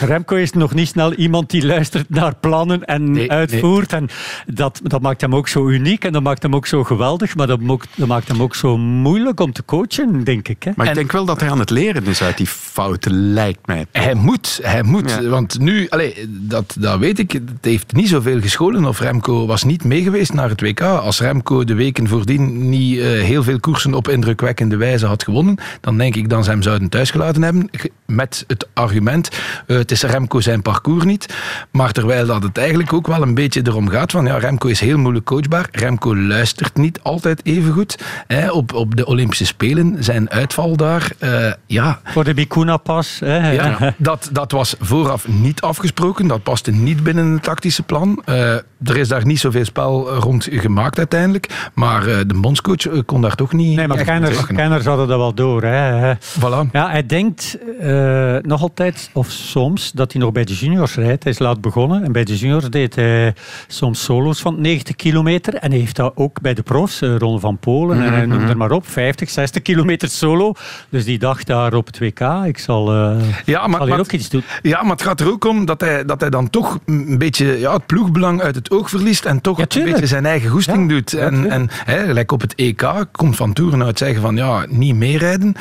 Remco 0.00 0.36
is 0.36 0.52
nog 0.52 0.74
niet 0.74 0.88
snel 0.88 1.12
iemand 1.12 1.50
die 1.50 1.66
luistert 1.66 2.10
naar 2.10 2.34
plannen 2.34 2.84
en 2.84 3.30
uitvoert. 3.30 3.92
En 3.92 4.08
dat, 4.46 4.80
dat 4.82 5.02
maakt 5.02 5.20
hem 5.20 5.34
ook 5.34 5.48
zo 5.48 5.68
uniek 5.68 6.04
en 6.04 6.12
dat 6.12 6.22
maakt 6.22 6.42
hem 6.42 6.54
ook 6.54 6.66
zo 6.66 6.84
geweldig. 6.84 7.36
Maar 7.36 7.46
dat, 7.46 7.60
dat 7.96 8.08
maakt 8.08 8.28
hem 8.28 8.42
ook 8.42 8.54
zo 8.54 8.78
moeilijk 8.78 9.40
om 9.40 9.52
te 9.52 9.64
coachen, 9.64 10.24
denk 10.24 10.48
ik. 10.48 10.62
Hè? 10.62 10.70
Maar 10.76 10.88
ik 10.88 10.94
denk 10.94 11.12
wel 11.12 11.24
dat 11.24 11.40
hij 11.40 11.50
aan 11.50 11.58
het 11.58 11.70
leren 11.70 12.06
is 12.06 12.22
uit 12.22 12.36
die 12.36 12.46
fouten, 12.46 13.32
lijkt 13.32 13.66
mij. 13.66 13.86
Hij 13.92 14.14
moet, 14.14 14.60
hij 14.62 14.82
moet. 14.82 15.20
Want 15.20 15.58
nu, 15.58 15.88
allez, 15.88 16.26
dat, 16.28 16.76
dat 16.78 16.98
weet 16.98 17.18
ik, 17.18 17.32
het 17.32 17.42
heeft 17.60 17.92
niet 17.92 18.08
zoveel 18.08 18.40
gescholen 18.40 18.84
of 18.84 19.00
Remco 19.00 19.46
was 19.46 19.64
niet 19.64 19.84
meegeweest 19.84 20.32
naar 20.32 20.48
het 20.48 20.60
WK. 20.60 20.80
Als 20.80 21.20
Remco 21.20 21.64
de 21.64 21.74
weken 21.74 22.08
voordien 22.08 22.68
niet 22.68 22.96
uh, 22.96 23.04
heel 23.04 23.42
veel 23.42 23.60
koersen 23.60 23.94
op 23.94 24.08
indrukwekkende 24.08 24.76
wijze 24.76 25.06
had 25.06 25.24
gewonnen, 25.24 25.56
dan 25.80 25.98
denk 25.98 26.16
ik 26.16 26.28
dat 26.28 26.44
ze 26.44 26.50
hem 26.50 26.62
zouden 26.62 26.88
thuisgelaten 26.88 27.42
hebben 27.42 27.70
met 28.06 28.44
het 28.50 28.68
argument, 28.74 29.30
eh, 29.66 29.76
het 29.76 29.90
is 29.90 30.02
Remco 30.02 30.40
zijn 30.40 30.62
parcours 30.62 31.04
niet. 31.04 31.34
Maar 31.70 31.92
terwijl 31.92 32.26
dat 32.26 32.42
het 32.42 32.58
eigenlijk 32.58 32.92
ook 32.92 33.06
wel 33.06 33.22
een 33.22 33.34
beetje 33.34 33.60
erom 33.64 33.88
gaat 33.88 34.10
van, 34.10 34.26
ja, 34.26 34.38
Remco 34.38 34.68
is 34.68 34.80
heel 34.80 34.98
moeilijk 34.98 35.24
coachbaar. 35.24 35.68
Remco 35.72 36.16
luistert 36.16 36.76
niet 36.76 37.00
altijd 37.02 37.40
even 37.44 37.72
goed. 37.72 37.98
Hè, 38.26 38.50
op, 38.50 38.74
op 38.74 38.96
de 38.96 39.06
Olympische 39.06 39.46
Spelen, 39.46 39.96
zijn 40.04 40.30
uitval 40.30 40.76
daar, 40.76 41.10
eh, 41.18 41.52
ja... 41.66 42.00
Voor 42.04 42.24
de 42.24 42.34
Bikuna-pas. 42.34 43.18
hè. 43.24 43.50
Ja, 43.50 43.94
dat, 43.96 44.28
dat 44.32 44.52
was 44.52 44.74
vooraf 44.80 45.28
niet 45.28 45.60
afgesproken. 45.60 46.26
Dat 46.26 46.42
paste 46.42 46.70
niet 46.70 47.02
binnen 47.02 47.32
het 47.32 47.42
tactische 47.42 47.82
plan. 47.82 48.22
Eh, 48.24 48.54
er 48.84 48.96
is 48.96 49.08
daar 49.08 49.26
niet 49.26 49.38
zoveel 49.38 49.64
spel 49.64 50.10
rond 50.10 50.48
gemaakt 50.50 50.98
uiteindelijk. 50.98 51.70
Maar 51.74 52.04
de 52.04 52.34
bondscoach 52.40 53.04
kon 53.04 53.20
daar 53.20 53.34
toch 53.34 53.52
niet... 53.52 53.76
Nee, 53.76 53.86
maar 53.88 54.04
kenners, 54.04 54.84
hadden 54.84 55.08
dat 55.08 55.18
wel 55.18 55.34
door. 55.34 55.62
Hè. 55.62 56.14
Voilà. 56.14 56.70
Ja, 56.72 56.90
hij 56.90 57.06
denkt 57.06 57.58
nog 58.42 58.62
altijd, 58.62 59.10
of 59.12 59.30
soms, 59.30 59.92
dat 59.92 60.12
hij 60.12 60.20
nog 60.22 60.32
bij 60.32 60.44
de 60.44 60.54
juniors 60.54 60.94
rijdt. 60.94 61.22
Hij 61.22 61.32
is 61.32 61.38
laat 61.38 61.60
begonnen 61.60 62.04
en 62.04 62.12
bij 62.12 62.24
de 62.24 62.36
juniors 62.36 62.70
deed 62.70 62.94
hij 62.94 63.34
soms 63.66 64.04
solo's 64.04 64.40
van 64.40 64.60
90 64.60 64.96
kilometer. 64.96 65.54
En 65.54 65.70
hij 65.70 65.80
heeft 65.80 65.96
dat 65.96 66.12
ook 66.14 66.40
bij 66.40 66.54
de 66.54 66.62
profs, 66.62 67.00
eh, 67.00 67.16
Ronde 67.16 67.40
van 67.40 67.58
Polen, 67.58 68.02
en 68.02 68.12
hij 68.12 68.26
noemt 68.26 68.48
er 68.48 68.56
maar 68.56 68.70
op, 68.70 68.88
50, 68.88 69.30
60 69.30 69.62
kilometer 69.62 70.08
solo. 70.08 70.52
Dus 70.88 71.04
die 71.04 71.18
dacht 71.18 71.46
daar 71.46 71.74
op 71.74 71.86
het 71.86 71.98
WK, 71.98 72.20
ik 72.44 72.58
zal, 72.58 72.92
eh 72.92 73.16
Ja, 73.44 73.66
maar, 73.66 73.70
zal 73.70 73.80
hier 73.80 73.88
maar- 73.88 73.98
ook 73.98 74.12
iets 74.12 74.28
doen. 74.28 74.42
Ja, 74.62 74.82
maar 74.82 74.90
het 74.92 75.02
gaat 75.02 75.20
er 75.20 75.28
ook 75.30 75.44
om 75.44 75.64
dat 75.64 75.80
hij, 75.80 76.04
dat 76.04 76.20
hij 76.20 76.30
dan 76.30 76.50
toch 76.50 76.78
een 76.86 77.18
beetje 77.18 77.58
ja, 77.58 77.72
het 77.72 77.86
ploegbelang 77.86 78.40
uit 78.42 78.54
het 78.54 78.70
oog 78.70 78.88
verliest 78.90 79.24
en 79.24 79.40
toch 79.40 79.58
een 79.58 79.84
beetje 79.84 80.06
zijn 80.06 80.26
eigen 80.26 80.50
goesting 80.50 80.88
doet. 80.88 81.12
En, 81.12 81.50
en 81.50 81.68
hè, 81.84 82.04
gelijk 82.06 82.32
op 82.32 82.40
het 82.40 82.54
EK 82.54 83.04
komt 83.12 83.36
Van 83.36 83.52
Toeren 83.52 83.84
uit 83.84 83.98
zeggen 83.98 84.20
van 84.20 84.36
ja, 84.36 84.66
niet 84.68 84.94
meerijden. 84.94 85.54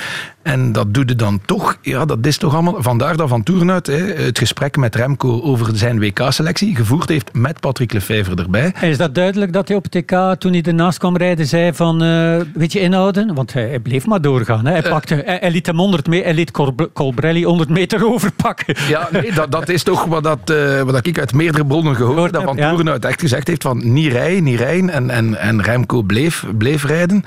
En 0.49 0.71
dat 0.71 0.93
doet 0.93 1.05
hij 1.05 1.15
dan 1.15 1.39
toch. 1.45 1.77
Ja, 1.81 2.05
dat 2.05 2.25
is 2.25 2.37
toch 2.37 2.53
allemaal. 2.53 2.75
Vandaar 2.77 3.17
dat 3.17 3.29
Van 3.29 3.43
Toeren 3.43 3.71
uit 3.71 3.87
hè, 3.87 3.95
het 3.97 4.37
gesprek 4.37 4.77
met 4.77 4.95
Remco 4.95 5.41
over 5.41 5.77
zijn 5.77 5.99
WK-selectie 5.99 6.75
gevoerd 6.75 7.09
heeft 7.09 7.29
met 7.33 7.59
Patrick 7.59 7.93
Lefevre 7.93 8.35
erbij. 8.35 8.71
En 8.75 8.89
is 8.89 8.97
dat 8.97 9.15
duidelijk 9.15 9.53
dat 9.53 9.67
hij 9.67 9.77
op 9.77 9.83
het 9.83 9.91
TK, 9.91 10.35
toen 10.39 10.51
hij 10.51 10.61
ernaast 10.61 10.97
kwam 10.97 11.17
rijden, 11.17 11.45
zei 11.45 11.73
van, 11.73 12.03
eh, 12.03 12.35
weet 12.53 12.71
je, 12.73 12.79
inhouden? 12.79 13.33
Want 13.33 13.53
hij, 13.53 13.67
hij 13.67 13.79
bleef 13.79 14.05
maar 14.05 14.21
doorgaan. 14.21 14.65
Hè. 14.65 14.71
Hij, 14.71 14.83
Eh. 14.83 14.89
pakte, 14.89 15.21
hij, 15.25 15.37
hij 15.41 15.51
liet 15.51 15.65
hem 15.65 15.77
100 15.77 16.07
me- 16.07 16.21
hij 16.23 16.33
liet 16.33 16.51
Col- 16.51 16.75
Colbrelli 16.93 17.43
100 17.43 17.69
meter 17.69 18.05
overpakken. 18.13 18.75
Ja, 18.87 19.07
nee, 19.11 19.33
dat, 19.33 19.51
dat 19.51 19.69
is 19.69 19.83
toch 19.83 20.05
wat, 20.05 20.23
dat, 20.23 20.49
eh, 20.49 20.81
wat 20.81 21.05
ik 21.07 21.19
uit 21.19 21.33
meerdere 21.33 21.65
bronnen 21.65 21.95
gehoord 21.95 22.21
heb. 22.21 22.33
Dat 22.33 22.43
Van 22.43 22.55
ja. 22.57 22.69
Toeren 22.69 22.91
uit 22.91 23.05
echt 23.05 23.19
gezegd 23.21 23.47
heeft 23.47 23.61
van 23.61 23.93
niet 23.93 24.11
rijden, 24.11 24.43
niet 24.43 24.59
rijden. 24.59 24.89
En, 24.89 25.09
en, 25.09 25.39
en 25.39 25.61
Remco 25.61 26.01
bleef, 26.01 26.45
bleef 26.57 26.85
rijden. 26.85 27.23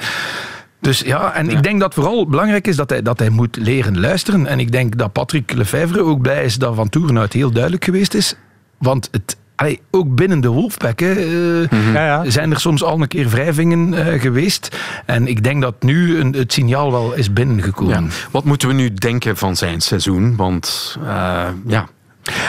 Dus 0.82 1.00
ja, 1.00 1.34
en 1.34 1.48
ik 1.48 1.62
denk 1.62 1.80
dat 1.80 1.94
vooral 1.94 2.26
belangrijk 2.26 2.66
is 2.66 2.76
dat 2.76 2.90
hij, 2.90 3.02
dat 3.02 3.18
hij 3.18 3.30
moet 3.30 3.56
leren 3.56 4.00
luisteren. 4.00 4.46
En 4.46 4.60
ik 4.60 4.72
denk 4.72 4.98
dat 4.98 5.12
Patrick 5.12 5.52
Lefevre 5.52 6.02
ook 6.02 6.20
blij 6.20 6.44
is 6.44 6.56
dat 6.56 6.74
Van 6.74 6.88
Toeren 6.88 7.18
uit 7.18 7.32
heel 7.32 7.50
duidelijk 7.50 7.84
geweest 7.84 8.14
is. 8.14 8.34
Want 8.78 9.08
het, 9.10 9.36
allee, 9.54 9.80
ook 9.90 10.14
binnen 10.14 10.40
de 10.40 10.48
Wolfpack 10.48 11.00
hè, 11.00 11.12
eh, 11.12 11.92
Ja, 11.94 12.06
ja. 12.06 12.30
zijn 12.30 12.50
er 12.50 12.60
soms 12.60 12.82
al 12.82 13.00
een 13.00 13.08
keer 13.08 13.28
wrijvingen 13.28 13.94
eh, 13.94 14.20
geweest. 14.20 14.76
En 15.06 15.26
ik 15.26 15.42
denk 15.42 15.62
dat 15.62 15.82
nu 15.82 16.18
een, 16.20 16.32
het 16.32 16.52
signaal 16.52 16.92
wel 16.92 17.12
is 17.12 17.32
binnengekomen. 17.32 18.04
Ja. 18.04 18.10
Wat 18.30 18.44
moeten 18.44 18.68
we 18.68 18.74
nu 18.74 18.94
denken 18.94 19.36
van 19.36 19.56
zijn 19.56 19.80
seizoen? 19.80 20.36
Want 20.36 20.96
eh, 21.00 21.48
ja, 21.66 21.88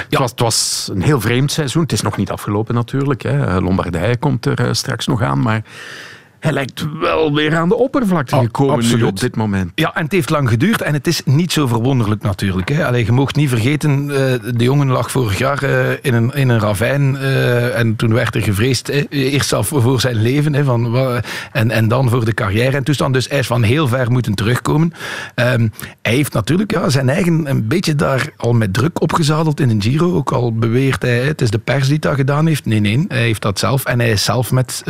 Het, 0.10 0.20
was, 0.20 0.32
het 0.32 0.40
was 0.40 0.90
een 0.94 1.02
heel 1.02 1.22
vreemd 1.22 1.52
seizoen. 1.52 1.82
Het 1.82 1.92
is 1.92 2.02
nog 2.02 2.18
niet 2.18 2.32
afgelopen 2.32 2.76
natuurlijk. 2.76 3.22
Hè. 3.22 3.60
Lombardije 3.60 4.18
komt 4.18 4.46
er 4.46 4.76
straks 4.76 5.08
nog 5.08 5.22
aan. 5.22 5.42
Maar 5.42 5.62
hij 6.44 6.52
lijkt 6.52 6.86
wel 7.00 7.34
weer 7.34 7.56
aan 7.56 7.70
de 7.70 7.76
oppervlakte 7.76 8.36
gekomen 8.36 8.86
nu 8.96 9.04
op 9.04 9.20
dit 9.20 9.36
moment. 9.36 9.72
Ja, 9.76 9.96
en 9.96 10.04
het 10.04 10.12
heeft 10.12 10.30
lang 10.30 10.50
geduurd 10.50 10.82
en 10.82 10.94
het 10.94 11.08
is 11.08 11.22
niet 11.26 11.52
zo 11.52 11.68
verwonderlijk 11.68 12.22
natuurlijk. 12.22 12.70
Hè. 12.70 12.86
Allee, 12.86 13.06
je 13.06 13.12
mocht 13.12 13.36
niet 13.36 13.50
vergeten, 13.50 14.10
eh, 14.10 14.54
de 14.56 14.64
jongen 14.64 14.88
lag 14.88 15.12
vorig 15.12 15.38
jaar 15.38 15.64
eh, 15.64 15.92
in, 16.02 16.14
een, 16.14 16.32
in 16.34 16.50
een 16.50 16.60
ravijn 16.60 17.18
eh, 17.18 17.80
en 17.80 17.96
toen 17.96 18.14
werd 18.14 18.36
er 18.36 18.42
gevreesd, 18.42 18.88
eerst 19.10 19.50
zelf 19.50 19.68
voor 19.68 20.02
zijn 20.02 20.16
leven 20.16 20.54
hè, 20.54 20.64
van, 20.64 20.98
en, 21.52 21.72
en 21.72 21.88
dan 21.88 22.10
voor 22.10 22.26
de 22.26 22.34
carrière 22.34 22.78
en 22.78 22.84
toestand. 22.84 23.14
Dus 23.14 23.30
hij 23.30 23.40
is 23.40 23.48
van 23.48 23.64
heel 23.64 23.88
ver 23.88 24.12
moeten 24.12 24.36
terugkomen. 24.36 24.94
Ehm, 25.36 25.68
hij 26.02 26.14
heeft 26.14 26.34
natuurlijk 26.34 26.72
ja, 26.72 26.90
zijn 26.90 27.10
eigen 27.10 27.50
een 27.50 27.68
beetje 27.68 27.96
daar 27.96 28.30
al 28.38 28.54
met 28.54 28.74
druk 28.74 29.02
opgezadeld 29.02 29.60
in 29.60 29.70
een 29.70 29.82
Giro. 29.82 30.16
Ook 30.16 30.32
al 30.32 30.54
beweert 30.54 31.02
hij, 31.02 31.20
het 31.20 31.42
is 31.42 31.50
de 31.50 31.60
pers 31.60 31.88
die 31.88 32.00
dat 32.00 32.16
gedaan 32.16 32.48
heeft. 32.48 32.66
Nee, 32.66 32.80
nee, 32.80 33.06
hij 33.08 33.22
heeft 33.22 33.42
dat 33.42 33.60
zelf. 33.60 33.86
En 33.86 34.00
hij 34.00 34.12
is 34.12 34.24
zelf 34.24 34.52
met 34.52 34.84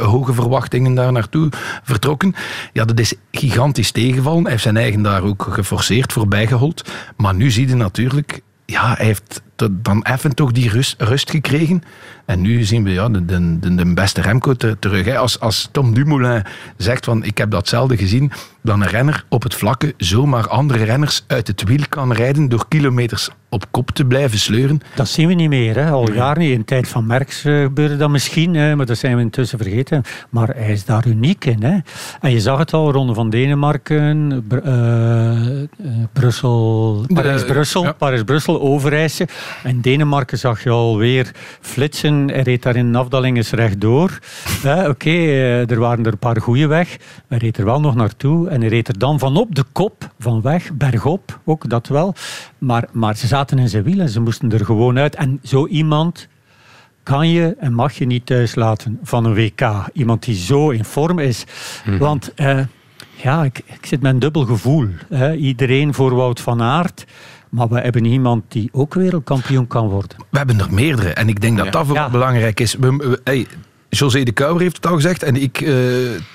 hoge 0.00 0.32
verwachtingen 0.32 0.98
daar 1.00 1.12
naartoe 1.12 1.48
vertrokken. 1.82 2.34
Ja, 2.72 2.84
dat 2.84 3.00
is 3.00 3.14
gigantisch 3.30 3.90
tegenvallen. 3.90 4.42
Hij 4.42 4.50
heeft 4.50 4.62
zijn 4.62 4.76
eigen 4.76 5.02
daar 5.02 5.22
ook 5.22 5.46
geforceerd 5.50 6.12
voorbij 6.12 6.46
gehold. 6.46 6.90
Maar 7.16 7.34
nu 7.34 7.50
zie 7.50 7.68
je 7.68 7.74
natuurlijk, 7.74 8.40
ja, 8.66 8.94
hij 8.94 9.06
heeft 9.06 9.42
dan 9.70 10.02
even 10.02 10.34
toch 10.34 10.52
die 10.52 10.70
rust, 10.70 10.94
rust 10.98 11.30
gekregen. 11.30 11.82
En 12.24 12.40
nu 12.40 12.62
zien 12.62 12.84
we 12.84 12.90
ja, 12.90 13.08
de, 13.08 13.24
de, 13.24 13.74
de, 13.74 13.94
beste 13.94 14.20
Remco 14.20 14.54
ter- 14.54 14.78
terug. 14.78 15.04
Hè. 15.04 15.18
Als, 15.18 15.40
als 15.40 15.68
Tom 15.72 15.94
Dumoulin 15.94 16.42
zegt 16.76 17.04
van 17.04 17.24
ik 17.24 17.38
heb 17.38 17.50
datzelfde 17.50 17.96
gezien, 17.96 18.32
dan 18.62 18.80
een 18.82 18.88
renner 18.88 19.24
op 19.28 19.42
het 19.42 19.54
vlakke 19.54 19.94
zomaar 19.96 20.48
andere 20.48 20.84
renners 20.84 21.24
uit 21.26 21.46
het 21.46 21.64
wiel 21.64 21.84
kan 21.88 22.12
rijden 22.12 22.48
door 22.48 22.64
kilometers 22.68 23.30
op 23.48 23.64
kop 23.70 23.90
te 23.90 24.04
blijven 24.04 24.38
sleuren. 24.38 24.80
Dat 24.94 25.08
zien 25.08 25.28
we 25.28 25.34
niet 25.34 25.48
meer, 25.48 25.74
hè. 25.74 25.90
al 25.90 26.12
jaren 26.12 26.42
niet. 26.42 26.50
In 26.52 26.58
de 26.58 26.64
tijd 26.64 26.88
van 26.88 27.06
Merckx 27.06 27.44
eh, 27.44 27.60
gebeurde 27.60 27.96
dat 27.96 28.10
misschien, 28.10 28.54
hè, 28.54 28.76
maar 28.76 28.86
dat 28.86 28.98
zijn 28.98 29.16
we 29.16 29.22
intussen 29.22 29.58
vergeten. 29.58 30.02
Maar 30.30 30.48
hij 30.48 30.72
is 30.72 30.84
daar 30.84 31.06
uniek 31.06 31.44
in. 31.44 31.62
Hè. 31.62 31.78
En 32.20 32.32
je 32.32 32.40
zag 32.40 32.58
het 32.58 32.72
al, 32.72 32.92
Ronde 32.92 33.14
van 33.14 33.30
Denemarken, 33.30 34.44
Br- 34.48 34.56
eh, 34.56 35.62
eh, 35.62 35.68
Brussel, 36.12 37.04
Parijs-Brussel, 37.14 37.82
ja. 37.82 37.92
Parijs-Brussel. 37.92 38.60
En 39.62 39.80
Denemarken 39.80 40.38
zag 40.38 40.62
je 40.62 40.70
alweer 40.70 41.30
flitsen. 41.60 42.28
Hij 42.28 42.42
reed 42.42 42.62
daar 42.62 42.76
in 42.76 42.86
een 42.86 42.96
afdaling 42.96 43.36
eens 43.36 43.50
rechtdoor. 43.50 44.18
Hè, 44.62 44.88
Oké, 44.88 45.10
eh, 45.10 45.70
er 45.70 45.78
waren 45.78 46.04
er 46.04 46.12
een 46.12 46.18
paar 46.18 46.40
goede 46.40 46.66
weg. 46.66 46.96
Hij 47.28 47.38
reed 47.38 47.58
er 47.58 47.64
wel 47.64 47.80
nog 47.80 47.94
naartoe. 47.94 48.48
En 48.48 48.60
hij 48.60 48.68
reed 48.68 48.88
er 48.88 48.98
dan 48.98 49.18
van 49.18 49.36
op 49.36 49.54
de 49.54 49.64
kop, 49.72 50.10
van 50.18 50.40
weg, 50.42 50.72
bergop, 50.72 51.38
ook 51.44 51.68
dat 51.68 51.88
wel. 51.88 52.14
Maar, 52.58 52.88
maar 52.92 53.16
ze 53.16 53.26
zaten 53.26 53.58
in 53.58 53.68
zijn 53.68 53.82
wielen, 53.82 54.08
ze 54.08 54.20
moesten 54.20 54.52
er 54.52 54.64
gewoon 54.64 54.98
uit. 54.98 55.14
En 55.14 55.40
zo 55.42 55.66
iemand 55.66 56.28
kan 57.02 57.28
je 57.28 57.56
en 57.58 57.72
mag 57.72 57.92
je 57.92 58.06
niet 58.06 58.26
thuis 58.26 58.54
laten 58.54 58.98
van 59.02 59.24
een 59.24 59.34
WK. 59.34 59.88
Iemand 59.92 60.24
die 60.24 60.36
zo 60.36 60.70
in 60.70 60.84
vorm 60.84 61.18
is. 61.18 61.44
Want 61.98 62.34
eh, 62.34 62.60
ja, 63.22 63.44
ik, 63.44 63.62
ik 63.66 63.86
zit 63.86 64.02
met 64.02 64.12
een 64.12 64.18
dubbel 64.18 64.44
gevoel. 64.44 64.88
Hè. 65.08 65.34
Iedereen 65.34 65.94
voor 65.94 66.14
Wout 66.14 66.40
van 66.40 66.62
Aert. 66.62 67.04
Maar 67.50 67.68
we 67.68 67.80
hebben 67.80 68.04
iemand 68.04 68.44
die 68.48 68.68
ook 68.72 68.94
wereldkampioen 68.94 69.66
kan 69.66 69.88
worden. 69.88 70.16
We 70.30 70.38
hebben 70.38 70.60
er 70.60 70.72
meerdere. 70.74 71.08
En 71.12 71.28
ik 71.28 71.40
denk 71.40 71.56
dat 71.56 71.66
Ja. 71.66 71.70
dat 71.72 71.86
vooral 71.86 72.04
Ja. 72.04 72.10
belangrijk 72.10 72.60
is. 72.60 72.74
We, 72.74 72.96
we- 72.96 73.20
hey, 73.24 73.46
José 73.90 74.22
de 74.22 74.32
Kouwer 74.32 74.62
heeft 74.62 74.76
het 74.76 74.86
al 74.86 74.94
gezegd 74.94 75.22
en 75.22 75.36
ik 75.42 75.60
eh, 75.60 75.74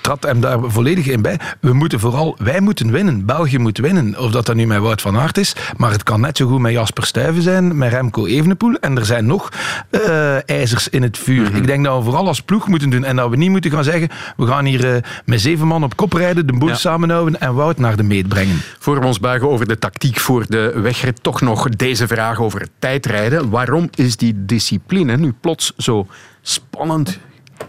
trad 0.00 0.22
hem 0.22 0.40
daar 0.40 0.58
volledig 0.66 1.06
in 1.06 1.22
bij. 1.22 1.40
We 1.60 1.72
moeten 1.72 2.00
vooral, 2.00 2.36
wij 2.38 2.60
moeten 2.60 2.90
winnen. 2.90 3.24
België 3.26 3.58
moet 3.58 3.78
winnen. 3.78 4.18
Of 4.18 4.30
dat 4.30 4.46
dat 4.46 4.54
nu 4.54 4.66
met 4.66 4.78
Wout 4.80 5.00
van 5.00 5.16
Aert 5.18 5.38
is. 5.38 5.52
Maar 5.76 5.90
het 5.90 6.02
kan 6.02 6.20
net 6.20 6.36
zo 6.36 6.46
goed 6.48 6.60
met 6.60 6.72
Jasper 6.72 7.04
Stuyven 7.06 7.42
zijn, 7.42 7.76
met 7.76 7.92
Remco 7.92 8.26
Evenepoel. 8.26 8.74
En 8.74 8.96
er 8.98 9.04
zijn 9.06 9.26
nog 9.26 9.48
eh, 9.90 10.48
ijzers 10.48 10.88
in 10.88 11.02
het 11.02 11.18
vuur. 11.18 11.54
Ik 11.54 11.66
denk 11.66 11.84
dat 11.84 11.98
we 11.98 12.04
vooral 12.04 12.26
als 12.26 12.42
ploeg 12.42 12.68
moeten 12.68 12.90
doen. 12.90 13.04
En 13.04 13.16
dat 13.16 13.30
we 13.30 13.36
niet 13.36 13.50
moeten 13.50 13.70
gaan 13.70 13.84
zeggen, 13.84 14.08
we 14.36 14.46
gaan 14.46 14.64
hier 14.64 14.94
eh, 14.94 15.02
met 15.24 15.40
zeven 15.40 15.66
man 15.66 15.84
op 15.84 15.96
kop 15.96 16.12
rijden, 16.12 16.46
de 16.46 16.52
boel 16.52 16.68
Ja. 16.68 16.74
samenhouden 16.74 17.40
en 17.40 17.54
Wout 17.54 17.78
naar 17.78 17.96
de 17.96 18.02
meet 18.02 18.28
brengen. 18.28 18.56
Voor 18.78 19.00
we 19.00 19.06
ons 19.06 19.20
buigen 19.20 19.48
over 19.50 19.68
de 19.68 19.78
tactiek 19.78 20.18
voor 20.20 20.44
de 20.48 20.72
wegrit, 20.80 21.22
toch 21.22 21.40
nog 21.40 21.68
deze 21.68 22.06
vraag 22.06 22.40
over 22.40 22.60
het 22.60 22.70
tijdrijden. 22.78 23.50
Waarom 23.50 23.88
is 23.94 24.16
die 24.16 24.44
discipline 24.46 25.16
nu 25.16 25.32
plots 25.40 25.72
zo 25.76 26.06
spannend, 26.42 27.18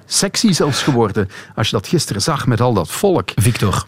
sexy 0.06 0.52
zelfs 0.52 0.84
geworden? 0.84 1.30
Als 1.56 1.70
je 1.70 1.76
dat 1.76 1.88
gisteren 1.88 2.22
zag 2.22 2.48
met 2.48 2.62
al 2.62 2.74
dat 2.74 2.90
volk. 2.90 3.30
Victor. 3.36 3.88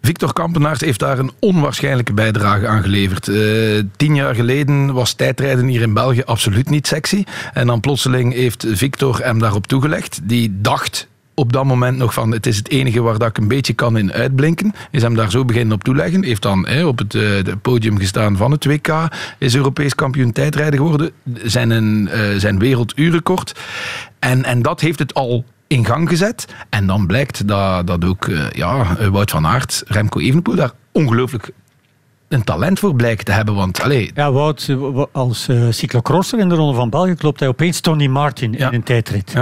Victor 0.00 0.32
Kampenaert 0.32 0.80
heeft 0.80 0.98
daar 0.98 1.18
een 1.18 1.32
onwaarschijnlijke 1.38 2.12
bijdrage 2.12 2.66
aan 2.66 2.82
geleverd. 2.82 3.28
Eh, 3.28 3.82
tien 3.96 4.14
jaar 4.14 4.34
geleden 4.34 4.92
was 4.92 5.12
tijdrijden 5.12 5.66
hier 5.66 5.82
in 5.82 5.94
België 5.94 6.22
absoluut 6.24 6.70
niet 6.70 6.86
sexy. 6.86 7.24
En 7.52 7.66
dan 7.66 7.80
plotseling 7.80 8.32
heeft 8.32 8.66
Victor 8.68 9.18
hem 9.22 9.38
daarop 9.38 9.66
toegelegd. 9.66 10.20
Die 10.22 10.60
dacht 10.60 11.08
op 11.38 11.52
dat 11.52 11.64
moment 11.64 11.98
nog 11.98 12.14
van 12.14 12.30
het 12.30 12.46
is 12.46 12.56
het 12.56 12.68
enige 12.68 13.00
waar 13.00 13.18
dat 13.18 13.28
ik 13.28 13.38
een 13.38 13.48
beetje 13.48 13.72
kan 13.72 13.98
in 13.98 14.12
uitblinken. 14.12 14.72
Is 14.90 15.02
hem 15.02 15.14
daar 15.14 15.30
zo 15.30 15.44
beginnen 15.44 15.74
op 15.74 15.84
toeleggen. 15.84 16.24
Heeft 16.24 16.42
dan 16.42 16.66
hè, 16.66 16.86
op 16.86 16.98
het, 16.98 17.14
eh, 17.14 17.54
podium 17.62 17.98
gestaan 17.98 18.36
van 18.36 18.50
het 18.50 18.64
WK. 18.64 19.08
Is 19.38 19.54
Europees 19.54 19.94
kampioen 19.94 20.32
tijdrijden 20.32 20.78
geworden. 20.78 21.10
Zijn, 21.42 21.70
een, 21.70 22.08
eh, 22.08 22.20
zijn 22.36 22.58
werelduurrecord. 22.58 23.60
En, 24.18 24.44
en 24.44 24.62
dat 24.62 24.80
heeft 24.80 24.98
het 24.98 25.14
al 25.14 25.44
in 25.66 25.84
gang 25.84 26.08
gezet. 26.08 26.46
En 26.70 26.86
dan 26.86 27.06
blijkt 27.06 27.48
dat, 27.48 27.86
dat 27.86 28.04
ook 28.04 28.28
eh, 28.28 28.50
ja, 28.50 28.96
Wout 29.10 29.30
van 29.30 29.46
Aert, 29.46 29.82
Remco 29.86 30.20
Evenepoel 30.20 30.54
daar 30.54 30.72
ongelooflijk 30.92 31.50
een 32.28 32.44
talent 32.44 32.78
voor 32.78 32.94
blijkt 32.94 33.24
te 33.24 33.32
hebben. 33.32 33.54
Want, 33.54 33.80
allee, 33.80 34.10
Ja, 34.14 34.32
Wout, 34.32 34.66
eh, 34.68 35.02
als 35.12 35.48
eh 35.48 35.66
cyclocrosser 35.70 36.38
in 36.38 36.48
de 36.48 36.54
Ronde 36.54 36.74
van 36.74 36.90
België 36.90 37.14
klopt 37.14 37.40
hij 37.40 37.48
opeens 37.48 37.80
Tony 37.80 38.06
Martin 38.06 38.54
in 38.54 38.74
een 38.74 38.82
tijdrit. 38.82 39.34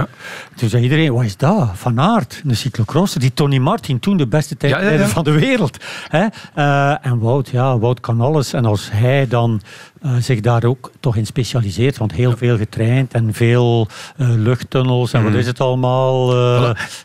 Toen 0.55 0.69
zei 0.69 0.83
iedereen, 0.83 1.13
wat 1.13 1.23
is 1.23 1.37
dat? 1.37 1.69
Van 1.73 1.99
Aert, 1.99 2.41
een 2.47 2.55
cyclocrosser. 2.55 3.19
Die 3.19 3.33
Tony 3.33 3.57
Martin, 3.57 3.99
toen 3.99 4.17
de 4.17 4.27
beste 4.27 4.57
tijdrijder 4.57 4.93
ja, 4.93 4.99
ja. 4.99 5.07
van 5.07 5.23
de 5.23 5.31
wereld. 5.31 5.77
Hè? 6.07 6.25
Eh, 6.53 7.05
en 7.05 7.19
Wout, 7.19 7.49
ja, 7.49 7.77
Wout 7.77 7.99
kan 7.99 8.21
alles. 8.21 8.53
En 8.53 8.65
als 8.65 8.91
hij 8.91 9.27
dan 9.27 9.61
eh, 10.01 10.11
zich 10.19 10.39
daar 10.39 10.63
ook 10.63 10.91
toch 10.99 11.15
in 11.15 11.25
specialiseert, 11.25 11.97
want 11.97 12.11
heel 12.11 12.37
veel 12.37 12.57
getraind 12.57 13.13
en 13.13 13.33
veel 13.33 13.87
eh, 14.17 14.27
luchttunnels 14.29 15.13
en 15.13 15.23
wat 15.23 15.33
is 15.33 15.45
het 15.47 15.59
allemaal. 15.59 16.35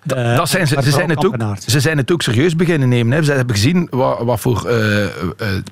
eh, 0.06 0.36
dat 0.36 0.48
zijn 0.48 0.66
ze, 0.66 0.78
ze, 0.82 0.90
zijn 0.90 1.08
het 1.10 1.24
ook, 1.26 1.36
ze 1.66 1.80
zijn 1.80 1.96
het 1.96 2.12
ook 2.12 2.22
serieus 2.22 2.56
beginnen 2.56 2.88
nemen. 2.88 3.12
Hè. 3.16 3.22
Ze 3.22 3.32
hebben 3.32 3.54
gezien 3.54 3.86
wat, 3.90 4.22
wat 4.22 4.40
voor 4.40 4.66
eh, 4.66 5.04
eh, 5.04 5.10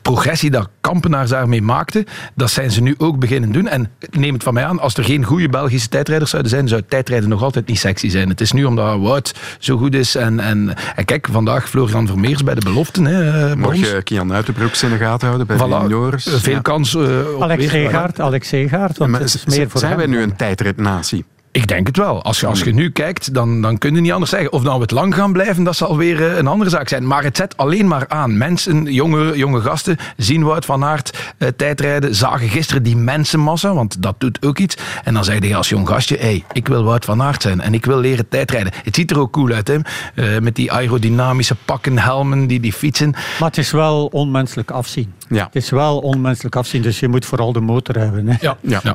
progressie 0.03 0.51
dat 0.51 0.69
Kampenaars 0.81 1.31
daarmee 1.31 1.63
maakte. 1.63 2.07
Dat 2.35 2.51
zijn 2.51 2.71
ze 2.71 2.83
nu 2.83 2.95
ook 2.99 3.19
beginnen 3.19 3.53
doen. 3.53 3.69
En 3.69 3.91
neem 4.11 4.35
het 4.35 4.43
van 4.43 4.55
mij 4.55 4.65
aan, 4.65 4.81
als 4.81 4.95
er 4.95 5.05
geen 5.05 5.25
goede 5.25 5.49
Belgische 5.49 5.89
tijdrijders 5.89 6.31
zouden 6.31 6.51
zijn, 6.51 6.69
zou 6.69 6.83
tijdrijden 6.89 7.29
nog 7.29 7.43
altijd 7.43 7.67
niet 7.67 7.79
sexy 7.79 8.09
zijn. 8.09 8.29
Het 8.29 8.41
is 8.41 8.53
nu 8.53 8.65
omdat 8.65 8.99
Wout 9.01 9.35
zo 9.59 9.77
goed 9.77 9.95
is. 9.95 10.15
En, 10.15 10.41
en, 10.41 10.75
en 10.97 11.05
kijk, 11.05 11.29
vandaag 11.33 11.69
Florian 11.69 12.07
Vermeers 12.07 12.45
bij 12.45 12.55
de 12.55 12.61
beloften. 12.65 13.05
Hè, 13.05 13.57
brons. 13.57 13.79
Morgen 13.79 14.03
Kian 14.03 14.33
Uitenbroeks 14.33 14.83
in 14.83 14.91
de 14.91 14.97
gaten 14.97 15.27
houden 15.27 15.47
bij 15.47 15.57
Voilà. 15.57 15.61
de 15.61 15.89
juniors. 15.89 16.25
Veel 16.31 16.53
Ja. 16.55 16.61
kans 16.61 16.95
Alex 17.41 17.61
weer- 17.61 17.71
Seegaard, 17.71 18.21
Alex 18.21 18.49
Seegaard, 18.49 18.99
want 18.99 19.11
Maar 19.11 19.21
het 19.21 19.35
is 19.35 19.41
z- 19.41 19.45
meer 19.57 19.71
voor 19.71 19.81
zijn 19.81 19.93
hem. 19.93 20.01
wij 20.01 20.11
nu 20.11 20.23
een 20.23 20.37
tijdritnatie? 20.37 21.25
Ik 21.53 21.69
denk 21.69 21.87
het 21.87 21.97
wel. 21.97 22.23
Als 22.23 22.41
je, 22.41 22.47
als 22.47 22.63
je 22.63 22.75
nu 22.75 22.91
kijkt, 22.91 23.35
dan, 23.35 23.63
dan 23.63 23.79
kun 23.79 23.95
je 23.95 24.01
niet 24.01 24.13
anders 24.13 24.31
zeggen. 24.31 24.53
Of 24.53 24.63
nou 24.63 24.75
we 24.75 24.83
het 24.83 24.91
lang 24.91 25.15
gaan 25.15 25.33
blijven, 25.33 25.65
dat 25.65 25.77
zal 25.77 25.97
weer 25.97 26.31
eh, 26.31 26.37
een 26.37 26.47
andere 26.47 26.71
zaak 26.71 26.89
zijn. 26.89 27.07
Maar 27.07 27.23
het 27.23 27.37
zet 27.37 27.57
alleen 27.57 27.89
maar 27.89 28.09
aan. 28.09 28.39
Mensen, 28.39 28.85
jonge, 28.85 29.37
jonge 29.37 29.61
gasten, 29.61 29.97
zien 30.17 30.43
Wout 30.43 30.65
van 30.65 30.85
Aert 30.85 31.35
eh, 31.39 31.49
tijdrijden. 31.49 32.15
Zagen 32.15 32.49
gisteren 32.49 32.83
die 32.83 32.97
mensenmassa, 32.97 33.75
want 33.75 34.03
dat 34.03 34.15
doet 34.19 34.47
ook 34.47 34.59
iets. 34.59 34.77
En 35.05 35.15
dan 35.15 35.25
zeg 35.25 35.45
je 35.45 35.57
als 35.57 35.69
jong 35.69 35.89
gastje, 35.89 36.17
hey, 36.17 36.45
ik 36.53 36.69
wil 36.69 36.85
Wout 36.85 37.05
van 37.05 37.23
Aert 37.23 37.43
zijn. 37.43 37.61
En 37.61 37.75
ik 37.75 37.85
wil 37.85 37.99
leren 37.99 38.29
tijdrijden. 38.29 38.73
Het 38.85 38.95
ziet 38.95 39.11
er 39.11 39.19
ook 39.19 39.33
cool 39.33 39.51
uit, 39.51 39.69
hè. 39.69 39.77
Eh, 40.15 40.41
met 40.41 40.55
die 40.55 40.73
aerodynamische 40.73 41.55
pakken, 41.65 41.99
helmen, 41.99 42.47
die, 42.47 42.61
die 42.61 42.73
fietsen. 42.73 43.11
Maar 43.11 43.49
het 43.49 43.59
is 43.59 43.71
wel 43.71 44.07
onmenselijk 44.07 44.71
afzien. 44.71 45.13
Ja. 45.29 45.45
Het 45.45 45.57
is 45.57 45.71
wel 45.71 45.99
onmenselijk 45.99 46.57
afzien, 46.57 46.83
dus 46.83 47.01
je 47.01 47.09
moet 47.09 47.25
vooral 47.25 47.53
de 47.53 47.61
motor 47.61 47.99
hebben. 47.99 48.29
Hè. 48.29 48.37
Ja. 48.41 48.57
Ja. 48.61 48.95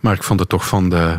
Maar 0.00 0.14
ik 0.14 0.22
vond 0.22 0.40
het 0.40 0.48
toch 0.48 0.66
van 0.68 0.88
de 0.88 1.18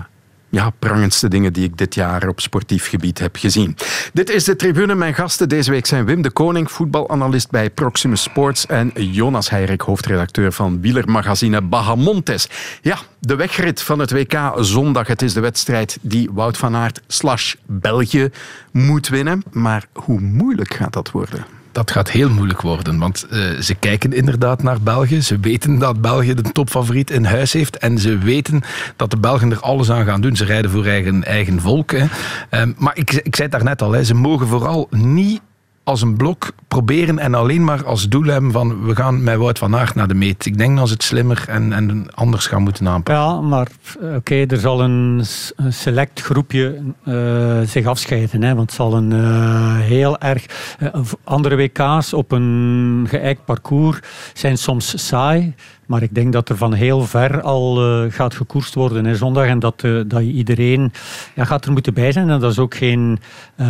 ja, 0.50 0.70
prangendste 0.80 1.28
dingen 1.28 1.54
die 1.54 1.64
ik 1.64 1.78
dit 1.78 1.96
jaar 1.96 2.28
op 2.28 2.40
sportief 2.40 2.90
gebied 2.90 3.20
heb 3.20 3.36
gezien. 3.36 3.76
Dit 4.14 4.30
is 4.30 4.44
de 4.44 4.56
tribune. 4.56 4.96
Mijn 4.96 5.14
gasten 5.14 5.50
deze 5.50 5.72
week 5.72 5.86
zijn 5.86 6.06
Wim 6.06 6.22
de 6.22 6.32
Koning, 6.32 6.72
voetbalanalist 6.72 7.50
bij 7.50 7.70
Proximus 7.70 8.22
Sports 8.22 8.66
en 8.66 8.92
Jonas 8.96 9.50
Heirik, 9.50 9.82
hoofdredacteur 9.82 10.52
van 10.52 10.82
wielermagazine 10.82 11.62
Bahamontes. 11.62 12.50
Ja, 12.82 12.98
de 13.20 13.36
wegrit 13.36 13.82
van 13.82 14.00
het 14.00 14.12
WK 14.12 14.54
zondag. 14.56 15.08
Het 15.08 15.22
is 15.22 15.34
de 15.34 15.40
wedstrijd 15.40 15.98
die 16.02 16.30
Wout 16.34 16.58
van 16.58 16.76
Aert 16.76 17.02
slash 17.08 17.56
België 17.66 18.30
moet 18.72 19.08
winnen. 19.08 19.44
Maar 19.52 19.86
hoe 19.94 20.20
moeilijk 20.20 20.74
gaat 20.74 20.94
dat 20.94 21.12
worden? 21.12 21.57
Dat 21.78 21.92
gaat 21.92 22.12
heel 22.12 22.30
moeilijk 22.30 22.62
worden, 22.62 22.98
want 23.00 23.28
eh, 23.30 23.40
ze 23.60 23.76
kijken 23.76 24.14
inderdaad 24.14 24.64
naar 24.64 24.82
België. 24.82 25.22
Ze 25.22 25.40
weten 25.40 25.80
dat 25.80 26.02
België 26.02 26.34
de 26.34 26.42
topfavoriet 26.42 27.10
in 27.10 27.26
huis 27.26 27.54
heeft. 27.54 27.78
En 27.78 27.98
ze 27.98 28.18
weten 28.18 28.62
dat 28.96 29.12
de 29.12 29.18
Belgen 29.18 29.52
er 29.52 29.60
alles 29.60 29.92
aan 29.92 30.06
gaan 30.06 30.22
doen. 30.22 30.36
Ze 30.36 30.46
rijden 30.46 30.72
voor 30.72 30.86
eigen, 30.86 31.24
eigen 31.24 31.62
volk. 31.62 31.92
Hè. 31.92 32.06
Ehm, 32.50 32.74
maar 32.78 32.98
ik, 32.98 33.12
ik 33.14 33.36
zei 33.36 33.48
het 33.48 33.52
daarnet 33.52 33.82
al, 33.82 33.92
hè, 33.92 34.04
ze 34.04 34.14
mogen 34.14 34.48
vooral 34.48 34.88
niet 34.90 35.42
als 35.88 36.02
een 36.02 36.18
blok 36.18 36.52
proberen 36.68 37.20
en 37.20 37.34
alleen 37.34 37.64
maar 37.64 37.86
als 37.86 38.10
doel 38.10 38.24
hebben 38.24 38.52
van 38.52 38.86
we 38.86 38.96
gaan 38.96 39.24
met 39.24 39.38
Wout 39.38 39.58
van 39.58 39.76
Aert 39.76 39.96
naar 39.96 40.08
de 40.08 40.14
meet. 40.14 40.46
Ik 40.46 40.58
denk 40.58 40.78
dat 40.78 40.88
ze 40.88 40.94
het 40.94 41.04
slimmer 41.04 41.46
en, 41.48 41.74
en 41.74 42.14
anders 42.14 42.48
gaan 42.48 42.62
moeten 42.62 42.88
aanpakken. 42.88 43.26
Ja, 43.26 43.42
maar 43.42 43.68
oké, 44.16 44.36
er 44.36 44.58
zal 44.58 44.82
een, 44.82 45.22
select 45.70 46.22
groepje 46.22 46.82
eh, 47.04 47.62
zich 47.62 47.86
afscheiden. 47.86 48.44
Hè, 48.44 48.56
want 48.56 48.70
het 48.70 48.76
zal 48.76 48.94
een 48.94 49.12
eh, 49.12 49.80
heel 49.80 50.20
erg... 50.20 50.46
eh, 50.80 51.00
andere 51.24 51.56
WK's 51.56 52.14
op 52.14 52.32
een 52.32 53.06
geëikt 53.10 53.46
parcours 53.46 54.00
zijn 54.34 54.58
soms 54.58 55.08
saai. 55.08 55.56
Maar 55.88 56.02
ik 56.02 56.16
denk 56.16 56.34
dat 56.34 56.50
er 56.50 56.58
van 56.58 56.74
heel 56.74 57.02
ver 57.02 57.42
al 57.42 57.86
eh, 57.86 58.12
gaat 58.12 58.36
gekoerst 58.36 58.74
worden 58.74 59.06
hè, 59.06 59.16
zondag. 59.16 59.46
En 59.46 59.60
dat, 59.60 59.84
eh, 59.84 60.00
dat 60.08 60.22
je 60.22 60.32
iedereen 60.32 60.92
ja, 61.36 61.46
gaat 61.46 61.66
er 61.66 61.72
moeten 61.72 61.94
bij 61.94 62.12
zijn. 62.12 62.30
En 62.30 62.40
dat 62.40 62.52
is 62.52 62.60
ook 62.60 62.76
geen 62.76 63.20
eh, 63.56 63.68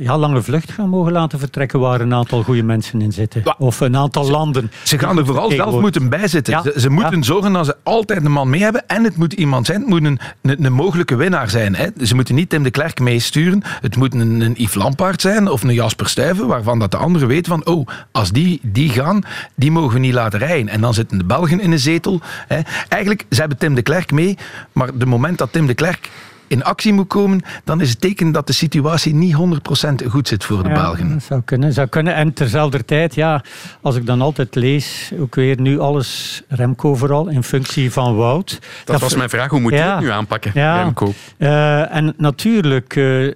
ja, 0.00 0.18
lange 0.18 0.42
vlucht 0.42 0.72
gaan 0.72 0.88
mogen 0.88 1.12
laten 1.12 1.38
vertrekken 1.38 1.80
waar 1.80 2.00
een 2.00 2.14
aantal 2.14 2.42
goede 2.42 2.62
mensen 2.62 3.00
in 3.00 3.12
zitten. 3.12 3.42
Of 3.58 3.80
een 3.80 3.96
aantal 3.96 4.30
landen. 4.30 4.70
Ze 4.82 4.98
gaan 4.98 5.18
er 5.18 5.26
vooral 5.26 5.50
zelf 5.50 5.80
moeten 5.80 6.08
bijzitten. 6.08 6.52
Ja. 6.52 6.62
Ze, 6.62 6.80
ze 6.80 6.90
moeten 6.90 7.24
zorgen 7.24 7.52
dat 7.52 7.66
ze 7.66 7.76
altijd 7.82 8.24
een 8.24 8.32
man 8.32 8.50
mee 8.50 8.62
hebben. 8.62 8.88
En 8.88 9.04
het 9.04 9.16
moet 9.16 9.32
iemand 9.32 9.66
zijn. 9.66 9.80
Het 9.80 9.88
moet 9.88 10.04
een, 10.04 10.18
een, 10.42 10.64
een 10.64 10.72
mogelijke 10.72 11.16
winnaar 11.16 11.50
zijn. 11.50 11.74
Hè. 11.74 11.86
Ze 12.02 12.14
moeten 12.14 12.34
niet 12.34 12.48
Tim 12.48 12.62
de 12.62 12.70
Klerk 12.70 13.00
meesturen. 13.00 13.62
Het 13.80 13.96
moet 13.96 14.14
een, 14.14 14.40
een 14.40 14.54
Yves 14.56 14.74
Lampaard 14.74 15.20
zijn 15.20 15.48
of 15.48 15.62
een 15.62 15.74
Jasper 15.74 16.08
Stuyven. 16.08 16.46
Waarvan 16.46 16.78
dat 16.78 16.90
de 16.90 16.96
anderen 16.96 17.28
weten 17.28 17.52
van... 17.52 17.66
Oh, 17.66 17.86
als 18.12 18.30
die, 18.30 18.60
die 18.62 18.88
gaan, 18.88 19.22
die 19.54 19.70
mogen 19.70 19.92
we 19.94 19.98
niet 19.98 20.14
laten 20.14 20.38
rijden. 20.38 20.68
En 20.68 20.80
dan 20.80 20.94
zitten 20.94 21.18
de 21.18 21.24
Belgen 21.24 21.51
in 21.60 21.70
de 21.70 21.78
zetel. 21.78 22.20
Hè. 22.48 22.60
Eigenlijk, 22.88 23.24
ze 23.30 23.40
hebben 23.40 23.58
Tim 23.58 23.74
de 23.74 23.82
Klerk 23.82 24.12
mee. 24.12 24.38
Maar 24.72 24.86
het 24.86 25.04
moment 25.04 25.38
dat 25.38 25.52
Tim 25.52 25.66
de 25.66 25.74
Klerk 25.74 26.10
in 26.46 26.64
actie 26.64 26.92
moet 26.92 27.06
komen... 27.06 27.40
dan 27.64 27.80
is 27.80 27.90
het 27.90 28.00
teken 28.00 28.32
dat 28.32 28.46
de 28.46 28.52
situatie 28.52 29.14
niet 29.14 29.36
100% 29.36 30.06
goed 30.08 30.28
zit 30.28 30.44
voor 30.44 30.62
de 30.62 30.68
Ja, 30.68 30.74
Belgen. 30.74 31.12
dat 31.12 31.22
zou 31.22 31.42
kunnen, 31.44 31.72
zou 31.72 31.86
kunnen. 31.88 32.14
En 32.14 32.32
terzelfde 32.32 32.84
tijd, 32.84 33.14
ja, 33.14 33.42
als 33.80 33.96
ik 33.96 34.06
dan 34.06 34.20
altijd 34.20 34.54
lees, 34.54 35.12
ook 35.18 35.34
weer 35.34 35.60
nu 35.60 35.78
alles 35.78 36.42
Remco 36.48 36.94
vooral, 36.94 37.28
in 37.28 37.42
functie 37.42 37.92
van 37.92 38.16
Wout. 38.16 38.58
Dat 38.84 39.00
was 39.00 39.14
mijn 39.16 39.28
vraag. 39.30 39.48
Hoe 39.50 39.60
moet 39.60 39.72
je 39.72 39.78
Ja. 39.78 39.94
het 39.94 40.00
nu 40.04 40.10
aanpakken, 40.10 40.50
Ja. 40.54 40.82
Remco? 40.82 41.12
Eh, 41.36 41.94
en 41.94 42.14
natuurlijk 42.16 42.96
eh, 42.96 43.30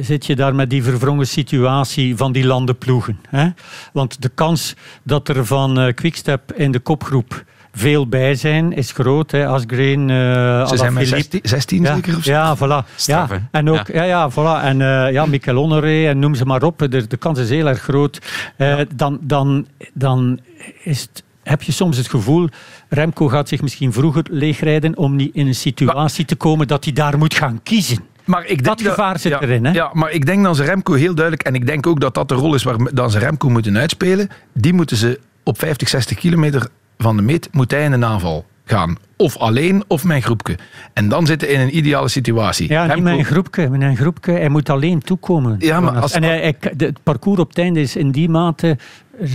zit 0.00 0.26
je 0.26 0.36
daar 0.36 0.54
met 0.54 0.70
die 0.70 0.82
verwrongen 0.82 1.26
situatie 1.26 2.16
van 2.16 2.32
die 2.32 2.44
landenploegen. 2.46 3.18
Hè? 3.28 3.48
Want 3.92 4.22
de 4.22 4.28
kans 4.34 4.74
dat 5.02 5.28
er 5.28 5.46
van 5.46 5.78
eh, 5.80 5.94
Quickstep 5.94 6.52
in 6.52 6.72
de 6.72 6.78
kopgroep 6.80 7.44
veel 7.80 8.08
bij 8.08 8.34
zijn, 8.34 8.72
is 8.72 8.92
groot. 8.92 9.30
Hè? 9.30 9.46
Asgreen, 9.46 10.10
eh 10.10 10.66
Ze 10.66 10.76
zijn 10.76 10.92
met 10.92 11.12
Alaphilippe. 11.12 11.38
16, 11.40 11.40
16 11.42 11.82
ja, 11.82 11.94
zeker? 11.94 12.16
Of 12.16 12.24
zo? 12.24 12.30
Ja, 12.30 12.56
voilà. 12.56 12.94
Straf, 12.96 13.30
ja, 13.30 13.48
en 13.50 13.70
ook, 13.70 13.86
ja. 13.86 14.02
Ja, 14.02 14.30
voilà. 14.30 14.64
En 14.64 14.80
eh, 14.80 15.12
ja, 15.12 15.26
Mikel 15.26 15.54
Honoré 15.54 16.08
en 16.08 16.18
noem 16.18 16.34
ze 16.34 16.44
maar 16.44 16.62
op. 16.62 16.78
De, 16.78 17.06
de 17.06 17.16
kans 17.16 17.38
is 17.38 17.50
heel 17.50 17.66
erg 17.66 17.80
groot. 17.80 18.18
Eh, 18.56 18.80
dan, 18.94 19.18
dan, 19.20 19.66
dan 19.92 20.38
is 20.82 21.00
het, 21.00 21.22
heb 21.42 21.62
je 21.62 21.72
soms 21.72 21.96
het 21.96 22.08
gevoel, 22.08 22.48
Remco 22.88 23.28
gaat 23.28 23.48
zich 23.48 23.62
misschien 23.62 23.92
vroeger 23.92 24.24
leegrijden 24.30 24.96
om 24.96 25.16
niet 25.16 25.34
in 25.34 25.46
een 25.46 25.54
situatie 25.54 26.24
te 26.24 26.36
komen 26.36 26.66
dat 26.66 26.84
hij 26.84 26.92
daar 26.92 27.18
moet 27.18 27.34
gaan 27.34 27.60
kiezen. 27.62 27.98
Maar 28.24 28.42
ik 28.42 28.64
denk 28.64 28.78
Dat 28.78 28.82
gevaar 28.82 29.18
zit 29.18 29.32
ja, 29.32 29.40
erin, 29.40 29.64
hè? 29.64 29.72
Ja, 29.72 29.90
maar 29.92 30.10
ik 30.10 30.26
denk 30.26 30.44
dat 30.44 30.56
ze 30.56 30.64
Remco 30.64 30.92
heel 30.92 31.14
duidelijk, 31.14 31.46
en 31.46 31.54
ik 31.54 31.66
denk 31.66 31.86
ook 31.86 32.00
dat 32.00 32.14
dat 32.14 32.28
de 32.28 32.34
rol 32.34 32.54
is 32.54 32.62
waar 32.62 32.76
dan 32.94 33.10
ze 33.10 33.18
Remco 33.18 33.48
moeten 33.48 33.78
uitspelen, 33.78 34.28
die 34.52 34.72
moeten 34.72 34.96
ze 34.96 35.20
op 35.42 35.58
50, 35.58 35.88
60 35.88 36.18
kilometer 36.18 36.68
van 37.02 37.16
de 37.16 37.22
meet, 37.22 37.48
moet 37.52 37.70
hij 37.70 37.84
in 37.84 37.92
een 37.92 38.04
aanval 38.04 38.44
gaan. 38.64 38.96
Of 39.16 39.36
alleen, 39.36 39.84
of 39.86 40.04
mijn 40.04 40.22
groepje. 40.22 40.58
En 40.92 41.08
dan 41.08 41.26
zitten 41.26 41.48
in 41.50 41.60
een 41.60 41.76
ideale 41.76 42.08
situatie. 42.08 42.68
Ja, 42.68 42.94
niet 42.94 43.02
met 43.02 43.18
een 43.18 43.24
groepje. 43.24 43.68
Met 43.68 43.82
een 43.82 43.96
groepje. 43.96 44.32
Hij 44.32 44.48
moet 44.48 44.68
alleen 44.70 45.00
toekomen. 45.02 45.56
Ja, 45.58 45.80
maar 45.80 45.98
als- 45.98 46.12
En 46.12 46.22
hij, 46.22 46.40
hij- 46.40 46.74
de, 46.76 46.84
het 46.84 47.02
parcours 47.02 47.40
op 47.40 47.48
het 47.48 47.58
einde 47.58 47.80
is 47.80 47.96
in 47.96 48.10
die 48.10 48.28
mate 48.28 48.78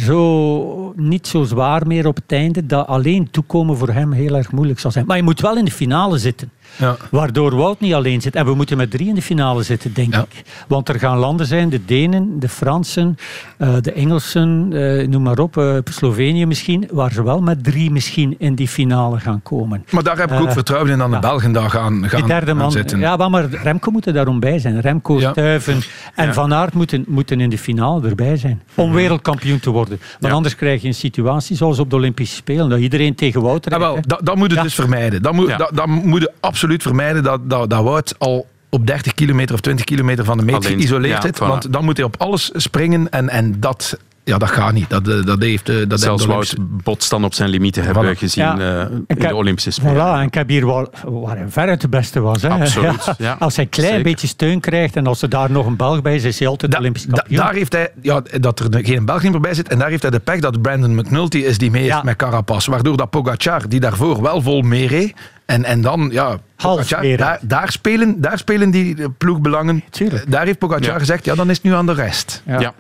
zo, 0.06 0.94
niet 0.96 1.28
zo 1.28 1.44
zwaar 1.44 1.88
meer 1.88 2.08
op 2.08 2.16
het 2.16 2.32
einde, 2.32 2.66
dat 2.66 2.88
alleen 2.88 3.30
toekomen 3.32 3.78
voor 3.78 3.90
hem 3.90 4.12
heel 4.12 4.36
erg 4.36 4.52
moeilijk 4.52 4.80
zal 4.80 4.92
zijn. 4.92 5.06
Maar 5.06 5.18
je 5.18 5.24
moet 5.24 5.42
wel 5.42 5.58
in 5.58 5.66
de 5.66 5.72
finale 5.72 6.18
zitten. 6.18 6.52
Ja. 6.78 6.96
Waardoor 7.12 7.56
Wout 7.56 7.80
niet 7.80 7.94
alleen 7.94 8.22
zit. 8.22 8.36
En 8.36 8.46
we 8.46 8.54
moeten 8.56 8.78
met 8.78 8.92
drie 8.92 9.08
in 9.08 9.16
de 9.16 9.22
finale 9.22 9.64
zitten, 9.64 9.94
denk 9.94 10.16
ik. 10.16 10.44
Want 10.68 10.90
er 10.90 11.00
gaan 11.00 11.18
landen 11.18 11.46
zijn, 11.46 11.70
de 11.70 11.86
Denen, 11.86 12.40
de 12.40 12.50
Fransen, 12.50 13.18
eh, 13.58 13.76
de 13.82 13.92
Engelsen, 13.92 14.68
eh, 14.74 15.08
noem 15.08 15.22
maar 15.24 15.40
op, 15.40 15.58
eh, 15.58 15.78
Slovenië 15.84 16.46
misschien, 16.46 16.88
waar 16.92 17.12
ze 17.12 17.24
wel 17.24 17.42
met 17.42 17.64
drie 17.64 17.92
misschien 17.92 18.36
in 18.38 18.56
die 18.56 18.68
finale 18.68 19.20
gaan 19.20 19.42
komen. 19.44 19.86
Maar 19.92 20.04
daar 20.04 20.18
heb 20.18 20.32
ik 20.32 20.40
ook 20.40 20.52
vertrouwen 20.52 20.92
in 20.92 20.98
dat 20.98 21.12
de 21.12 21.20
Belgen 21.20 21.52
daar 21.52 21.70
gaan, 21.70 22.10
gaan, 22.10 22.20
die 22.20 22.30
derde 22.30 22.46
gaan 22.46 22.58
man, 22.58 22.72
zitten. 22.72 23.00
ja, 23.00 23.16
maar- 23.30 23.50
Remco 23.50 23.92
moet 23.92 24.06
er 24.06 24.14
daarom 24.14 24.40
bij 24.40 24.60
zijn. 24.60 24.82
Remco, 24.82 25.20
Stuyven 25.20 25.82
en. 26.16 26.34
Van 26.34 26.54
Aert 26.54 26.74
moeten, 26.74 27.06
moeten 27.08 27.40
in 27.42 27.50
de 27.50 27.58
finale 27.58 28.10
erbij 28.10 28.38
zijn. 28.38 28.62
Om 28.76 28.92
wereldkampioen 28.94 29.60
te 29.60 29.70
worden. 29.70 30.00
Want 30.20 30.34
anders 30.34 30.56
krijg 30.56 30.82
je 30.82 30.88
een 30.88 30.94
situatie 30.94 31.56
zoals 31.56 31.80
op 31.80 31.90
de 31.90 31.96
Olympische 31.96 32.36
Spelen. 32.36 32.70
Dat 32.70 32.80
iedereen 32.80 33.16
tegen 33.16 33.42
Wout 33.42 33.66
rijdt. 33.66 33.84
Ja, 33.84 33.88
wel, 33.88 33.96
hè. 33.96 34.02
dat, 34.08 34.20
dat 34.24 34.36
moet 34.36 34.52
je 34.52 34.62
dus 34.62 34.76
vermijden. 34.76 35.22
Dat 35.22 35.34
moet, 35.34 35.58
dat, 35.58 35.72
dat 35.74 35.88
moet 35.88 36.22
je 36.22 36.32
absoluut 36.40 36.64
vermijden 36.82 37.24
dat, 37.24 37.50
dat, 37.50 37.70
dat 37.70 37.84
Wout 37.84 38.16
al 38.18 38.48
op 38.70 38.88
30 38.88 39.14
kilometer 39.14 39.56
of 39.56 39.62
20 39.62 39.86
kilometer 39.86 40.26
van 40.26 40.38
de 40.38 40.44
meet 40.44 40.56
Alleen, 40.56 40.78
geïsoleerd 40.78 41.16
ja, 41.16 41.22
zit. 41.22 41.36
voilà. 41.36 41.48
Want 41.48 41.74
dan 41.74 41.84
moet 41.84 41.98
hij 41.98 42.06
op 42.06 42.16
alles 42.18 42.52
springen 42.54 43.10
en, 43.10 43.30
en 43.30 43.60
dat 43.60 43.98
ja, 44.26 44.38
dat 44.38 44.50
gaat 44.52 44.74
niet. 44.74 44.90
Dat, 44.90 45.08
eh, 45.08 45.26
dat 45.26 45.42
heeft, 45.42 45.70
eh, 45.70 45.76
dat 45.88 46.00
Zelfs 46.00 46.26
Wout 46.26 46.56
Bots 46.60 47.10
dan 47.10 47.24
op 47.24 47.34
zijn 47.34 47.50
limieten 47.50 47.84
hebben 47.84 48.06
we 48.06 48.16
gezien 48.16 48.44
Ja. 48.44 48.58
eh, 48.58 48.90
in 48.92 49.06
heb- 49.08 49.20
de 49.20 49.36
Olympische 49.36 49.72
Spelen. 49.72 49.96
Voilà, 49.96 50.20
en 50.20 50.26
ik 50.26 50.34
heb 50.34 50.50
hier 50.50 50.66
wel, 50.66 50.90
waar 51.04 51.38
hij 51.38 51.46
veruit 51.50 51.82
de 51.82 51.90
beste 51.90 52.20
was. 52.20 52.42
Hè. 52.42 52.50
Absoluut, 52.50 53.14
ja. 53.18 53.36
Als 53.40 53.56
hij 53.56 53.64
een 53.64 53.70
klein 53.72 53.90
Zeker. 53.90 54.04
beetje 54.04 54.28
steun 54.28 54.60
krijgt 54.60 54.96
en 54.96 55.08
als 55.08 55.22
er 55.22 55.30
daar 55.30 55.52
nog 55.52 55.66
een 55.66 55.76
Belg 55.76 56.02
bij 56.02 56.16
is, 56.16 56.24
is 56.24 56.40
hij 56.40 56.48
altijd 56.48 56.78
Olympisch 56.78 57.06
Da- 57.06 57.16
kampioen. 57.16 57.40
daar 57.40 57.54
heeft 57.54 57.74
hij, 57.74 57.92
ja, 58.02 58.22
dat 58.40 58.60
er 58.60 58.86
geen 58.86 59.06
Belg 59.06 59.24
meer 59.24 59.40
bij 59.40 59.54
zit. 59.54 59.68
En 59.70 59.78
daar 59.80 59.90
heeft 59.90 60.02
hij 60.02 60.12
de 60.12 60.20
pech 60.20 60.40
dat 60.40 60.62
Brandon 60.62 60.96
McNulty 60.96 61.38
is 61.38 61.58
die 61.58 61.72
mee 61.72 61.82
heeft 61.82 61.94
Ja. 61.94 62.04
met 62.04 62.16
Carapaz. 62.16 62.66
Waardoor 62.68 62.98
dat 62.98 63.10
Pogacar, 63.10 63.70
die 63.70 63.80
daarvoor 63.80 64.22
wel 64.22 64.42
vol 64.42 64.62
meereed. 64.62 65.14
En, 65.46 65.64
en 65.64 65.82
dan, 65.82 66.10
ja, 66.12 66.38
Pogacar, 66.56 67.18
daar, 67.18 67.40
daar, 67.42 67.72
spelen, 67.72 68.22
daar 68.22 68.38
spelen 68.38 68.72
die 68.72 69.10
ploegbelangen. 69.10 69.84
Tuurlijk. 69.90 70.32
Daar 70.32 70.46
heeft 70.46 70.60
Pogacar 70.60 70.84
Ja. 70.94 71.00
gezegd, 71.00 71.26
ja, 71.26 71.36
dan 71.36 71.50
is 71.50 71.56
het 71.56 71.66
nu 71.66 71.74
aan 71.74 71.86
de 71.86 71.94
rest. 71.94 72.44
Ja. 72.46 72.74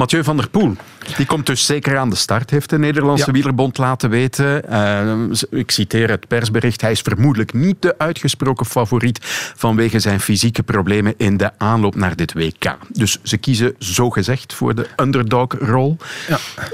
Mathieu 0.00 0.24
van 0.24 0.36
der 0.36 0.48
Poel, 0.48 0.76
die 1.16 1.26
komt 1.26 1.46
dus 1.46 1.66
zeker 1.66 1.98
aan 1.98 2.10
de 2.10 2.16
start, 2.16 2.50
heeft 2.50 2.70
de 2.70 2.78
Nederlandse 2.78 3.26
Ja. 3.26 3.32
wielerbond 3.32 3.78
laten 3.78 4.10
weten. 4.10 4.68
Eh, 4.68 5.12
ik 5.50 5.70
citeer 5.70 6.10
het 6.10 6.28
persbericht. 6.28 6.80
Hij 6.80 6.90
is 6.90 7.00
vermoedelijk 7.00 7.52
niet 7.52 7.76
de 7.82 7.94
uitgesproken 7.98 8.66
favoriet 8.66 9.18
vanwege 9.56 9.98
zijn 9.98 10.20
fysieke 10.20 10.62
problemen 10.62 11.14
in 11.16 11.36
de 11.36 11.50
aanloop 11.58 11.94
naar 11.94 12.16
dit 12.16 12.32
WK. 12.32 12.76
Dus 12.88 13.18
ze 13.22 13.36
kiezen 13.36 13.74
zogezegd 13.78 14.54
voor 14.54 14.74
de 14.74 14.86
underdog-rol. 14.96 15.96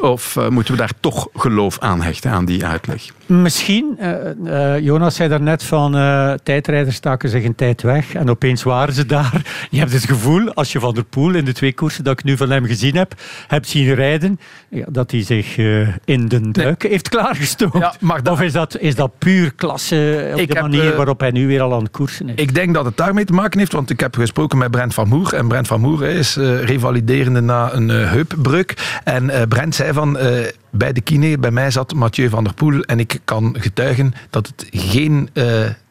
Of 0.00 0.36
eh, 0.36 0.48
moeten 0.48 0.72
we 0.72 0.78
daar 0.78 0.92
toch 1.00 1.28
geloof 1.34 1.78
aan 1.78 2.02
hechten, 2.02 2.30
aan 2.30 2.44
die 2.44 2.64
uitleg? 2.66 3.02
Misschien, 3.26 3.98
eh, 3.98 4.78
Jonas 4.78 5.14
zei 5.14 5.28
daarnet 5.28 5.62
van 5.62 5.96
eh, 5.96 6.32
tijdrijders 6.42 6.96
staken 6.96 7.28
zich 7.28 7.44
een 7.44 7.54
tijd 7.54 7.82
weg 7.82 8.14
en 8.14 8.30
opeens 8.30 8.62
waren 8.62 8.94
ze 8.94 9.06
daar. 9.06 9.42
Je 9.70 9.78
hebt 9.78 9.92
het 9.92 10.04
gevoel, 10.04 10.54
als 10.54 10.72
je 10.72 10.80
Van 10.80 10.94
der 10.94 11.04
Poel 11.04 11.34
in 11.34 11.44
de 11.44 11.52
twee 11.52 11.72
koersen 11.74 12.04
dat 12.04 12.18
ik 12.18 12.24
nu 12.24 12.36
van 12.36 12.50
hem 12.50 12.64
gezien 12.64 12.96
heb, 12.96 13.14
hebt 13.46 13.68
zien 13.68 13.94
rijden, 13.94 14.25
ja, 14.68 14.84
dat 14.88 15.10
hij 15.10 15.22
zich 15.22 15.58
eh, 15.58 15.88
in 16.04 16.28
de 16.28 16.50
duiken 16.50 16.90
heeft 16.90 17.08
klaargestoomd. 17.08 17.74
Ja, 17.74 17.94
maar 18.00 18.22
dat- 18.22 18.32
Of 18.32 18.40
is 18.40 18.52
dat, 18.52 18.78
is 18.78 18.94
dat 18.94 19.18
puur 19.18 19.52
klasse 19.54 20.28
op 20.32 20.38
Ik 20.40 20.48
de 20.48 20.52
heb, 20.54 20.62
manier 20.62 20.90
eh, 20.90 20.96
waarop 20.96 21.20
hij 21.20 21.30
nu 21.30 21.46
weer 21.46 21.60
al 21.60 21.74
aan 21.74 21.82
het 21.82 21.90
koersen 21.90 22.28
is? 22.28 22.34
Ik 22.34 22.54
denk 22.54 22.74
dat 22.74 22.84
het 22.84 22.96
daarmee 22.96 23.24
te 23.24 23.32
maken 23.32 23.58
heeft, 23.58 23.72
want 23.72 23.90
ik 23.90 24.00
heb 24.00 24.14
gesproken 24.14 24.58
met 24.58 24.70
Brent 24.70 24.94
van 24.94 25.08
Moer. 25.08 25.34
En 25.34 25.48
Brent 25.48 25.66
van 25.66 25.80
Moer 25.80 26.02
is 26.02 26.36
eh, 26.36 26.62
revaliderende 26.64 27.40
na 27.40 27.72
een 27.72 27.90
eh, 27.90 28.10
heupbreuk. 28.10 29.00
En 29.04 29.48
Brent 29.48 29.74
zei 29.74 29.92
van, 29.92 30.18
bij 30.70 30.92
de 30.92 31.00
kine, 31.00 31.38
bij 31.38 31.50
mij 31.50 31.70
zat 31.70 31.94
Mathieu 31.94 32.28
van 32.28 32.44
der 32.44 32.54
Poel. 32.54 32.80
En 32.80 32.98
ik 32.98 33.18
kan 33.24 33.56
getuigen 33.58 34.14
dat 34.30 34.46
het 34.46 34.66
geen... 34.70 35.28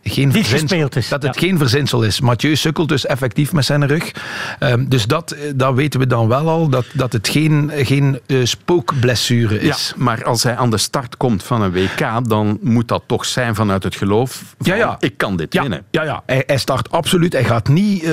geen 0.10 0.28
Niet 0.28 0.47
verzinsel- 0.47 0.88
is, 0.93 1.08
Dat 1.10 1.24
het 1.24 1.36
ja. 1.36 1.41
geen 1.41 1.58
verzinsel 1.58 2.03
is. 2.03 2.20
Mathieu 2.22 2.56
sukkelt 2.56 2.89
dus 2.89 3.06
effectief 3.06 3.53
met 3.53 3.66
zijn 3.66 3.88
rug. 3.88 4.12
Ehm, 4.60 4.86
dus 4.88 5.06
dat, 5.06 5.32
eh, 5.32 5.51
dat 5.56 5.76
weten 5.76 5.99
we 5.99 6.08
dan 6.08 6.28
wel 6.28 6.49
al, 6.49 6.70
dat, 6.70 6.86
dat 6.93 7.14
het 7.14 7.28
geen, 7.28 7.72
geen 7.76 8.20
eh, 8.28 8.38
spookblessure 8.43 9.60
is. 9.60 9.93
Ja, 9.97 10.03
maar 10.03 10.24
als 10.24 10.43
hij 10.43 10.56
aan 10.56 10.70
de 10.70 10.78
start 10.78 11.18
komt 11.18 11.43
van 11.43 11.62
een 11.62 11.72
WK, 11.72 12.28
dan 12.30 12.58
moet 12.62 12.88
dat 12.88 13.03
toch 13.06 13.26
zijn 13.26 13.56
vanuit 13.56 13.84
het 13.84 13.95
geloof 13.95 14.32
van, 14.32 14.66
Ja, 14.66 14.76
ja. 14.76 14.95
ik 14.99 15.18
kan 15.18 15.38
dit 15.38 15.53
Ja, 15.53 15.62
winnen. 15.62 15.84
ja, 15.91 16.03
ja. 16.03 16.24
Hij, 16.26 16.43
hij 16.47 16.58
start 16.58 16.91
absoluut. 16.91 17.34
Hij 17.34 17.43
gaat 17.43 17.68
niet 17.68 18.03
eh, 18.03 18.12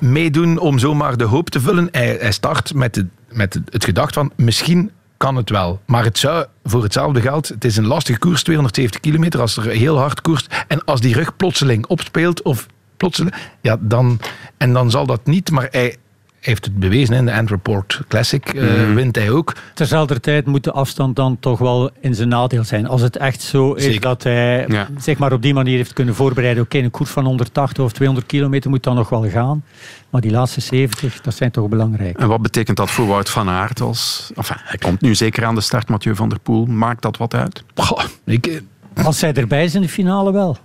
meedoen 0.00 0.58
om 0.58 0.78
zomaar 0.78 1.16
de 1.16 1.24
hoop 1.24 1.50
te 1.50 1.60
vullen. 1.60 1.88
Hij, 1.90 2.16
hij 2.20 2.32
start 2.32 2.74
met, 2.74 2.94
de, 2.94 3.06
met 3.30 3.54
het, 3.54 3.62
het 3.72 3.84
gedacht 3.84 4.14
van 4.14 4.32
misschien 4.36 4.90
kan 5.24 5.36
het 5.36 5.50
wel. 5.50 5.80
Maar 5.86 6.04
het 6.04 6.18
zou 6.18 6.46
voor 6.64 6.82
hetzelfde 6.82 7.20
geld, 7.20 7.48
het 7.48 7.64
is 7.64 7.76
een 7.76 7.86
lastige 7.86 8.18
koers, 8.18 8.42
270 8.42 9.00
kilometer, 9.00 9.40
als 9.40 9.56
er 9.56 9.70
heel 9.70 9.98
hard 9.98 10.20
koerst. 10.20 10.64
En 10.68 10.84
als 10.84 11.00
die 11.00 11.14
rug 11.14 11.36
plotseling 11.36 11.86
opspeelt, 11.86 12.42
of 12.42 12.66
plotseling, 12.96 13.34
ja, 13.60 13.76
dan, 13.80 14.20
en 14.56 14.72
dan 14.72 14.90
zal 14.90 15.06
dat 15.06 15.26
niet, 15.26 15.50
maar 15.50 15.68
hij 15.70 15.96
heeft 16.44 16.64
het 16.64 16.78
bewezen 16.78 17.14
in 17.16 17.24
de 17.26 17.32
Antwerport 17.34 18.00
Classic, 18.08 18.48
eh, 18.48 18.62
Mhm. 18.62 18.94
wint 18.94 19.16
hij 19.16 19.30
ook. 19.30 19.52
Terzelfde 19.74 20.20
tijd 20.20 20.46
moet 20.46 20.64
de 20.64 20.72
afstand 20.72 21.16
dan 21.16 21.36
toch 21.40 21.58
wel 21.58 21.90
in 22.00 22.14
zijn 22.14 22.28
nadeel 22.28 22.64
zijn. 22.64 22.86
Als 22.88 23.00
het 23.00 23.16
echt 23.16 23.42
zo 23.42 23.72
is 23.72 23.82
Zeker. 23.84 24.00
dat 24.00 24.22
hij 24.22 24.64
Ja. 24.68 24.88
zeg 24.98 25.18
maar 25.18 25.32
op 25.32 25.42
die 25.42 25.54
manier 25.54 25.76
heeft 25.76 25.92
kunnen 25.92 26.14
voorbereiden. 26.14 26.62
Oké, 26.62 26.78
een 26.78 26.90
koers 26.90 27.10
van 27.10 27.24
180 27.24 27.84
of 27.84 27.92
200 27.92 28.26
kilometer 28.26 28.70
moet 28.70 28.82
dan 28.82 28.94
nog 28.94 29.08
wel 29.08 29.28
gaan. 29.30 29.64
Maar 30.10 30.20
die 30.20 30.30
laatste 30.30 30.60
70, 30.60 31.20
dat 31.20 31.34
zijn 31.34 31.50
toch 31.50 31.68
belangrijk. 31.68 32.18
En 32.18 32.28
wat 32.28 32.42
betekent 32.42 32.76
dat 32.76 32.90
voor 32.90 33.06
Wout 33.06 33.30
van 33.30 33.48
Aert? 33.48 33.80
Als, 33.80 34.30
enfin, 34.34 34.56
hij 34.60 34.78
komt 34.78 35.00
nu 35.00 35.14
zeker 35.14 35.44
aan 35.44 35.54
de 35.54 35.60
start, 35.60 35.88
Mathieu 35.88 36.14
van 36.14 36.28
der 36.28 36.38
Poel. 36.38 36.66
Maakt 36.66 37.02
dat 37.02 37.16
wat 37.16 37.34
uit? 37.34 37.64
Goh, 37.74 38.04
ik, 38.24 38.62
Als 39.02 39.18
zij 39.18 39.32
erbij 39.32 39.64
is 39.64 39.74
in 39.74 39.80
de 39.80 39.88
finale 39.88 40.32
wel. 40.32 40.58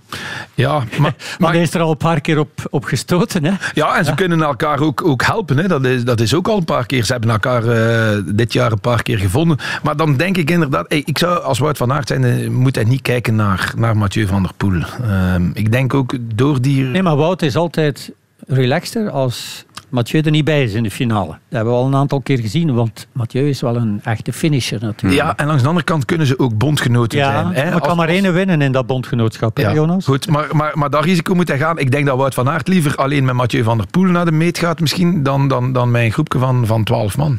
ja, 0.54 0.78
maar, 0.98 1.14
Maar 1.38 1.50
maar 1.50 1.52
hij 1.58 1.62
is 1.68 1.74
er 1.74 1.80
al 1.80 1.90
een 1.90 1.96
paar 1.96 2.20
keer 2.20 2.38
op, 2.38 2.50
op 2.70 2.84
gestoten. 2.84 3.44
Hè? 3.44 3.52
Ja, 3.74 3.96
en 3.96 4.04
ze 4.04 4.14
kunnen 4.14 4.42
elkaar 4.42 4.80
ook, 4.80 5.04
ook 5.04 5.22
helpen. 5.22 5.56
Hè. 5.56 5.68
Dat, 5.68 5.84
is, 5.84 6.04
dat 6.04 6.20
is 6.20 6.34
ook 6.34 6.48
al 6.48 6.56
een 6.56 6.64
paar 6.64 6.86
keer. 6.86 7.04
Ze 7.04 7.12
hebben 7.12 7.30
elkaar 7.30 7.68
eh, 7.68 8.18
dit 8.26 8.52
jaar 8.52 8.72
een 8.72 8.80
paar 8.80 9.02
keer 9.02 9.18
gevonden. 9.18 9.58
Maar 9.82 9.96
dan 9.96 10.16
denk 10.16 10.36
ik 10.36 10.50
inderdaad, 10.50 10.84
hey, 10.88 11.02
ik 11.04 11.18
zou 11.18 11.42
als 11.42 11.58
Wout 11.58 11.76
van 11.76 11.92
Aert 11.92 12.08
zijn, 12.08 12.24
eh, 12.24 12.48
moet 12.48 12.74
hij 12.74 12.84
niet 12.84 13.02
kijken 13.02 13.34
naar, 13.34 13.72
naar 13.76 13.96
Mathieu 13.96 14.26
van 14.26 14.42
der 14.42 14.52
Poel. 14.56 14.82
Ehm, 15.02 15.50
ik 15.54 15.72
denk 15.72 15.94
ook 15.94 16.14
door 16.34 16.60
die... 16.60 16.84
Nee, 16.84 17.02
maar 17.02 17.16
Wout 17.16 17.42
is 17.42 17.56
altijd 17.56 18.12
relaxter 18.46 19.10
als 19.10 19.64
Mathieu 19.90 20.20
er 20.22 20.30
niet 20.30 20.44
bij 20.44 20.62
is 20.62 20.72
in 20.74 20.82
de 20.82 20.90
finale. 20.90 21.26
Dat 21.26 21.38
hebben 21.48 21.72
we 21.72 21.78
al 21.78 21.86
een 21.86 21.94
aantal 21.94 22.20
keer 22.20 22.38
gezien, 22.38 22.74
want 22.74 23.06
Mathieu 23.12 23.48
is 23.48 23.60
wel 23.60 23.76
een 23.76 24.00
echte 24.04 24.32
finisher 24.32 24.80
natuurlijk. 24.80 25.22
Ja, 25.22 25.36
en 25.36 25.46
langs 25.46 25.62
de 25.62 25.68
andere 25.68 25.86
kant 25.86 26.04
kunnen 26.04 26.26
ze 26.26 26.38
ook 26.38 26.58
bondgenoten 26.58 27.18
Ja, 27.18 27.30
zijn. 27.32 27.46
Hè. 27.54 27.64
maar 27.64 27.72
Als- 27.72 27.86
kan 27.86 27.96
maar 27.96 28.06
als- 28.08 28.16
één 28.16 28.32
winnen 28.32 28.62
in 28.62 28.72
dat 28.72 28.86
bondgenootschap, 28.86 29.56
hè, 29.56 29.62
Ja, 29.62 29.72
Jonas? 29.72 30.04
Goed, 30.04 30.28
maar, 30.28 30.46
maar, 30.52 30.72
maar 30.78 30.90
dat 30.90 31.04
risico 31.04 31.34
moet 31.34 31.48
hij 31.48 31.58
gaan. 31.58 31.78
Ik 31.78 31.90
denk 31.90 32.06
dat 32.06 32.16
Wout 32.16 32.34
van 32.34 32.48
Aert 32.48 32.68
liever 32.68 32.94
alleen 32.96 33.24
met 33.24 33.34
Mathieu 33.34 33.62
van 33.62 33.76
der 33.78 33.86
Poel 33.86 34.04
naar 34.10 34.24
de 34.24 34.32
meet 34.32 34.58
gaat 34.58 34.80
misschien, 34.80 35.22
dan, 35.22 35.48
dan, 35.48 35.72
dan 35.72 35.90
met 35.90 36.02
een 36.02 36.12
groepje 36.12 36.38
van, 36.38 36.66
van 36.66 36.84
12 36.84 37.16
man. 37.16 37.38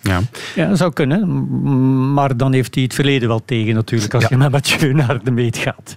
Ja. 0.00 0.20
Ja, 0.54 0.68
dat 0.68 0.78
zou 0.78 0.92
kunnen. 0.92 2.12
Maar 2.14 2.36
dan 2.36 2.52
heeft 2.52 2.74
hij 2.74 2.84
het 2.84 2.94
verleden 2.94 3.28
wel 3.28 3.42
tegen 3.44 3.74
natuurlijk, 3.74 4.14
als 4.14 4.22
Ja. 4.22 4.28
je 4.30 4.36
met 4.36 4.50
Mathieu 4.50 4.92
naar 4.94 5.20
de 5.24 5.30
meet 5.30 5.56
gaat. 5.56 5.96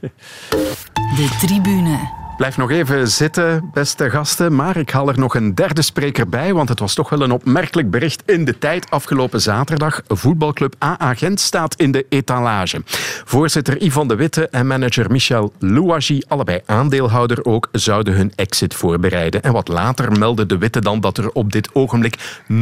De 1.15 1.37
tribune. 1.39 1.97
Blijf 2.37 2.57
nog 2.57 2.71
even 2.71 3.07
zitten, 3.07 3.69
beste 3.73 4.09
gasten. 4.09 4.55
Maar 4.55 4.77
ik 4.77 4.89
haal 4.89 5.07
er 5.07 5.19
nog 5.19 5.35
een 5.35 5.55
derde 5.55 5.81
spreker 5.81 6.29
bij, 6.29 6.53
want 6.53 6.69
het 6.69 6.79
was 6.79 6.93
toch 6.93 7.09
wel 7.09 7.21
een 7.21 7.31
opmerkelijk 7.31 7.89
bericht 7.89 8.23
in 8.25 8.45
de 8.45 8.57
tijd 8.57 8.91
afgelopen 8.91 9.41
zaterdag. 9.41 10.01
Voetbalclub 10.07 10.75
AA 10.79 11.13
Gent 11.13 11.39
staat 11.39 11.75
in 11.75 11.91
de 11.91 12.05
etalage. 12.09 12.81
Voorzitter 13.25 13.83
Yvan 13.83 14.07
de 14.07 14.15
Witte 14.15 14.47
en 14.47 14.67
manager 14.67 15.11
Michel 15.11 15.53
Louagie, 15.59 16.25
allebei 16.27 16.61
aandeelhouder 16.65 17.45
ook, 17.45 17.69
zouden 17.71 18.13
hun 18.13 18.31
exit 18.35 18.73
voorbereiden. 18.73 19.43
En 19.43 19.53
wat 19.53 19.67
later 19.67 20.11
meldde 20.11 20.45
de 20.45 20.57
Witte 20.57 20.81
dan 20.81 20.99
dat 20.99 21.17
er 21.17 21.31
op 21.31 21.51
dit 21.51 21.75
ogenblik 21.75 22.41
0,0% 22.51 22.57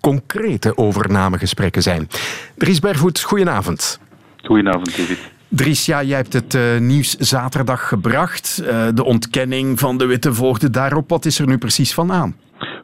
concrete 0.00 0.76
overnamegesprekken 0.76 1.82
zijn. 1.82 2.08
Dries 2.56 2.80
Bervoet, 2.80 3.20
goedenavond. 3.20 4.00
Goedenavond, 4.42 4.96
David. 4.96 5.33
Dries, 5.56 5.86
jij 5.86 6.06
hebt 6.06 6.32
het 6.32 6.54
eh, 6.54 6.78
nieuws 6.78 7.16
zaterdag 7.16 7.88
gebracht. 7.88 8.64
Eh, 8.66 8.88
de 8.94 9.04
ontkenning 9.04 9.78
van 9.78 9.98
de 9.98 10.06
Witte 10.06 10.32
volgde 10.32 10.70
daarop. 10.70 11.08
Wat 11.08 11.24
is 11.24 11.38
er 11.38 11.46
nu 11.46 11.58
precies 11.58 11.94
van 11.94 12.12
aan? 12.12 12.34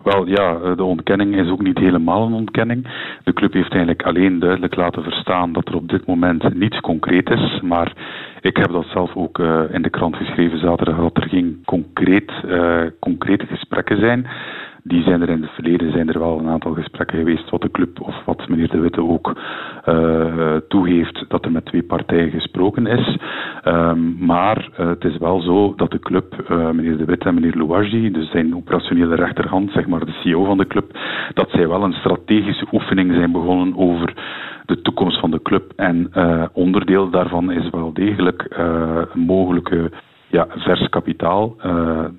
Wel 0.03 0.27
ja, 0.27 0.55
eh, 0.55 0.77
de 0.77 0.85
ontkenning 0.85 1.37
is 1.37 1.51
ook 1.51 1.62
niet 1.62 1.79
helemaal 1.79 2.27
een 2.27 2.33
ontkenning. 2.33 2.87
De 3.25 3.33
club 3.33 3.53
heeft 3.53 3.71
eigenlijk 3.71 4.03
alleen 4.03 4.39
duidelijk 4.39 4.77
laten 4.77 5.03
verstaan 5.03 5.53
dat 5.53 5.68
er 5.68 5.75
op 5.75 5.89
dit 5.89 6.07
moment 6.07 6.55
niets 6.55 6.81
concreet 6.81 7.31
is. 7.31 7.61
Maar 7.61 7.93
ik 8.41 8.57
heb 8.57 8.73
dat 8.73 8.87
zelf 8.93 9.16
ook 9.16 9.39
in 9.73 9.83
de 9.83 9.91
krant 9.91 10.16
geschreven 10.16 10.59
zaterdag, 10.59 10.97
dat 10.97 11.16
er 11.16 11.29
geen 11.29 11.62
concreet, 11.64 12.33
concrete 13.01 13.47
gesprekken 13.47 13.99
zijn. 13.99 14.27
Die 14.83 15.03
zijn 15.03 15.22
er 15.22 15.28
in 15.28 15.43
het 15.43 15.51
verleden 15.51 15.93
zijn 15.93 16.09
er 16.09 16.18
wel 16.18 16.39
een 16.39 16.49
aantal 16.49 16.72
gesprekken 16.72 17.18
geweest, 17.18 17.51
wat 17.51 17.61
de 17.61 17.70
club 17.70 18.01
of 18.01 18.24
wat 18.24 18.49
meneer 18.49 18.68
De 18.68 18.78
Witte 18.78 19.03
ook 19.03 19.37
eh, 19.85 20.57
toegeeft, 20.68 21.24
dat 21.28 21.45
er 21.45 21.53
met 21.53 21.64
twee 21.64 21.83
partijen 21.83 22.31
gesproken 22.31 22.87
is. 22.87 23.16
Ehm, 23.62 24.24
maar 24.26 24.68
eh, 24.76 24.89
het 24.89 25.05
is 25.05 25.16
wel 25.18 25.41
zo 25.41 25.74
dat 25.76 25.91
de 25.91 25.99
club, 25.99 26.45
eh, 26.49 26.70
meneer 26.70 26.97
De 26.97 27.05
Witte 27.05 27.28
en 27.28 27.35
meneer 27.35 27.57
Louagie, 27.57 28.11
dus 28.11 28.31
zijn 28.31 28.57
operationele 28.57 29.14
rechterhand, 29.14 29.70
zeg 29.72 29.87
maar 29.87 30.05
de 30.05 30.18
CEO 30.22 30.45
van 30.45 30.59
de 30.59 30.66
club, 30.66 30.99
dat 31.35 31.51
zij 31.51 31.68
wel 31.68 31.83
een 31.83 31.93
strategische 31.93 32.66
oefening 32.72 33.14
zijn 33.14 33.33
begonnen 33.33 33.76
over 33.76 34.14
de 34.66 34.83
toekomst 34.83 35.20
van 35.20 35.31
de 35.31 35.43
club. 35.43 35.72
En 35.76 36.11
onderdeel 36.53 37.11
daarvan 37.11 37.51
is 37.51 37.70
wel 37.70 37.93
degelijk 37.93 38.57
mogelijke 39.14 39.91
ja, 40.26 40.47
vers 40.57 40.89
kapitaal. 40.89 41.57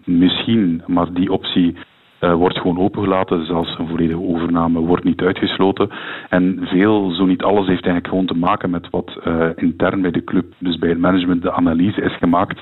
Misschien, 0.05 0.83
maar 0.87 1.13
die 1.13 1.31
optie 1.31 1.75
eh, 2.21 2.33
wordt 2.33 2.57
gewoon 2.57 2.79
opengelaten. 2.79 3.45
Zelfs 3.45 3.77
een 3.77 3.87
volledige 3.87 4.21
overname 4.21 4.79
wordt 4.79 5.03
niet 5.03 5.21
uitgesloten. 5.21 5.89
En 6.29 6.59
veel, 6.61 7.11
zo 7.11 7.25
niet 7.25 7.43
alles, 7.43 7.67
heeft 7.67 7.85
eigenlijk 7.85 8.07
gewoon 8.07 8.25
te 8.25 8.45
maken 8.47 8.69
met 8.69 8.89
wat 8.89 9.17
eh, 9.23 9.47
intern 9.55 10.01
bij 10.01 10.11
de 10.11 10.23
club, 10.23 10.53
dus 10.57 10.77
bij 10.77 10.89
het 10.89 10.99
management, 10.99 11.41
de 11.41 11.51
analyse 11.51 12.01
is 12.01 12.17
gemaakt. 12.17 12.61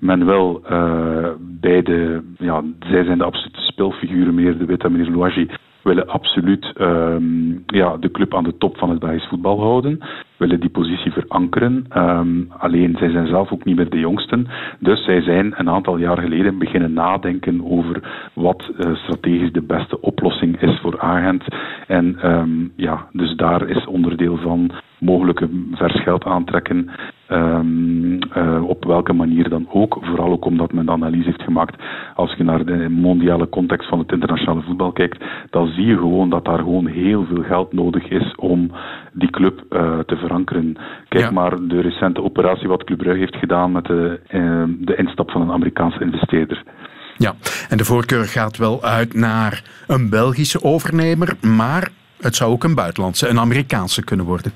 Men 0.00 0.26
wil 0.26 0.62
eh, 0.64 1.28
bij 1.40 1.82
de, 1.82 2.22
ja, 2.38 2.62
zij 2.78 3.04
zijn 3.04 3.18
de 3.18 3.24
absolute 3.24 3.60
speelfiguren, 3.60 4.34
meneer 4.34 4.58
De 4.58 4.64
Witte 4.64 4.86
en 4.86 4.92
meneer 4.92 5.10
Louagie, 5.10 5.50
willen 5.82 6.08
absoluut 6.08 6.72
ehm, 6.76 7.52
ja, 7.66 7.96
de 7.96 8.10
club 8.10 8.34
aan 8.34 8.44
de 8.44 8.56
top 8.58 8.78
van 8.78 8.90
het 8.90 8.98
Belgisch 8.98 9.28
voetbal 9.28 9.60
houden, 9.60 10.00
willen 10.40 10.60
die 10.60 10.70
positie 10.70 11.12
verankeren. 11.12 11.84
Ehm, 11.88 12.42
alleen 12.48 12.96
zij 12.98 13.10
zijn 13.10 13.26
zelf 13.26 13.52
ook 13.52 13.64
niet 13.64 13.76
meer 13.76 13.90
de 13.90 13.98
jongsten, 13.98 14.46
dus 14.78 15.04
zij 15.04 15.20
zijn 15.20 15.52
een 15.56 15.70
aantal 15.70 15.96
jaar 15.96 16.18
geleden 16.18 16.58
beginnen 16.58 16.92
nadenken 16.92 17.70
over 17.70 18.28
wat 18.34 18.70
uh, 18.78 18.94
strategisch 18.94 19.52
de 19.52 19.62
beste 19.62 20.00
oplossing 20.00 20.60
is 20.60 20.78
voor 20.80 21.00
Agent. 21.00 21.44
En 21.86 22.18
ehm, 22.20 22.50
ja, 22.76 23.06
dus 23.12 23.36
daar 23.36 23.68
is 23.68 23.86
onderdeel 23.86 24.36
van 24.36 24.70
mogelijke 24.98 25.48
vers 25.72 26.02
geld 26.02 26.24
aantrekken. 26.24 26.90
Um, 27.28 28.18
uh, 28.36 28.68
op 28.68 28.84
welke 28.84 29.12
manier 29.12 29.48
dan 29.48 29.66
ook. 29.72 29.98
Vooral 30.00 30.30
ook 30.30 30.44
omdat 30.44 30.72
men 30.72 30.86
de 30.86 30.92
analyse 30.92 31.24
heeft 31.24 31.42
gemaakt. 31.42 31.82
Als 32.14 32.34
je 32.34 32.44
naar 32.44 32.64
de 32.64 32.88
mondiale 32.88 33.48
context 33.48 33.88
van 33.88 33.98
het 33.98 34.12
internationale 34.12 34.62
voetbal 34.62 34.92
kijkt, 34.92 35.24
dan 35.50 35.66
zie 35.66 35.86
je 35.86 35.96
gewoon 35.96 36.30
dat 36.30 36.44
daar 36.44 36.58
gewoon 36.58 36.86
heel 36.86 37.24
veel 37.24 37.42
geld 37.42 37.72
nodig 37.72 38.08
is 38.08 38.34
om 38.34 38.70
die 39.12 39.30
club 39.30 39.62
uh, 39.70 39.98
te 39.98 40.16
verankeren. 40.16 40.76
Kijk 41.08 41.30
maar 41.30 41.56
de 41.60 41.80
recente 41.80 42.22
operatie 42.22 42.68
wat 42.68 42.84
Club 42.84 42.98
Brugge 42.98 43.18
heeft 43.18 43.36
gedaan 43.36 43.72
met 43.72 43.84
de, 43.84 44.20
uh, 44.30 44.64
de 44.78 44.96
instap 44.96 45.30
van 45.30 45.40
een 45.40 45.50
Amerikaanse 45.50 46.00
investeerder. 46.00 46.62
Ja, 47.16 47.34
en 47.68 47.76
de 47.76 47.84
voorkeur 47.84 48.24
gaat 48.24 48.56
wel 48.56 48.82
uit 48.82 49.14
naar 49.14 49.62
een 49.86 50.10
Belgische 50.10 50.62
overnemer, 50.62 51.36
maar 51.56 51.88
het 52.20 52.36
zou 52.36 52.52
ook 52.52 52.64
een 52.64 52.74
buitenlandse, 52.74 53.28
een 53.28 53.38
Amerikaanse 53.38 54.04
kunnen 54.04 54.26
worden. 54.26 54.52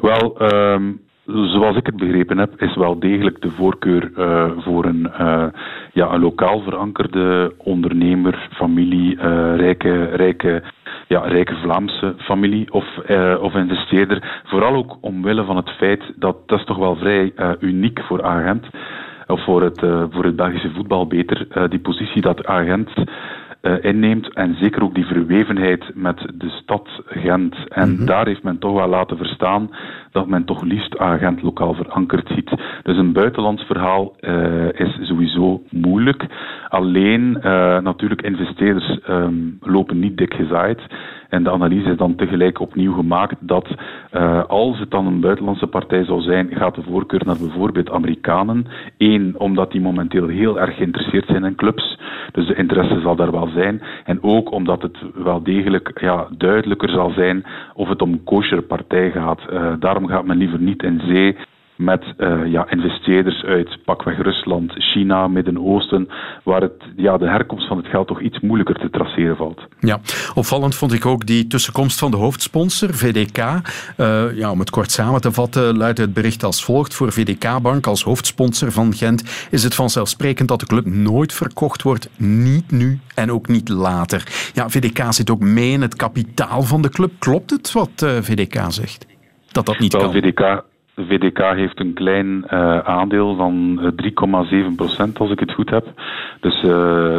Wel, 0.00 0.52
um, 0.52 1.00
zoals 1.26 1.76
ik 1.76 1.86
het 1.86 1.96
begrepen 1.96 2.38
heb, 2.38 2.62
is 2.62 2.76
wel 2.76 2.98
degelijk 2.98 3.40
de 3.40 3.50
voorkeur 3.50 4.10
uh, 4.16 4.50
voor 4.56 4.84
een, 4.84 5.10
uh, 5.20 5.46
ja, 5.92 6.12
een 6.12 6.20
lokaal 6.20 6.60
verankerde 6.60 7.54
ondernemer, 7.56 8.48
familie, 8.52 9.16
uh, 9.16 9.56
rijke, 9.56 10.04
rijke, 10.04 10.62
ja, 11.06 11.20
rijke 11.20 11.54
Vlaamse 11.54 12.14
familie 12.18 12.72
of, 12.72 12.84
of 13.40 13.54
investeerder. 13.54 14.42
Vooral 14.44 14.74
ook 14.74 14.96
omwille 15.00 15.44
van 15.44 15.56
het 15.56 15.70
feit 15.70 16.02
dat 16.16 16.36
dat 16.48 16.58
is 16.58 16.64
toch 16.64 16.76
wel 16.76 16.96
vrij 16.96 17.32
uniek 17.60 18.00
voor 18.00 18.22
Agent, 18.22 18.66
of 19.26 19.44
voor 19.44 19.62
het, 19.62 19.78
voor 20.10 20.24
het 20.24 20.36
Belgische 20.36 20.70
voetbal 20.70 21.06
beter, 21.06 21.68
die 21.68 21.80
positie 21.80 22.22
dat 22.22 22.46
Agent 22.46 22.90
uh, 23.66 23.74
inneemt. 23.80 24.34
En 24.34 24.56
zeker 24.60 24.82
ook 24.82 24.94
die 24.94 25.06
verwevenheid 25.06 25.84
met 25.94 26.18
de 26.34 26.48
stad 26.48 26.88
Gent. 27.06 27.56
En 27.68 27.90
mm 27.90 27.96
-hmm. 27.96 28.06
daar 28.06 28.26
heeft 28.26 28.42
men 28.42 28.58
toch 28.58 28.74
wel 28.74 28.88
laten 28.88 29.16
verstaan 29.16 29.70
dat 30.10 30.26
men 30.26 30.44
toch 30.44 30.62
liefst 30.62 30.94
Gent 30.98 31.42
lokaal 31.42 31.74
verankerd 31.74 32.28
ziet. 32.34 32.50
Dus 32.82 32.96
een 32.96 33.12
buitenlands 33.12 33.62
verhaal 33.62 34.16
uh, 34.20 34.72
is 34.72 34.98
sowieso 35.00 35.62
moeilijk. 35.70 36.26
Alleen 36.76 37.36
uh, 37.36 37.78
natuurlijk 37.78 38.22
investeerders 38.22 38.98
um, 39.08 39.58
lopen 39.60 39.98
niet 39.98 40.16
dik 40.16 40.34
gezaaid. 40.34 40.80
En 41.28 41.42
de 41.42 41.50
analyse 41.50 41.90
is 41.90 41.96
dan 41.96 42.14
tegelijk 42.14 42.60
opnieuw 42.60 42.92
gemaakt 42.92 43.36
dat 43.40 43.68
uh, 44.12 44.44
als 44.44 44.78
het 44.78 44.90
dan 44.90 45.06
een 45.06 45.20
buitenlandse 45.20 45.66
partij 45.66 46.04
zou 46.04 46.20
zijn, 46.20 46.48
gaat 46.50 46.74
de 46.74 46.82
voorkeur 46.82 47.22
naar 47.24 47.38
bijvoorbeeld 47.38 47.90
Amerikanen. 47.90 48.66
Eén, 48.98 49.34
omdat 49.38 49.72
die 49.72 49.80
momenteel 49.80 50.26
heel 50.26 50.60
erg 50.60 50.76
geïnteresseerd 50.76 51.26
zijn 51.26 51.44
in 51.44 51.54
clubs. 51.54 51.98
Dus 52.32 52.46
de 52.46 52.54
interesse 52.54 53.00
zal 53.00 53.16
daar 53.16 53.32
wel 53.32 53.48
zijn. 53.48 53.82
En 54.04 54.22
ook 54.22 54.52
omdat 54.52 54.82
het 54.82 54.96
wel 55.14 55.42
degelijk 55.42 56.00
ja, 56.00 56.26
duidelijker 56.38 56.88
zal 56.90 57.10
zijn 57.10 57.44
of 57.74 57.88
het 57.88 58.02
om 58.02 58.12
een 58.12 58.24
kosher 58.24 58.62
partij 58.62 59.10
gaat. 59.10 59.40
Uh, 59.52 59.72
daarom 59.78 60.06
gaat 60.06 60.24
men 60.26 60.36
liever 60.36 60.60
niet 60.60 60.82
in 60.82 61.00
zee 61.06 61.36
met 61.76 62.04
uh, 62.18 62.52
ja, 62.52 62.70
investeerders 62.70 63.42
uit 63.42 63.78
pakweg 63.84 64.22
Rusland, 64.22 64.72
China, 64.74 65.28
Midden-Oosten, 65.28 66.08
waar 66.42 66.60
het, 66.60 66.82
ja, 66.96 67.18
de 67.18 67.28
herkomst 67.28 67.68
van 67.68 67.76
het 67.76 67.86
geld 67.86 68.06
toch 68.06 68.20
iets 68.20 68.40
moeilijker 68.40 68.74
te 68.74 68.90
traceren 68.90 69.36
valt. 69.36 69.66
Ja, 69.80 70.00
opvallend 70.34 70.74
vond 70.74 70.92
ik 70.92 71.06
ook 71.06 71.26
die 71.26 71.46
tussenkomst 71.46 71.98
van 71.98 72.10
de 72.10 72.16
hoofdsponsor, 72.16 72.94
VDK. 72.94 73.38
Uh, 73.38 74.36
ja, 74.36 74.50
om 74.50 74.58
het 74.58 74.70
kort 74.70 74.90
samen 74.90 75.20
te 75.20 75.32
vatten, 75.32 75.76
luidt 75.76 75.98
het 75.98 76.12
bericht 76.12 76.44
als 76.44 76.64
volgt. 76.64 76.94
Voor 76.94 77.12
VDK-bank 77.12 77.86
als 77.86 78.02
hoofdsponsor 78.02 78.72
van 78.72 78.94
Gent 78.94 79.48
is 79.50 79.62
het 79.62 79.74
vanzelfsprekend 79.74 80.48
dat 80.48 80.60
de 80.60 80.66
club 80.66 80.86
nooit 80.86 81.32
verkocht 81.32 81.82
wordt. 81.82 82.08
Niet 82.16 82.70
nu 82.70 83.00
en 83.14 83.32
ook 83.32 83.48
niet 83.48 83.68
later. 83.68 84.50
Ja, 84.54 84.68
VDK 84.68 85.12
zit 85.12 85.30
ook 85.30 85.40
mee 85.40 85.70
in 85.70 85.82
het 85.82 85.96
kapitaal 85.96 86.62
van 86.62 86.82
de 86.82 86.88
club. 86.88 87.10
Klopt 87.18 87.50
het 87.50 87.72
wat 87.72 88.02
uh, 88.04 88.10
VDK 88.20 88.60
zegt? 88.68 89.06
Dat 89.52 89.66
dat 89.66 89.78
niet 89.78 89.92
Wel, 89.92 90.02
kan? 90.02 90.12
VDK 90.12 90.64
de 90.96 91.06
VDK 91.06 91.38
heeft 91.38 91.80
een 91.80 91.94
klein 91.94 92.26
uh, 92.26 92.78
aandeel 92.78 93.36
van 93.36 93.80
3,7 94.70 94.74
procent, 94.76 95.18
als 95.18 95.30
ik 95.30 95.40
het 95.40 95.52
goed 95.52 95.70
heb. 95.70 95.86
Dus 96.40 96.62
uh, 96.62 96.70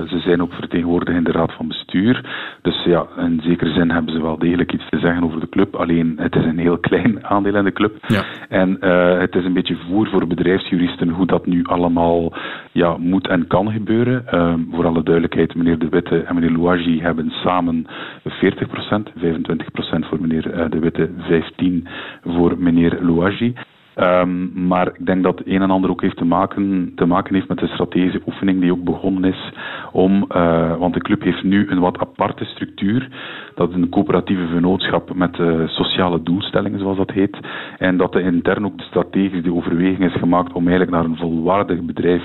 ze 0.08 0.20
zijn 0.20 0.42
ook 0.42 0.54
vertegenwoordigd 0.54 1.18
in 1.18 1.24
de 1.24 1.32
raad 1.32 1.54
van 1.54 1.68
bestuur. 1.68 2.26
Dus 2.62 2.84
ja, 2.84 3.06
in 3.18 3.42
zekere 3.44 3.72
zin 3.72 3.92
hebben 3.92 4.14
ze 4.14 4.22
wel 4.22 4.38
degelijk 4.38 4.74
iets 4.74 4.90
te 4.90 5.00
zeggen 5.00 5.24
over 5.24 5.40
de 5.40 5.50
club. 5.50 5.76
Alleen 5.76 6.14
het 6.20 6.36
is 6.36 6.44
een 6.44 6.58
heel 6.58 6.78
klein 6.78 7.26
aandeel 7.34 7.56
in 7.56 7.64
de 7.64 7.72
club. 7.72 7.96
Ja. 8.08 8.24
En 8.50 8.78
uh, 8.82 9.20
het 9.20 9.36
is 9.36 9.46
een 9.46 9.54
beetje 9.54 9.78
voer 9.88 10.08
voor 10.08 10.28
bedrijfsjuristen 10.28 11.10
hoe 11.10 11.26
dat 11.26 11.46
nu 11.46 11.64
allemaal 11.64 12.34
ja, 12.72 12.98
moet 12.98 13.28
en 13.28 13.48
kan 13.48 13.72
gebeuren. 13.72 14.26
voor 14.72 14.86
alle 14.86 15.04
duidelijkheid, 15.04 15.56
meneer 15.56 15.80
De 15.80 15.90
Witte 15.90 16.20
en 16.20 16.36
meneer 16.36 16.52
Louagie 16.52 17.02
hebben 17.02 17.30
samen 17.30 17.86
40 18.24 18.68
procent, 18.68 19.12
25 19.16 19.72
procent 19.72 20.06
voor 20.06 20.22
meneer 20.22 20.70
De 20.70 20.80
Witte, 20.80 21.10
15 21.18 21.88
voor 22.24 22.56
meneer 22.58 22.98
Louagie. 23.02 23.56
Um, 24.00 24.52
maar 24.68 24.88
ik 24.88 25.06
denk 25.06 25.24
dat 25.24 25.42
een 25.46 25.62
en 25.62 25.72
ander 25.72 25.90
ook 25.90 26.02
heeft 26.02 26.18
te 26.18 26.26
maken, 26.26 26.92
te 26.96 27.06
maken 27.06 27.36
heeft 27.36 27.48
met 27.48 27.58
de 27.58 27.68
strategische 27.68 28.22
oefening 28.26 28.62
die 28.62 28.72
ook 28.72 28.84
begonnen 28.84 29.24
is 29.24 29.52
om, 29.92 30.26
uh, 30.36 30.78
want 30.78 30.94
de 30.94 31.02
club 31.02 31.22
heeft 31.22 31.44
nu 31.44 31.70
een 31.70 31.80
wat 31.80 31.98
aparte 32.00 32.46
structuur, 32.46 33.10
dat 33.56 33.70
is 33.70 33.76
een 33.76 33.90
coöperatieve 33.90 34.48
vennootschap 34.48 35.16
met 35.16 35.38
uh, 35.38 35.68
sociale 35.68 36.24
doelstellingen, 36.24 36.80
zoals 36.80 36.98
dat 36.98 37.12
heet, 37.12 37.38
en 37.78 37.98
dat 37.98 38.16
er 38.16 38.22
intern 38.22 38.66
ook 38.66 38.78
de 38.78 38.84
strategische 38.84 39.54
overweging 39.54 40.04
is 40.04 40.20
gemaakt 40.20 40.54
om 40.54 40.68
eigenlijk 40.68 40.92
naar 40.92 41.06
een 41.06 41.18
volwaardig 41.18 41.82
bedrijf 41.82 42.24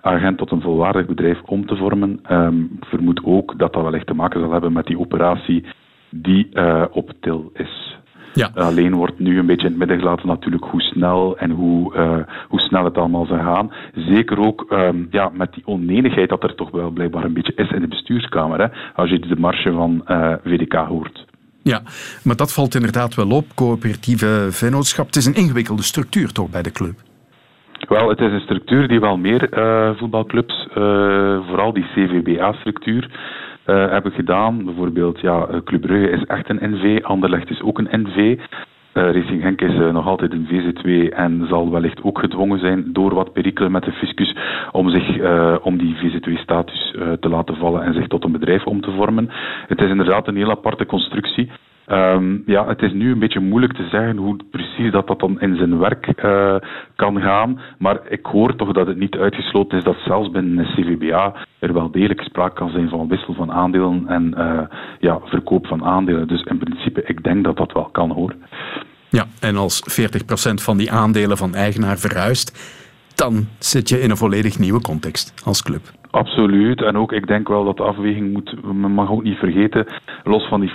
agent 0.00 0.38
tot 0.38 0.50
een 0.50 0.60
volwaardig 0.60 1.06
bedrijf 1.06 1.42
om 1.42 1.66
te 1.66 1.76
vormen. 1.76 2.20
Um, 2.30 2.70
ik 2.80 2.84
vermoed 2.84 3.20
ook 3.24 3.58
dat 3.58 3.72
dat 3.72 3.82
wellicht 3.82 4.06
te 4.06 4.14
maken 4.14 4.40
zal 4.40 4.52
hebben 4.52 4.72
met 4.72 4.86
die 4.86 4.98
operatie 4.98 5.64
die 6.10 6.48
uh, 6.52 6.84
op 6.90 7.12
til 7.20 7.50
is. 7.54 8.00
Ja. 8.34 8.50
Alleen 8.54 8.94
wordt 8.94 9.18
nu 9.18 9.38
een 9.38 9.46
beetje 9.46 9.66
in 9.66 9.70
het 9.70 9.78
midden 9.78 9.98
gelaten 9.98 10.26
natuurlijk 10.26 10.64
hoe 10.64 10.80
snel 10.80 11.38
en 11.38 11.50
hoe, 11.50 11.94
uh, 11.94 12.16
hoe 12.48 12.60
snel 12.60 12.84
het 12.84 12.96
allemaal 12.98 13.26
zou 13.26 13.40
gaan. 13.40 13.72
Zeker 13.94 14.38
ook 14.38 14.66
um, 14.70 15.08
ja, 15.10 15.30
met 15.34 15.52
die 15.52 15.66
onenigheid 15.66 16.28
dat 16.28 16.42
er 16.42 16.54
toch 16.54 16.70
wel 16.70 16.90
blijkbaar 16.90 17.24
een 17.24 17.32
beetje 17.32 17.54
is 17.56 17.70
in 17.70 17.80
de 17.80 17.88
bestuurskamer. 17.88 18.60
Hè, 18.60 18.66
als 18.94 19.10
je 19.10 19.18
de 19.18 19.36
marge 19.38 19.72
van 19.72 20.04
uh, 20.08 20.32
VDK 20.44 20.72
hoort. 20.72 21.26
Ja, 21.62 21.82
maar 22.24 22.36
dat 22.36 22.52
valt 22.52 22.74
inderdaad 22.74 23.14
wel 23.14 23.30
op. 23.30 23.44
Coöperatieve 23.54 24.48
vennootschap. 24.50 25.06
Het 25.06 25.16
is 25.16 25.26
een 25.26 25.34
ingewikkelde 25.34 25.82
structuur 25.82 26.32
toch 26.32 26.50
bij 26.50 26.62
de 26.62 26.72
club? 26.72 26.94
Wel, 27.88 28.08
het 28.08 28.20
is 28.20 28.32
een 28.32 28.40
structuur 28.40 28.88
die 28.88 29.00
wel 29.00 29.16
meer 29.16 29.58
uh, 29.58 29.90
voetbalclubs, 29.98 30.68
vooral 31.48 31.72
die 31.72 31.86
CVBA-structuur, 31.94 33.10
uh, 33.66 33.90
hebben 33.90 34.12
gedaan. 34.12 34.64
Bijvoorbeeld, 34.64 35.20
ja, 35.20 35.46
Club 35.64 35.80
Brugge 35.80 36.10
is 36.10 36.24
echt 36.24 36.48
een 36.48 36.58
NV, 36.70 37.02
Anderlecht 37.02 37.50
is 37.50 37.62
ook 37.62 37.78
een 37.78 38.02
NV. 38.02 38.16
Uh, 38.16 38.38
Racing 39.12 39.42
Genk 39.42 39.60
is 39.60 39.92
nog 39.92 40.06
altijd 40.06 40.32
een 40.32 40.46
VZ2 40.46 41.14
en 41.14 41.46
zal 41.48 41.70
wellicht 41.70 42.02
ook 42.02 42.18
gedwongen 42.18 42.58
zijn 42.58 42.92
door 42.92 43.14
wat 43.14 43.32
perikelen 43.32 43.72
met 43.72 43.84
de 43.84 43.92
fiscus 43.92 44.36
om, 44.72 44.90
zich, 44.90 45.20
om 45.62 45.78
die 45.78 45.96
VZ2-status 45.96 46.94
uh, 46.96 47.12
te 47.12 47.28
laten 47.28 47.56
vallen 47.56 47.82
en 47.82 47.94
zich 47.94 48.06
tot 48.06 48.24
een 48.24 48.32
bedrijf 48.32 48.64
om 48.64 48.80
te 48.80 48.90
vormen. 48.90 49.30
Het 49.66 49.80
is 49.80 49.88
inderdaad 49.88 50.28
een 50.28 50.36
heel 50.36 50.50
aparte 50.50 50.86
constructie. 50.86 51.50
Um, 51.86 52.42
ja, 52.46 52.66
het 52.66 52.82
is 52.82 52.92
nu 52.92 53.12
een 53.12 53.18
beetje 53.18 53.40
moeilijk 53.40 53.72
te 53.72 53.88
zeggen 53.90 54.16
hoe 54.16 54.36
precies 54.50 54.92
dat, 54.92 55.06
dat 55.06 55.20
dan 55.20 55.40
in 55.40 55.56
zijn 55.56 55.78
werk 55.78 56.24
uh, 56.24 56.56
kan 56.96 57.20
gaan. 57.20 57.60
Maar 57.78 58.00
ik 58.08 58.26
hoor 58.26 58.56
toch 58.56 58.72
dat 58.72 58.86
het 58.86 58.96
niet 58.96 59.16
uitgesloten 59.16 59.78
is 59.78 59.84
dat 59.84 59.96
zelfs 60.04 60.30
binnen 60.30 60.58
een 60.58 60.74
CVBA 60.74 61.34
er 61.58 61.72
wel 61.72 61.90
degelijk 61.90 62.20
sprake 62.20 62.54
kan 62.54 62.70
zijn 62.70 62.88
van 62.88 63.08
wissel 63.08 63.34
van 63.34 63.52
aandelen 63.52 64.04
en 64.08 64.34
uh, 64.38 64.60
ja, 64.98 65.18
verkoop 65.24 65.66
van 65.66 65.84
aandelen. 65.84 66.28
Dus 66.28 66.42
in 66.42 66.58
principe, 66.58 67.02
ik 67.02 67.22
denk 67.22 67.44
dat 67.44 67.56
dat 67.56 67.72
wel 67.72 67.88
kan 67.92 68.10
hoor. 68.10 68.34
Ja, 69.08 69.24
en 69.40 69.56
als 69.56 69.82
40% 70.02 70.54
van 70.54 70.76
die 70.76 70.92
aandelen 70.92 71.36
van 71.36 71.54
eigenaar 71.54 71.98
verhuist, 71.98 72.80
dan 73.14 73.46
zit 73.58 73.88
je 73.88 74.00
in 74.00 74.10
een 74.10 74.16
volledig 74.16 74.58
nieuwe 74.58 74.80
context 74.80 75.42
als 75.44 75.62
club. 75.62 75.82
Absoluut. 76.10 76.82
En 76.82 76.96
ook, 76.96 77.12
ik 77.12 77.26
denk 77.26 77.48
wel 77.48 77.64
dat 77.64 77.76
de 77.76 77.82
afweging 77.82 78.32
moet, 78.32 78.62
men 78.62 78.90
mag 78.90 79.10
ook 79.10 79.22
niet 79.22 79.38
vergeten, 79.38 79.86
los 80.24 80.48
van 80.48 80.60
die 80.60 80.70
40%, 80.70 80.74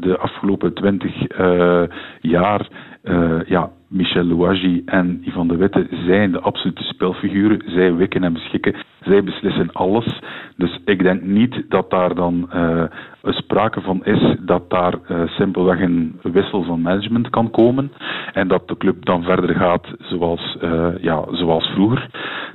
de 0.00 0.18
afgelopen 0.18 0.74
20 0.74 1.38
uh, 1.38 1.82
jaar, 2.20 2.68
uh, 3.04 3.40
ja, 3.44 3.70
Michel 3.88 4.24
Louagie 4.24 4.82
en 4.86 5.22
Ivan 5.24 5.48
de 5.48 5.56
Witte 5.56 5.86
zijn 6.06 6.32
de 6.32 6.40
absolute 6.40 6.82
spelfiguren. 6.82 7.62
Zij 7.66 7.94
wikken 7.94 8.24
en 8.24 8.32
beschikken. 8.32 8.74
Zij 9.02 9.24
beslissen 9.24 9.72
alles. 9.72 10.20
Dus 10.56 10.78
ik 10.84 11.02
denk 11.02 11.22
niet 11.22 11.64
dat 11.68 11.90
daar 11.90 12.14
dan 12.14 12.50
uh, 12.54 12.84
sprake 13.22 13.80
van 13.80 14.04
is 14.04 14.36
dat 14.40 14.70
daar 14.70 14.94
uh, 14.94 15.28
simpelweg 15.28 15.80
een 15.80 16.20
wissel 16.22 16.62
van 16.62 16.80
management 16.80 17.30
kan 17.30 17.50
komen. 17.50 17.92
En 18.32 18.48
dat 18.48 18.68
de 18.68 18.76
club 18.76 19.04
dan 19.04 19.22
verder 19.22 19.54
gaat 19.54 19.86
zoals, 19.98 20.56
uh, 20.62 20.86
ja, 21.00 21.24
zoals 21.30 21.66
vroeger. 21.66 22.08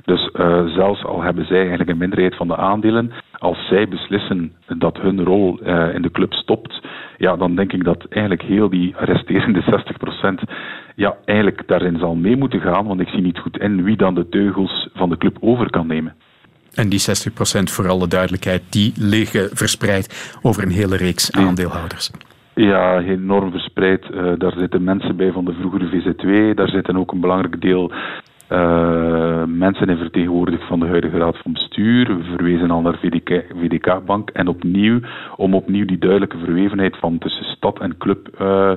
Dus 0.04 0.30
zelfs 0.74 1.04
al 1.04 1.22
hebben 1.22 1.46
zij 1.46 1.58
eigenlijk 1.58 1.90
een 1.90 1.98
minderheid 1.98 2.36
van 2.36 2.48
de 2.48 2.56
aandelen, 2.56 3.12
als 3.38 3.66
zij 3.66 3.88
beslissen 3.88 4.52
dat 4.66 4.98
hun 5.00 5.24
rol 5.24 5.58
in 5.92 6.02
de 6.02 6.10
club 6.10 6.32
stopt, 6.32 6.80
ja, 7.16 7.36
dan 7.36 7.54
denk 7.54 7.72
ik 7.72 7.84
dat 7.84 8.06
eigenlijk 8.08 8.42
heel 8.42 8.68
die 8.68 8.94
resterende 8.96 9.62
60% 10.46 10.50
ja, 10.94 11.16
eigenlijk 11.24 11.62
daarin 11.66 11.98
zal 11.98 12.14
mee 12.14 12.36
moeten 12.36 12.60
gaan, 12.60 12.86
want 12.86 13.00
ik 13.00 13.08
zie 13.08 13.22
niet 13.22 13.38
goed 13.38 13.58
in 13.58 13.82
wie 13.82 13.96
dan 13.96 14.14
de 14.14 14.28
teugels 14.28 14.88
van 14.94 15.08
de 15.08 15.16
club 15.16 15.36
over 15.40 15.70
kan 15.70 15.86
nemen. 15.86 16.14
En 16.74 16.88
die 16.88 17.00
60% 17.00 17.62
voor 17.62 17.88
alle 17.88 18.08
duidelijkheid, 18.08 18.62
die 18.70 18.92
liggen 18.96 19.48
verspreid 19.52 20.38
over 20.42 20.62
een 20.62 20.70
hele 20.70 20.96
reeks 20.96 21.32
aandeelhouders. 21.32 22.10
Ja, 22.54 23.00
enorm 23.00 23.50
verspreid. 23.50 24.06
Uh, 24.10 24.32
daar 24.38 24.52
zitten 24.52 24.84
mensen 24.84 25.16
bij 25.16 25.32
van 25.32 25.44
de 25.44 25.52
vroegere 25.52 25.90
VZ2. 25.90 26.54
Daar 26.54 26.68
zitten 26.68 26.96
ook 26.96 27.12
een 27.12 27.20
belangrijk 27.20 27.60
deel 27.60 27.92
uh, 28.52 29.42
mensen 29.44 29.88
in 29.88 29.96
vertegenwoordigd 29.96 30.66
van 30.66 30.80
de 30.80 30.86
huidige 30.86 31.18
raad 31.18 31.36
van 31.42 31.52
bestuur. 31.52 32.16
We 32.16 32.24
verwezen 32.24 32.70
al 32.70 32.80
naar 32.80 32.98
VDK, 32.98 33.44
VDK-bank. 33.60 34.30
En 34.30 34.48
opnieuw, 34.48 35.00
om 35.36 35.54
opnieuw 35.54 35.84
die 35.84 35.98
duidelijke 35.98 36.38
verwevenheid 36.38 36.96
van 36.96 37.18
tussen 37.18 37.44
stad 37.44 37.78
en 37.80 37.96
club 37.96 38.28
uh, 38.40 38.72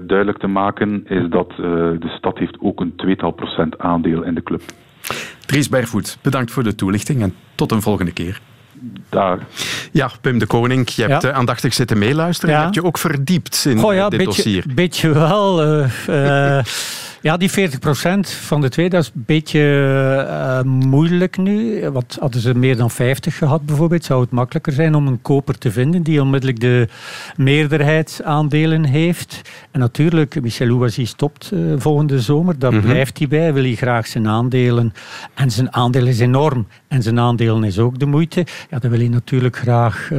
duidelijk 0.00 0.38
te 0.38 0.46
maken, 0.46 1.04
is 1.06 1.28
dat 1.28 1.52
de 2.00 2.14
stad 2.16 2.38
heeft 2.38 2.56
ook 2.60 2.80
een 2.80 2.96
tweetal 2.96 3.30
procent 3.30 3.78
aandeel 3.78 4.22
in 4.22 4.34
de 4.34 4.42
club. 4.42 4.62
Dries 5.48 5.68
Bervoet, 5.68 6.18
bedankt 6.22 6.50
voor 6.50 6.62
de 6.62 6.74
toelichting 6.74 7.22
en 7.22 7.34
tot 7.54 7.72
een 7.72 7.82
volgende 7.82 8.12
keer. 8.12 8.40
Daar. 9.08 9.38
Ja, 9.92 10.10
Pim 10.20 10.38
de 10.38 10.46
Koning, 10.46 10.88
je 10.88 11.04
hebt 11.04 11.22
ja. 11.22 11.32
aandachtig 11.32 11.74
zitten 11.74 11.98
meeluisteren. 11.98 12.54
Ja. 12.54 12.64
Heb 12.64 12.74
je 12.74 12.84
ook 12.84 12.98
verdiept 12.98 13.64
in 13.64 13.78
Goh, 13.78 13.94
ja, 13.94 14.08
dit 14.08 14.18
beetje, 14.18 14.42
dossier? 14.42 14.64
beetje 14.74 15.12
wel. 15.12 15.64
Uh, 15.64 15.90
uh, 16.08 16.64
ja, 17.20 17.36
die 17.36 17.50
40% 17.50 17.54
van 18.20 18.60
de 18.60 18.68
twee, 18.68 18.88
dat 18.88 19.02
is 19.02 19.10
een 19.14 19.22
beetje 19.26 19.60
uh, 20.28 20.62
moeilijk 20.62 21.36
nu. 21.36 21.88
Want 21.90 22.16
hadden 22.20 22.40
ze 22.40 22.54
meer 22.54 22.76
dan 22.76 22.90
50 22.90 23.36
gehad 23.36 23.66
bijvoorbeeld, 23.66 24.04
zou 24.04 24.20
het 24.20 24.30
makkelijker 24.30 24.72
zijn 24.72 24.94
om 24.94 25.06
een 25.06 25.22
koper 25.22 25.58
te 25.58 25.70
vinden 25.70 26.02
die 26.02 26.20
onmiddellijk 26.20 26.60
de 26.60 26.88
meerderheidsaandelen 27.36 28.84
heeft. 28.84 29.40
En 29.70 29.80
natuurlijk, 29.80 30.42
Michel 30.42 30.70
Ouazi 30.70 31.06
stopt 31.06 31.50
uh, 31.54 31.72
volgende 31.76 32.20
zomer, 32.20 32.58
daar 32.58 32.72
mm 32.72 32.78
-hmm. 32.78 32.88
blijft 32.88 33.18
hij 33.18 33.28
bij, 33.28 33.52
wil 33.52 33.62
hij 33.62 33.74
graag 33.74 34.06
zijn 34.06 34.28
aandelen. 34.28 34.92
En 35.34 35.50
zijn 35.50 35.74
aandeel 35.74 36.06
is 36.06 36.20
enorm. 36.20 36.66
En 36.88 37.02
zijn 37.02 37.18
aandelen 37.18 37.64
is 37.64 37.78
ook 37.78 37.98
de 37.98 38.06
moeite. 38.06 38.46
Ja, 38.70 38.78
dat 38.78 38.90
wil 38.90 39.00
hij 39.00 39.08
natuurlijk 39.08 39.56
graag 39.56 40.10
uh, 40.12 40.18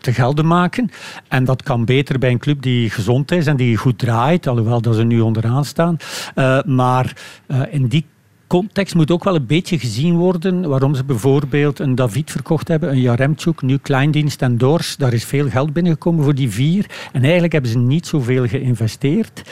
te 0.00 0.12
gelden 0.12 0.46
maken. 0.46 0.90
En 1.28 1.44
dat 1.44 1.62
kan 1.62 1.84
beter 1.84 2.18
bij 2.18 2.30
een 2.30 2.38
club 2.38 2.62
die 2.62 2.90
gezond 2.90 3.32
is 3.32 3.46
en 3.46 3.56
die 3.56 3.76
goed 3.76 3.98
draait, 3.98 4.46
alhoewel 4.46 4.80
dat 4.80 4.94
ze 4.94 5.02
nu 5.02 5.20
onderaan 5.20 5.64
staan. 5.64 5.96
Uh, 6.34 6.62
maar 6.62 7.16
uh, 7.48 7.60
in 7.70 7.86
die 7.86 8.04
context 8.46 8.94
moet 8.94 9.10
ook 9.10 9.24
wel 9.24 9.34
een 9.34 9.46
beetje 9.46 9.78
gezien 9.78 10.16
worden 10.16 10.68
waarom 10.68 10.94
ze 10.94 11.04
bijvoorbeeld 11.04 11.78
een 11.78 11.94
David 11.94 12.30
verkocht 12.30 12.68
hebben, 12.68 12.90
een 12.90 13.00
Jaremchuk, 13.00 13.62
nu 13.62 13.78
Kleindienst 13.78 14.42
en 14.42 14.58
Dors. 14.58 14.96
Daar 14.96 15.12
is 15.12 15.24
veel 15.24 15.48
geld 15.48 15.72
binnengekomen 15.72 16.24
voor 16.24 16.34
die 16.34 16.50
vier. 16.50 16.86
En 17.12 17.22
eigenlijk 17.22 17.52
hebben 17.52 17.70
ze 17.70 17.78
niet 17.78 18.06
zoveel 18.06 18.46
geïnvesteerd. 18.46 19.42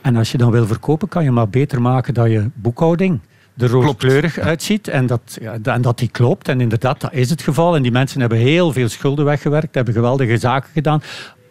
En 0.00 0.16
als 0.16 0.32
je 0.32 0.38
dan 0.38 0.50
wil 0.50 0.66
verkopen, 0.66 1.08
kan 1.08 1.24
je 1.24 1.30
maar 1.30 1.48
beter 1.48 1.82
maken 1.82 2.14
dat 2.14 2.30
je 2.30 2.50
boekhouding 2.54 3.20
er 3.56 3.68
rooskleurig 3.68 4.38
uitziet 4.38 4.88
en 4.88 5.06
dat, 5.06 5.38
ja, 5.40 5.58
en 5.62 5.82
dat 5.82 5.98
die 5.98 6.08
klopt. 6.08 6.48
En 6.48 6.60
inderdaad, 6.60 7.00
dat 7.00 7.12
is 7.12 7.30
het 7.30 7.42
geval. 7.42 7.76
En 7.76 7.82
die 7.82 7.92
mensen 7.92 8.20
hebben 8.20 8.38
heel 8.38 8.72
veel 8.72 8.88
schulden 8.88 9.24
weggewerkt, 9.24 9.74
hebben 9.74 9.94
geweldige 9.94 10.38
zaken 10.38 10.70
gedaan. 10.72 11.02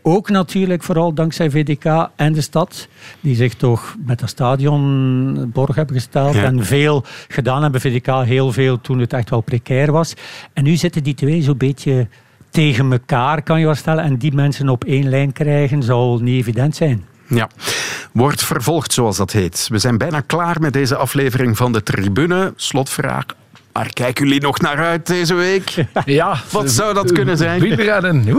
Ook 0.02 0.30
natuurlijk 0.30 0.84
vooral 0.84 1.14
dankzij 1.14 1.50
VDK 1.50 2.10
en 2.16 2.34
de 2.34 2.42
stad, 2.42 2.88
die 3.20 3.36
zich 3.36 3.54
toch 3.54 3.96
met 4.06 4.20
dat 4.20 4.30
stadion 4.30 5.52
borg 5.54 5.76
hebben 5.76 5.96
gesteld 5.96 6.34
ja. 6.34 6.44
en 6.44 6.66
veel 6.66 7.04
gedaan 7.28 7.62
hebben. 7.62 7.82
VDK 7.82 8.26
heel 8.26 8.52
veel 8.52 8.82
toen 8.82 9.00
het 9.00 9.14
echt 9.14 9.30
wel 9.30 9.42
precair 9.42 9.92
was. 9.92 10.14
En 10.54 10.64
nu 10.64 10.76
zitten 10.76 11.04
die 11.04 11.14
twee 11.14 11.42
zo'n 11.42 11.58
beetje 11.58 12.08
tegen 12.50 12.92
elkaar, 12.92 13.42
kan 13.42 13.60
je 13.60 13.66
wel 13.66 13.76
stellen. 13.76 14.04
En 14.04 14.18
die 14.18 14.34
mensen 14.34 14.70
op 14.70 14.84
één 14.84 15.10
lijn 15.10 15.32
krijgen, 15.32 15.84
zal 15.84 16.20
niet 16.20 16.40
evident 16.40 16.76
zijn. 16.76 17.06
Ja, 17.28 17.50
wordt 18.12 18.44
vervolgd 18.44 18.94
zoals 18.94 19.18
dat 19.18 19.32
heet. 19.32 19.68
We 19.72 19.78
zijn 19.78 19.98
bijna 19.98 20.22
klaar 20.22 20.62
met 20.62 20.74
deze 20.74 20.96
aflevering 20.96 21.58
van 21.58 21.72
de 21.72 21.84
Tribune. 21.84 22.54
Slotvraag. 22.56 23.26
Maar 23.80 23.94
kijken 23.94 24.26
jullie 24.26 24.42
nog 24.42 24.60
naar 24.60 24.78
uit 24.78 25.08
deze 25.08 25.34
week? 25.34 25.74
Ja. 26.06 26.36
Wat 26.52 26.72
zou 26.72 26.94
dat 26.94 27.12
kunnen 27.12 27.38
zijn? 27.38 27.60
Wielrennen. 27.60 28.28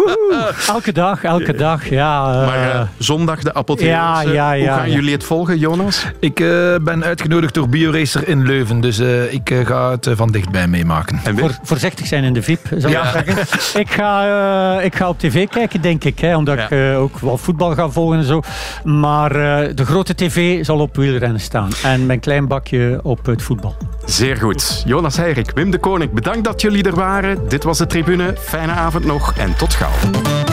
elke 0.69 0.93
dag, 0.93 1.25
elke 1.25 1.55
dag. 1.55 1.89
Ja, 1.89 2.41
uh... 2.41 2.47
Maar 2.47 2.75
uh, 2.75 2.81
zondag 2.99 3.43
de 3.43 3.53
appeltheorie. 3.53 3.97
Ja, 3.97 4.21
ja, 4.21 4.53
ja, 4.53 4.69
Hoe 4.69 4.79
gaan 4.79 4.89
ja. 4.89 4.95
jullie 4.95 5.13
het 5.13 5.25
volgen, 5.25 5.59
Jonas? 5.59 6.07
Ik 6.19 6.41
uh, 6.41 6.77
ben 6.83 7.05
uitgenodigd 7.05 7.55
door 7.55 7.69
BioRacer 7.69 8.29
in 8.29 8.47
Leuven. 8.47 8.81
Dus 8.81 8.99
ik 9.31 9.55
ga 9.65 9.91
het 9.91 10.09
van 10.13 10.31
dichtbij 10.31 10.69
meemaken. 10.69 11.21
En 11.25 11.39
Voor, 11.39 11.59
voorzichtig 11.63 12.07
zijn 12.07 12.25
in 12.25 12.33
de 12.33 12.43
VIP, 12.43 12.67
zou 12.77 12.93
ja. 12.93 13.03
ik 13.03 13.25
zeggen. 13.27 13.37
ik, 13.81 13.91
ga, 13.91 14.81
ik 14.81 14.95
ga 14.95 15.09
op 15.09 15.19
tv 15.19 15.49
kijken, 15.49 15.81
denk 15.81 16.05
ik. 16.05 16.19
Hè, 16.19 16.37
omdat 16.37 16.59
ja. 16.59 16.71
ik 16.71 16.97
ook 16.97 17.19
wel 17.19 17.39
voetbal 17.39 17.75
ga 17.75 17.89
volgen 17.89 18.19
en 18.19 18.25
zo. 18.25 18.43
Maar 18.85 19.33
de 19.75 19.85
grote 19.85 20.15
tv 20.15 20.65
zal 20.65 20.79
op 20.79 20.97
wielrennen 20.97 21.41
staan. 21.41 21.71
En 21.83 22.07
mijn 22.07 22.21
klein 22.21 22.49
bakje 22.49 23.01
op 23.03 23.27
het 23.27 23.43
voetbal. 23.43 23.77
Zeer 24.05 24.37
goed. 24.37 24.83
Jonas 24.87 25.17
Heirik, 25.31 25.51
Wim 25.55 25.71
de 25.71 25.79
Koning, 25.79 26.13
bedankt 26.13 26.45
dat 26.45 26.61
jullie 26.61 26.85
er 26.85 26.95
waren. 26.95 27.49
Dit 27.49 27.65
was 27.65 27.79
de 27.79 27.87
Tribune. 27.87 28.35
Fijne 28.39 28.73
avond 28.73 29.05
nog 29.05 29.35
en 29.37 29.57
tot 29.57 29.75
gauw. 29.75 30.50